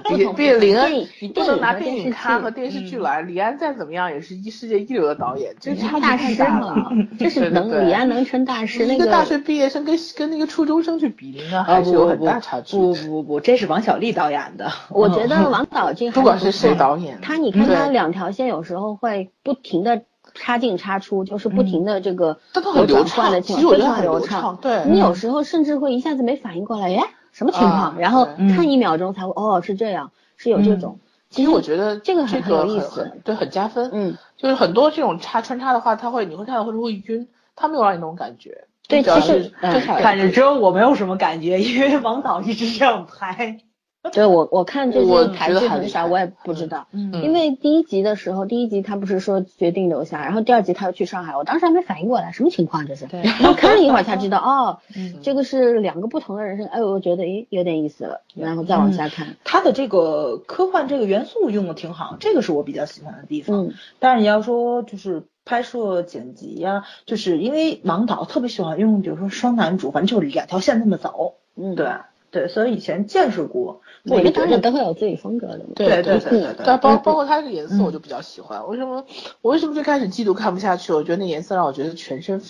[0.08, 3.22] 比同比林恩你不能拿电电影看和电视剧来。
[3.22, 6.74] 李安再怎么样也是一世界一流的导演，这差距大师太大了。
[6.76, 12.76] 嘛，这是能李安能成大师，那个一个大学毕业生跟跟那个初中生去比，那啊还是有很大差距。
[12.76, 14.70] 不不不不，这是王小利导演的。
[14.90, 20.02] 我觉得王导这个不管是谁导演，他你看他对两条线有时候会不停的
[20.34, 27.72] 插进插出，就是不停的这个很流有转换的情况，非畅其实我觉得常流很流畅对你有时候甚至会一下子没反应过来，哎，什么情况？
[27.72, 30.98] 啊然后看一秒钟才会，哦，是这样，是有这种。
[31.28, 33.90] 其实我觉得这个这很很有个很意思很对，很加分。
[33.92, 38.66] 嗯，就是很多这种插穿插的话，他会你会看到会不会晕，他没有让你那种感觉。
[38.88, 43.58] 对其实看着只有我没有什么感觉，因为王导一直这样拍。
[44.12, 46.86] 对我我看这我些台觉得剧很少，我也不知道。
[46.92, 53.06] 嗯嗯因为第一集的时候，第一集他不是说决定留下，然后第二集他又去上海，我当时还没反应过来什么情况这是。
[53.06, 59.36] 对然后看了一会儿才知道， 哦，嗯这个是两个不同的人生，哎，我觉得诶有点意思了，然后再往下看。
[59.44, 63.66] 他的这个科幻这个元素用的挺好，这个是我比较喜欢的地方。
[63.66, 71.34] 嗯，但是你要说就是拍摄剪辑呀、就是因为王导特别喜欢用，比如说双男主，反正就是两条线那么走。
[71.56, 71.86] 嗯，对
[72.30, 73.80] 对，所以以前见识过。
[74.02, 75.70] 每个导演的都会有自己风格的嘛。
[75.74, 78.68] 对对对对包包括它这个颜色，嗯我就比较喜欢。
[78.68, 79.04] 为什么？
[79.42, 80.92] 我为什么最开始嫉妒看不下去？
[80.92, 82.40] 我觉得那颜色让我觉得全身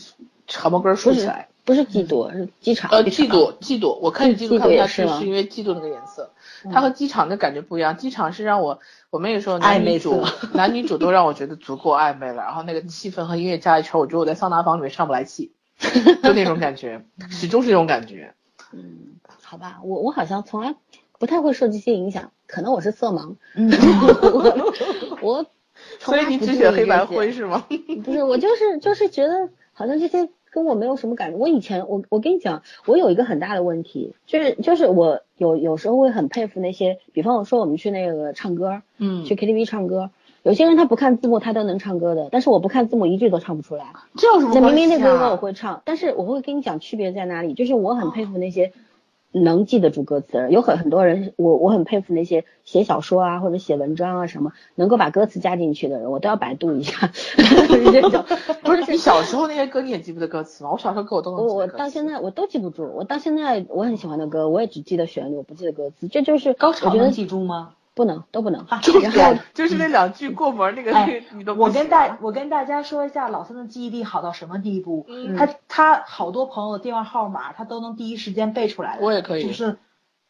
[0.46, 1.48] 汗毛根儿竖起来。
[1.64, 2.90] 不是嫉妒，是机场。
[2.92, 6.30] 呃，嫉妒，嫉妒，我开始嫉嫉妒妒看不下去，是因为嫉妒那个颜色。
[6.64, 8.80] 嗯它和机场的感觉不一样，机场是让我，
[9.10, 15.52] 我们也说男女主，男女主都让我觉得足够暧昧了，然后那个气氛和音乐加一圈，我觉得我在桑拿房里面上不来气，
[16.22, 18.34] 就那种感觉，始终是这种感觉。
[18.72, 19.15] 嗯，
[19.48, 20.74] 好吧，我我好像从来
[21.20, 23.36] 不太会受这些影响，可能我是色盲。
[23.54, 23.70] 嗯，
[24.34, 25.46] 我我
[26.00, 27.64] 从所以你只选黑白灰是吗？
[28.04, 31.36] 不是，我就是就是觉得好像这些跟我没有什么感觉。
[31.36, 40.10] 我以前我我跟你讲，我有一个很大的问题，就是就是我有有时候会很佩服那些，比方我说我们去那个唱歌，嗯去 KTV 唱歌，
[40.42, 43.86] 有些人他不看字幕他都能唱歌的，但是我不看字幕一句都唱不出来。
[44.16, 44.86] 这有什么那关系啊？
[44.86, 48.72] 明明那歌歌我会唱，但是我会跟你讲区别在哪里，就是我很佩服那些
[49.42, 50.50] 能记得住歌词的人。
[50.52, 57.10] 有很很多人，我我很佩服那些写小说啊或者写文章啊什么能够把歌词加进去的人，我都要百度一下。
[57.36, 58.24] 这种
[58.64, 60.70] 不是你小时候那些歌你也记不得歌词吗？
[60.72, 66.08] 我小时候歌我都能记我我到现在我都记不住，我到现在我很喜欢的歌，我也只记得旋律，我不记得歌词。
[66.08, 67.74] 这就是高潮能记住吗？
[67.96, 68.60] 不能都不能。
[68.68, 75.06] 啊就是然后就是那两句过门那个，哎你都我跟大我跟大家说一下，老三的记忆力好到什么地步？
[75.08, 78.98] 嗯他他好多朋友的电话号码，他都能第一时间背出来。
[79.00, 79.78] 我也可以就是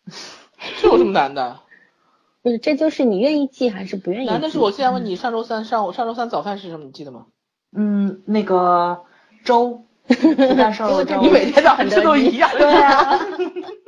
[0.80, 1.58] 这有什么难的？
[2.42, 4.30] 不是，这就是你愿意记还是不愿意记？
[4.32, 6.84] 难的是我现在问你，上周三上午上周三早饭是什么？
[6.86, 7.26] 你记得吗？
[7.76, 9.02] 嗯，那个
[9.44, 11.20] 粥，鸡蛋瘦肉粥。
[11.20, 12.48] 你每天早上吃都一样。
[12.56, 13.18] 对啊，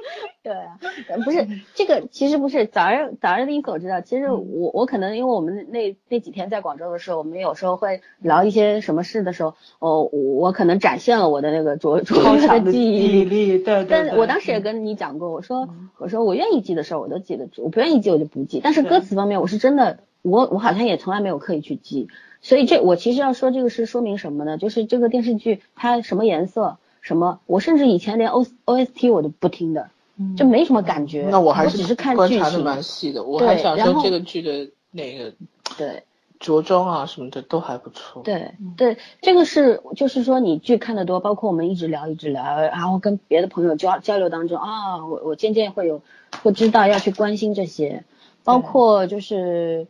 [0.49, 4.01] 对啊，呃不是这个，其实不是早上早上的意思我知道。
[4.01, 13.87] 其实嗯我我可能因为我们那那几天在广州的时候，我们有时候会聊一些什么事的时候，哦，我我可能展现了我的那个卓卓越的记忆力，对对对。
[13.91, 15.69] 但我当时也跟你讲过，我说
[15.99, 18.61] 我说我愿意记的事儿我都记得住，我不愿意记我就不记。
[18.65, 22.09] 但是对歌词方面，我是真的，我我好像也从来没有刻意去记。
[22.41, 24.57] 所以这我其实要说这个是说明什么呢？
[24.57, 29.91] 就是这个电视剧它什么颜色什么，我甚至以前连 O O S T 我都不听的，嗯
[30.37, 31.29] 就没什么感觉。
[31.31, 32.59] 那我还只是看观察的。
[32.59, 35.33] 蛮细的，我还想说这个剧的那个
[35.77, 36.03] 对
[36.41, 38.23] 着装啊什么的都还不错。
[38.23, 46.03] 对对，这个是就是说你剧看的多，包括我们一直聊一直聊，然后跟别的朋友交交流当中啊，我我渐渐会有
[46.43, 48.05] 会知道要去关心这些，
[48.45, 49.87] 包括就是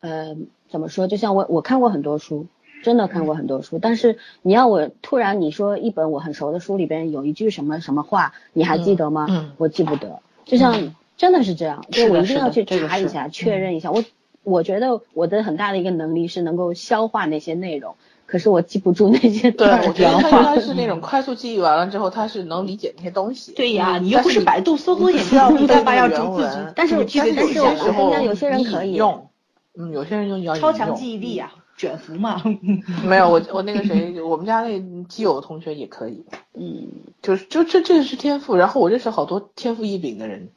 [0.00, 0.36] 呃
[0.68, 2.46] 怎么说，就像我我看过很多书。
[2.82, 9.26] 真的看过很多书，但是你要我突然你说一本我很熟的书里边有一句什么什么话，你还记得吗？
[9.28, 10.20] 嗯嗯我记不得。
[10.44, 13.90] 就像真的是这样，就是我一定要去查一下，确认一下。
[13.90, 14.04] 我
[14.44, 23.52] 我觉得我的很大的一个能力是能够消化那些内容，可是我记不住那些对，段我觉得原他应该是那种快速记忆完了之后，他是能理解那些东西。
[23.52, 26.72] 对呀，嗯你又不是百度搜索引擎，你干嘛要逐字原文逐？
[26.74, 29.28] 但是逐句地但是我记下来有些时候跟你讲有些人可以用，
[29.76, 32.42] 嗯，有些人就要引超强用记忆力啊，卷福嘛。
[33.06, 36.88] 没有，我我那个谁，我们家那基友同学也可以，嗯，
[37.22, 38.56] 就是就这这个是天赋。
[38.56, 40.50] 然后我认识好多天赋异禀的人，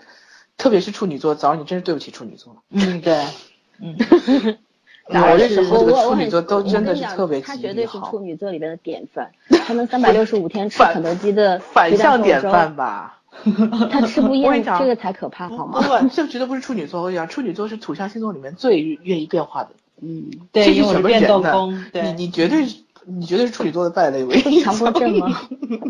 [0.58, 2.58] 特别是处女座，早上你真是对不起处女座。
[2.72, 3.24] 嗯，对，
[3.80, 3.96] 嗯，
[5.08, 9.32] 那我认识好我几个我我很处女座都真的是特别他绝对是处，女座里边的典范，
[9.66, 13.20] 他能三百六十五天吃肯德基的反向典范吧。
[13.90, 16.02] 他吃不厌，这个才可怕好不吗？
[16.02, 17.00] 不，这绝对不是处女座。
[17.00, 19.70] 我跟你讲，处女座是土象星座里面最愿意变化的。
[20.02, 24.24] 嗯，对，这是什么因为我是变动风，对，你你绝对是你绝对是处女座的败类。
[24.24, 25.42] 我强迫症吗？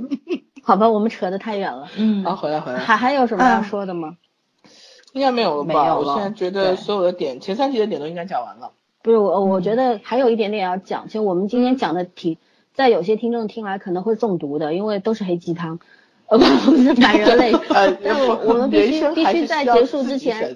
[0.64, 1.88] 好吧，我们扯得太远了。
[1.98, 4.18] 嗯好，回来回来，还还有什么要说的吗？
[5.14, 5.98] 应该没有了吧？
[5.98, 8.72] 我现在觉得所有的点，前三集的点都应该讲完了。
[9.02, 11.08] 不是我，我觉得还有一点点要讲。
[11.08, 12.38] 其实我们今天讲的挺，
[12.76, 15.80] 在有些听众听来可能会中毒的，因为都是黑鸡汤，
[16.28, 16.46] 呃，不
[16.78, 17.52] 是反人类。
[17.52, 20.56] 呃， 但我我们必须必须在结束之前。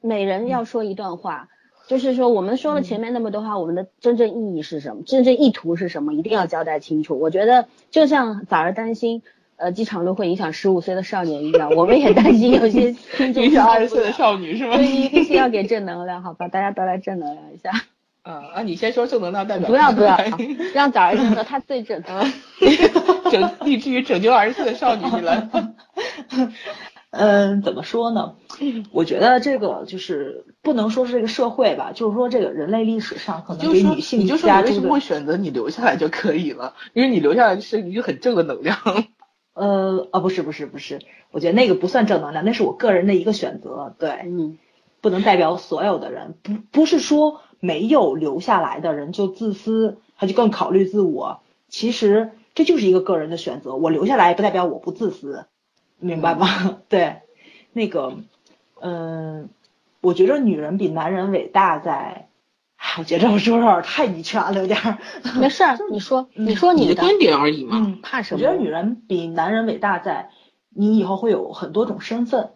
[0.00, 1.48] 每人要说一段话，
[1.90, 5.02] 就是说我们说了前面那么多话，我们的真正意义是什么？
[5.04, 6.14] 真正意图是什么？
[6.14, 7.18] 一定要交代清楚。
[7.18, 9.24] 我觉得就像早儿担心。
[9.56, 14.76] 呃，机场路会影响十五岁的少年一样，我们也担心有些 听众影响二十岁的少女是吗？
[14.76, 16.46] 所以必须要给正能量，好吧？
[16.48, 17.70] 大家都来正能量一下。
[18.22, 18.62] 啊啊！
[18.62, 19.68] 你先说正能量代表。
[19.68, 20.16] 不要不要，
[20.72, 22.32] 让早儿听到他最正能量。
[23.30, 25.48] 拯立志于拯救二十岁的少女，你来。
[27.10, 28.34] 嗯，怎么说呢？
[28.92, 38.78] 我觉得这个就是不能说是这个社会吧，就是说这个人类历史上可能女性你就说为什么会选择你留下来就可以了，因为你留下来是一个很正的能量。
[39.52, 41.00] 呃啊不是不是不是，
[41.32, 44.58] 我觉得那个不算正能量，那是我个人的一个选择，对，嗯，
[45.00, 55.44] 不能代表所有的人，不不是说没有留下来的人就自私，他就更考虑自我，其实这就是一个个人的选择，我留下来不代表我不自私，
[56.00, 56.78] 明白吗？
[56.88, 57.20] 对，
[57.72, 58.14] 那个，
[58.80, 59.48] 嗯、
[60.00, 62.28] 我觉得女人比男人伟大在，
[62.76, 64.98] 唉我觉得我说有点太女权了，有点儿。
[65.38, 67.18] 没事儿， 你说，你说你的观。
[67.18, 67.76] 点而已嘛。
[67.76, 68.40] 嗯，怕什么？
[68.40, 70.30] 我觉得女人比男人伟大在，
[70.70, 72.52] 你以后会有很多种身份，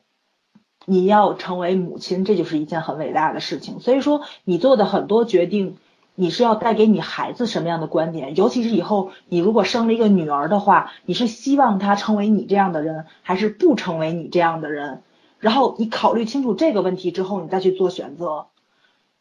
[0.86, 3.80] 你要成为母亲，这就是一件很伟大的事情。
[3.80, 5.76] 所以说，你做的很多决定，
[6.16, 8.36] 你是要带给你孩子什么样的观点？
[8.36, 15.02] 尤其是以后你如果生了一个女儿的话，你是希望她成为你这样的人，还是不成为你这样的人？
[15.38, 18.46] 然后你考虑清楚这个问题之后，你再去做选择。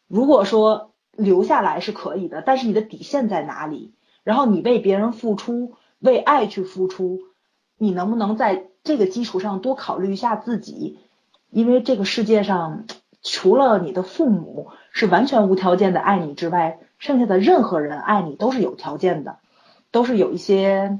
[0.07, 3.93] 如果说留下来是可以的，但是你的底线在哪里？
[4.23, 7.19] 然后你为别人付出，为爱去付出，
[7.77, 10.99] 你能不能在这个基础上多考虑一下自己？
[11.49, 12.85] 因为这个世界上，
[13.23, 19.37] 除了你的父母是完全无条件的爱你之外，剩下的任何人爱你都是有条件的，
[19.91, 20.99] 都是有一些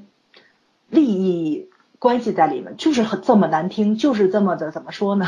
[0.90, 1.70] 利益
[2.00, 5.28] 关系在里面，就是很这么难听，就是这么的怎么说呢？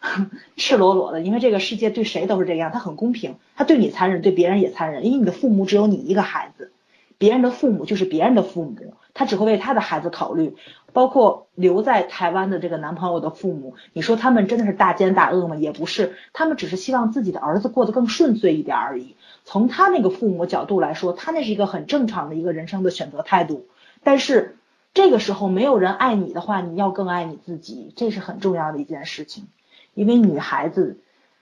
[0.56, 6.70] 赤裸裸的，因为这个世界对谁都是这样，他很公平，他对你残忍，对别人也残忍，因为你的父母只有你一个孩子，
[7.18, 8.76] 别人的父母就是别人的父母，
[9.16, 10.54] 他只会为他的孩子考虑。
[10.92, 15.54] 包括留在台湾的这个男朋友的父母，你说他们真的是大奸大恶吗？
[15.54, 19.14] 也不是，他们只是希望自己的儿子过得更顺遂一点而已。
[19.44, 23.66] 从他那个父母角度来说，他那是一个很正常的一个人生的选择态度。
[24.02, 24.56] 但是
[24.94, 29.48] 这个时候没有人爱你的话，你要更爱你自己，这是很重要的一件事情。
[29.92, 31.00] 因为女孩子，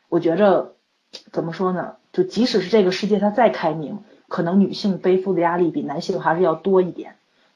[0.08, 0.72] 我觉着
[1.30, 1.94] 怎么说呢？
[2.12, 7.14] 就即使是这个世界它再开明，可能女性背负的压力比男性还是要多一点。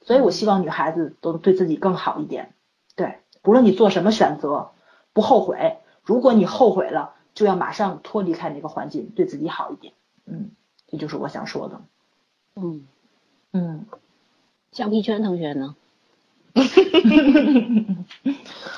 [0.08, 2.54] 所以，我希望女孩子都对自己更好一点。
[2.96, 4.70] 对，不论你做什么选择，
[5.12, 5.76] 不后悔。
[6.02, 9.92] 如果你后悔了，就要马上脱离开那个环境，对自己好一点。
[10.24, 10.52] 嗯，
[10.86, 11.82] 这就是我想说的。
[12.56, 12.86] 嗯
[13.52, 13.84] 嗯，
[14.72, 15.76] 橡皮圈同学呢？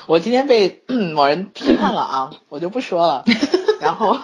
[0.07, 0.83] 我今天被
[1.15, 3.23] 某人批判了啊，我就不说了。
[3.79, 4.17] 然后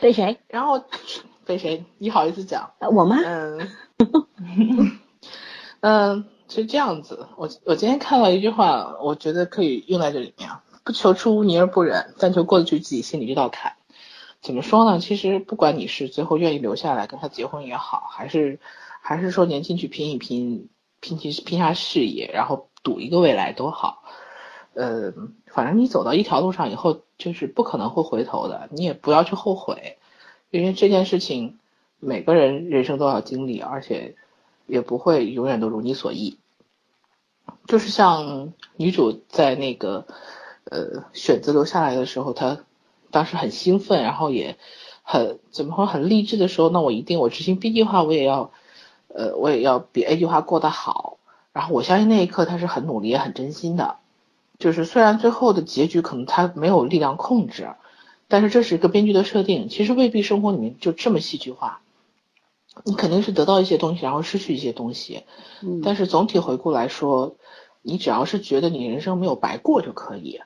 [0.00, 0.38] 被谁？
[0.48, 0.82] 然后
[1.44, 1.84] 被谁？
[1.98, 2.70] 你好意思讲？
[2.80, 3.18] 我吗？
[3.22, 3.68] 嗯。
[5.80, 7.28] 嗯，是这样子。
[7.36, 10.48] 我我今天看了一句话，我觉得可以用在这里面。
[10.82, 13.74] 不求出污泥而不染，但求过得去自己心里这道坎。
[14.40, 14.98] 怎么说呢？
[15.00, 18.58] 其实不管你是最后愿意留下来跟他结婚也好，还是
[19.02, 24.02] 还是说年轻去拼一拼，拼拼拼下事业，然后赌一个未来都好。
[24.72, 25.12] 呃，
[25.46, 28.68] 反正你走到一条路上以后，就是不可能会回头的。
[28.72, 29.98] 你也不要去后悔，
[30.50, 31.58] 因为这件事情
[32.00, 34.16] 每个人人生都要经历，而且。
[34.68, 36.38] 也不会永远都如你所意，
[37.66, 40.06] 就是像女主在那个
[40.64, 42.58] 呃选择留下来的时候，她
[43.10, 44.56] 当时很兴奋，然后也
[45.02, 48.52] 很怎么说很励志的时候，那我一定我执行 B 计划，我也要
[49.08, 51.18] 呃我也要比 A 计划过得好。
[51.54, 53.96] 然后我相信那一刻她是很努力也很真心的，
[54.58, 57.70] 就是虽然最后的结局可能她没有力量控制，
[58.28, 61.80] 但是这是一个编剧的设定，其实未必生活里面就这么戏剧化。
[62.84, 65.24] 你肯定是得到一些东西，然后失去一些东西，
[65.62, 67.36] 嗯，但是总体回顾来说，
[67.82, 70.40] 你只要是觉得你人生没有白过就可以，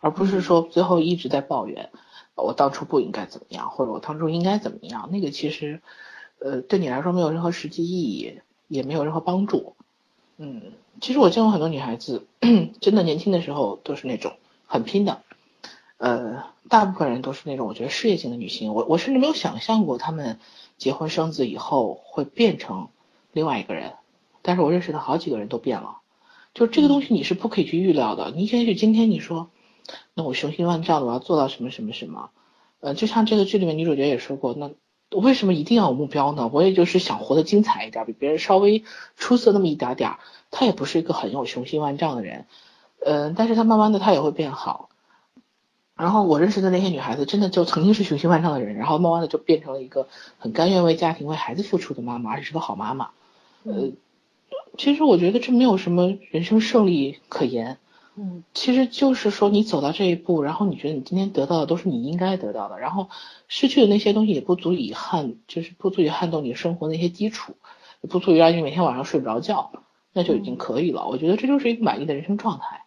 [0.00, 1.90] 而不是说最后一直在抱怨
[2.36, 5.80] 我当初不应该怎么样，或者我当初应该怎么样，那个其实，
[6.40, 9.74] 呃，对你来说没有任何实际意义，也没有任何帮助。
[10.36, 12.26] 嗯，其实我见过很多女孩子，
[12.80, 14.32] 真的年轻的时候都是那种
[14.66, 15.22] 很拼的，
[16.04, 20.38] 呃，大部分人都是那种我觉得事业型的女性，我我甚至没有想象过她们。
[20.76, 22.88] 结婚生子以后会变成
[23.32, 23.92] 另外一个人，
[24.42, 25.98] 但是我认识的好几个人都变了，
[26.52, 28.32] 就这个东西你是不可以去预料的。
[28.32, 29.50] 你也许今天你说，
[30.14, 32.30] 那我雄心万丈的我要做到什么什么什么，
[32.80, 34.72] 呃，就像这个剧里面女主角也说过，那
[35.16, 36.50] 为什么一定要有目标呢？
[36.52, 38.82] 我也就是想活得精彩一点，比别人稍微
[39.16, 40.16] 出色那么一点点。
[40.50, 42.46] 她也不是一个很有雄心万丈的人，
[43.06, 44.90] 嗯，但是她慢慢的她也会变好。
[45.96, 50.08] 然后我认识的那些女孩子，真的就曾经是雄心万丈的人，然后慢慢的就变成了一个
[50.38, 53.10] 很甘愿为家庭、为孩子付出的妈妈，而且是个好妈妈。
[53.62, 53.90] 呃，
[54.76, 57.78] 其实我觉得这没有什么人生胜利可言。
[58.16, 63.08] 嗯，其实就是说你走到这一步，然后你觉得你今天得到的都是你应该得到的，然后
[63.46, 67.54] 失去的那些东西也不足以撼，就是不足以撼动你生活那些基础，
[68.00, 69.70] 也不足以让你每天晚上睡不着觉，
[70.12, 71.06] 那就已经可以了。
[71.06, 72.82] 我觉得这就是一个满意的人生状态。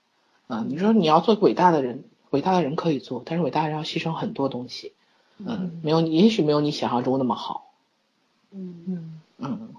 [0.47, 2.03] 嗯，你说你要做伟大的人。
[2.37, 4.93] 伟大的人可以做，但是伟大的人要牺牲很多东西，
[5.39, 7.71] 嗯，没有，也许没有你想象中那么好，
[8.51, 8.83] 嗯。
[8.87, 9.19] 嗯。
[9.39, 9.75] 嗯，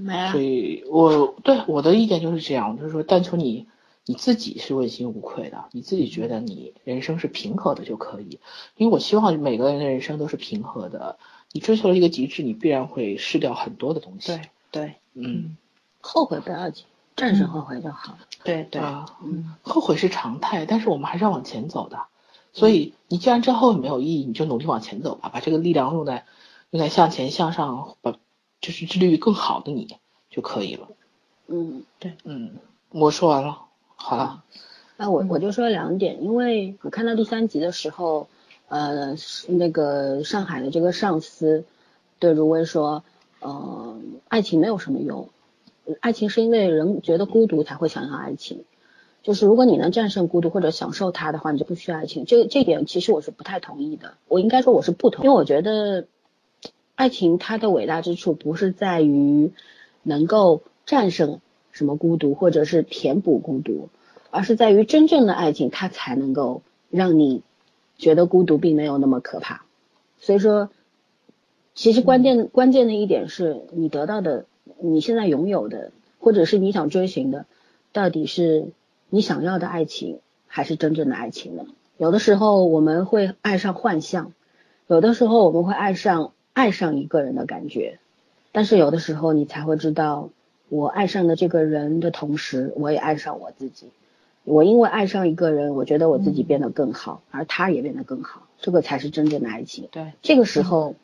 [0.00, 3.66] 没啊，所以我对我的意见就是这样，就是说，但求你
[4.06, 8.38] 你自己是问心无愧的，你自己觉得你人生是平和的就可以，
[8.76, 11.18] 因为我希望每个人的人生都是平和的，
[11.50, 14.40] 你追求了一个极致，你必然会失掉很多的东西，对
[14.70, 15.56] 对，嗯，
[16.00, 16.84] 后悔不要紧。
[17.16, 18.18] 战胜后悔就好了。
[18.42, 18.80] 对对，
[19.22, 22.00] 嗯，后悔是常态，但是我们还是要往前走的。
[22.52, 26.24] 所以你既然知道后悔没有意义，你就努力往前走吧，把这个力量用在
[26.70, 28.12] 用在向前向上，把
[28.60, 29.86] 就是致力于更好的你
[30.30, 30.88] 就可以了。
[31.46, 32.52] 嗯，对，嗯，
[32.90, 33.62] 我说完了，
[33.96, 34.42] 好了。
[34.96, 38.28] 那我我就说两点，因为我看到第三集的时候，
[38.68, 39.16] 呃，
[39.48, 41.64] 那个上海的这个上司
[42.18, 43.02] 对如薇说，
[43.40, 43.96] 呃，
[44.28, 45.28] 爱情没有什么用。
[46.00, 48.64] 爱情是因为人觉得孤独才会想要爱情，
[49.22, 52.24] 就是如果你能战胜孤独或者享受它的话，你就不需要爱情。
[52.24, 56.06] 这这点其实我是不太同意的，我应该说我是不同，因为我觉得
[56.94, 59.52] 爱情它的伟大之处不是在于
[60.02, 61.40] 能够战胜
[61.72, 63.88] 什么孤独或者是填补孤独，
[64.30, 67.42] 而是在于真正的爱情它才能够让你
[67.98, 69.64] 觉得孤独并没有那么可怕。
[70.18, 70.70] 所以说，
[71.74, 74.46] 其实关键关键的一点是你得到的。
[74.82, 77.46] 你现在拥有的，或者是你想追寻的，
[77.92, 78.68] 到底是
[79.08, 81.66] 你想要的爱情，还是真正的爱情呢？
[81.96, 84.32] 有的时候我们会爱上幻象，
[84.86, 87.98] 有的时候我们会爱上爱上一个人的感觉，
[88.52, 90.30] 但是有的时候你才会知道，
[90.68, 93.86] 我爱上了这个人的同时，我也爱上我自己。
[94.44, 99.88] 我因为爱上一个人，我觉得我自己变得更好，而他也变得更好，这个才是真正的爱情。
[99.92, 100.94] 对，这个时候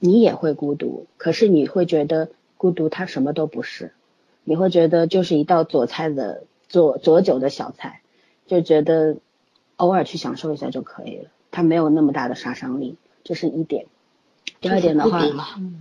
[0.00, 2.28] 你也会孤独，可是你会觉得
[2.60, 3.94] 孤独它什么都不是，
[4.44, 8.02] 你会觉得就是一道佐菜的佐佐酒的小菜，
[8.46, 9.16] 就觉得
[9.76, 13.86] 偶尔去享受一下就可以了，它没有那么大的杀伤力，这是一点。
[14.60, 15.24] 第二点的话，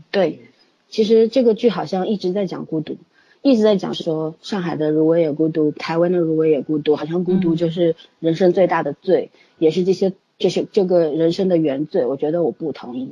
[0.10, 0.40] 对，
[0.88, 2.96] 其实这个剧好像一直在讲孤独。
[3.42, 12.06] 一直在讲说上海的如果也孤独，台湾的如果也孤独，好像孤独就是人生最大的罪，也是这些这些这个人生的原罪。
[12.06, 13.12] 我觉得我不同意，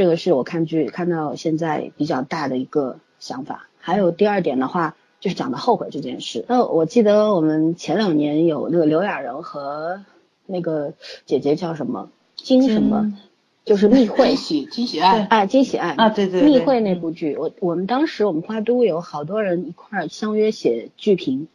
[0.00, 3.68] 这个是我看剧看到现在比较大的一个想法。
[3.80, 6.42] 还有第二点的话，就是讲的后悔这件事。
[6.48, 10.02] 那我记得我们前两年有那个刘亚仁和
[10.46, 10.94] 那个
[11.26, 13.12] 姐姐叫什么金什么。
[13.62, 21.46] 就是密会，惊喜惊喜爱，啊惊喜爱啊对对，密会那部剧，我我们当时我们花都有好多人一块相约写剧评，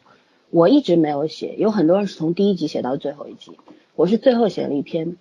[0.50, 3.58] 我一直没有写，有很多人是从第一集写到最后一集，
[3.96, 5.16] 我是最后写了一篇，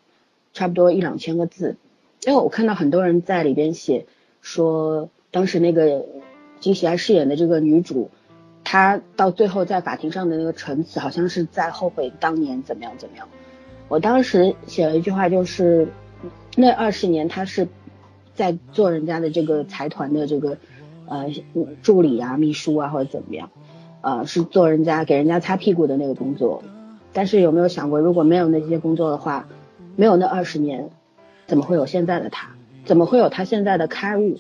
[0.54, 1.76] 差不多一两千个字，
[2.22, 4.06] 因为我看到很多人在里边写
[4.42, 6.06] 说，当时那个
[6.60, 8.10] 金喜爱饰演的这个女主，
[8.64, 13.28] 她到最后在法庭上的那个陈词，好像是在后悔当年怎么样怎么样，
[13.88, 15.88] 我当时写了一句话就是。
[16.58, 17.68] 那二十年，他是
[18.34, 20.58] 在做人家的这个财团的这个
[21.06, 21.30] 呃
[21.84, 23.52] 助理啊、秘书啊或者怎么样，
[24.00, 26.64] 呃是做人家给人家擦屁股的那个工作。
[27.12, 29.50] 但是有没有想过，如果没有那些工作的话，
[29.98, 30.92] 没有那二十年，
[31.48, 32.50] 怎么会有现在的他？
[32.86, 34.40] 怎么会有他现在的开悟？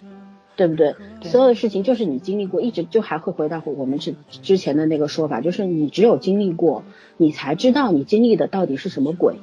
[0.55, 0.95] 对不对？
[1.21, 6.83] 所有的事情就是你经历过，一直就还会回到我们之之前的那个说法，就是你只有经历过，
[7.17, 9.35] 你才知道你经历的到底是什么鬼。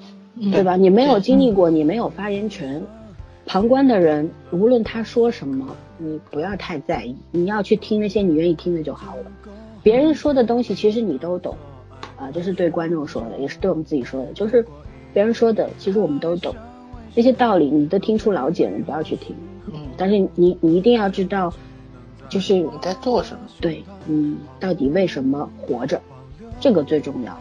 [0.51, 0.77] 对吧？
[0.77, 2.83] 你没有经历过，你没有发言权。
[3.45, 7.15] 旁观的人，无论他说什么，你不要太在意。
[7.33, 9.25] 你要去听那些你愿意听的就好了。
[9.83, 11.55] 别人说的东西，其实你都懂。
[12.17, 14.33] 啊，这是对观众说的，也是对我们自己说的。
[14.33, 14.65] 就是
[15.13, 16.57] 别人说的，其实我们都懂。
[17.15, 19.35] 那些道理你都听出老茧了，你不要去听。
[19.67, 19.81] 嗯。
[19.97, 21.53] 但是你你一定要知道，
[22.29, 23.41] 就是你在做什么。
[23.61, 26.01] 对，你到底为什么活着？
[26.61, 27.39] 这个最重要。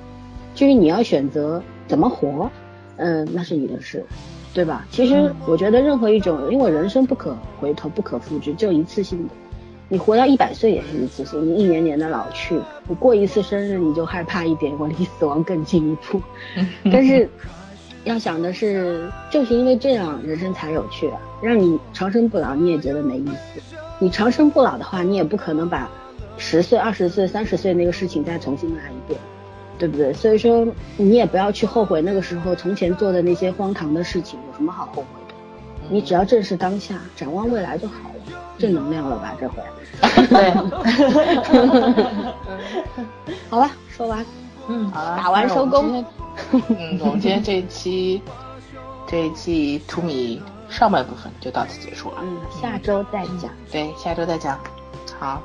[0.55, 2.49] 至于你要选择怎么活。
[2.97, 4.05] 嗯，那是你的事，
[4.53, 4.85] 对吧？
[4.91, 9.33] 其实我觉得任何一种，因为人生不可回头、不可复制，就一次性的。
[9.89, 16.21] 你活到一百岁也是一次性，你一年年的老去，你过一次生日你就害怕一点，我离死亡更进一步。
[16.91, 17.27] 但是
[18.03, 21.19] 要想的是，就是因为这样，人生才有趣啊！
[21.41, 23.61] 让你长生不老，你也觉得没意思。
[23.99, 25.89] 你长生不老的话，你也不可能把
[26.37, 29.19] 十岁、二十岁、三十岁那个事情再重新来一遍。
[29.77, 30.13] 对不对？
[30.13, 35.33] 所以说你也不要去后悔那个时候从前做的那些荒唐的事情，有什么好后悔的？
[35.89, 38.15] 你只要正视当下，展望未来就好了。
[38.59, 39.55] 正能量了吧这回？
[40.27, 40.51] 对。
[43.49, 44.23] 好了，说完。
[44.67, 46.05] 嗯，好了，打完收工。
[46.69, 48.21] 嗯，我们今天这一期
[49.07, 52.17] 这一期图米上半部分就到此结束了。
[52.21, 53.51] 嗯，下周再讲。
[53.71, 54.59] 对，下周再讲。
[55.19, 55.41] 好，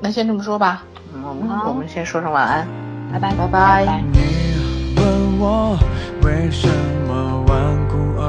[0.00, 0.84] 那先这么说吧。
[1.14, 2.66] 嗯，我们我们先说声晚安。
[3.12, 4.02] 拜拜拜拜。
[4.12, 5.78] 你问我
[6.22, 6.68] 为什
[7.06, 8.28] 么顽固而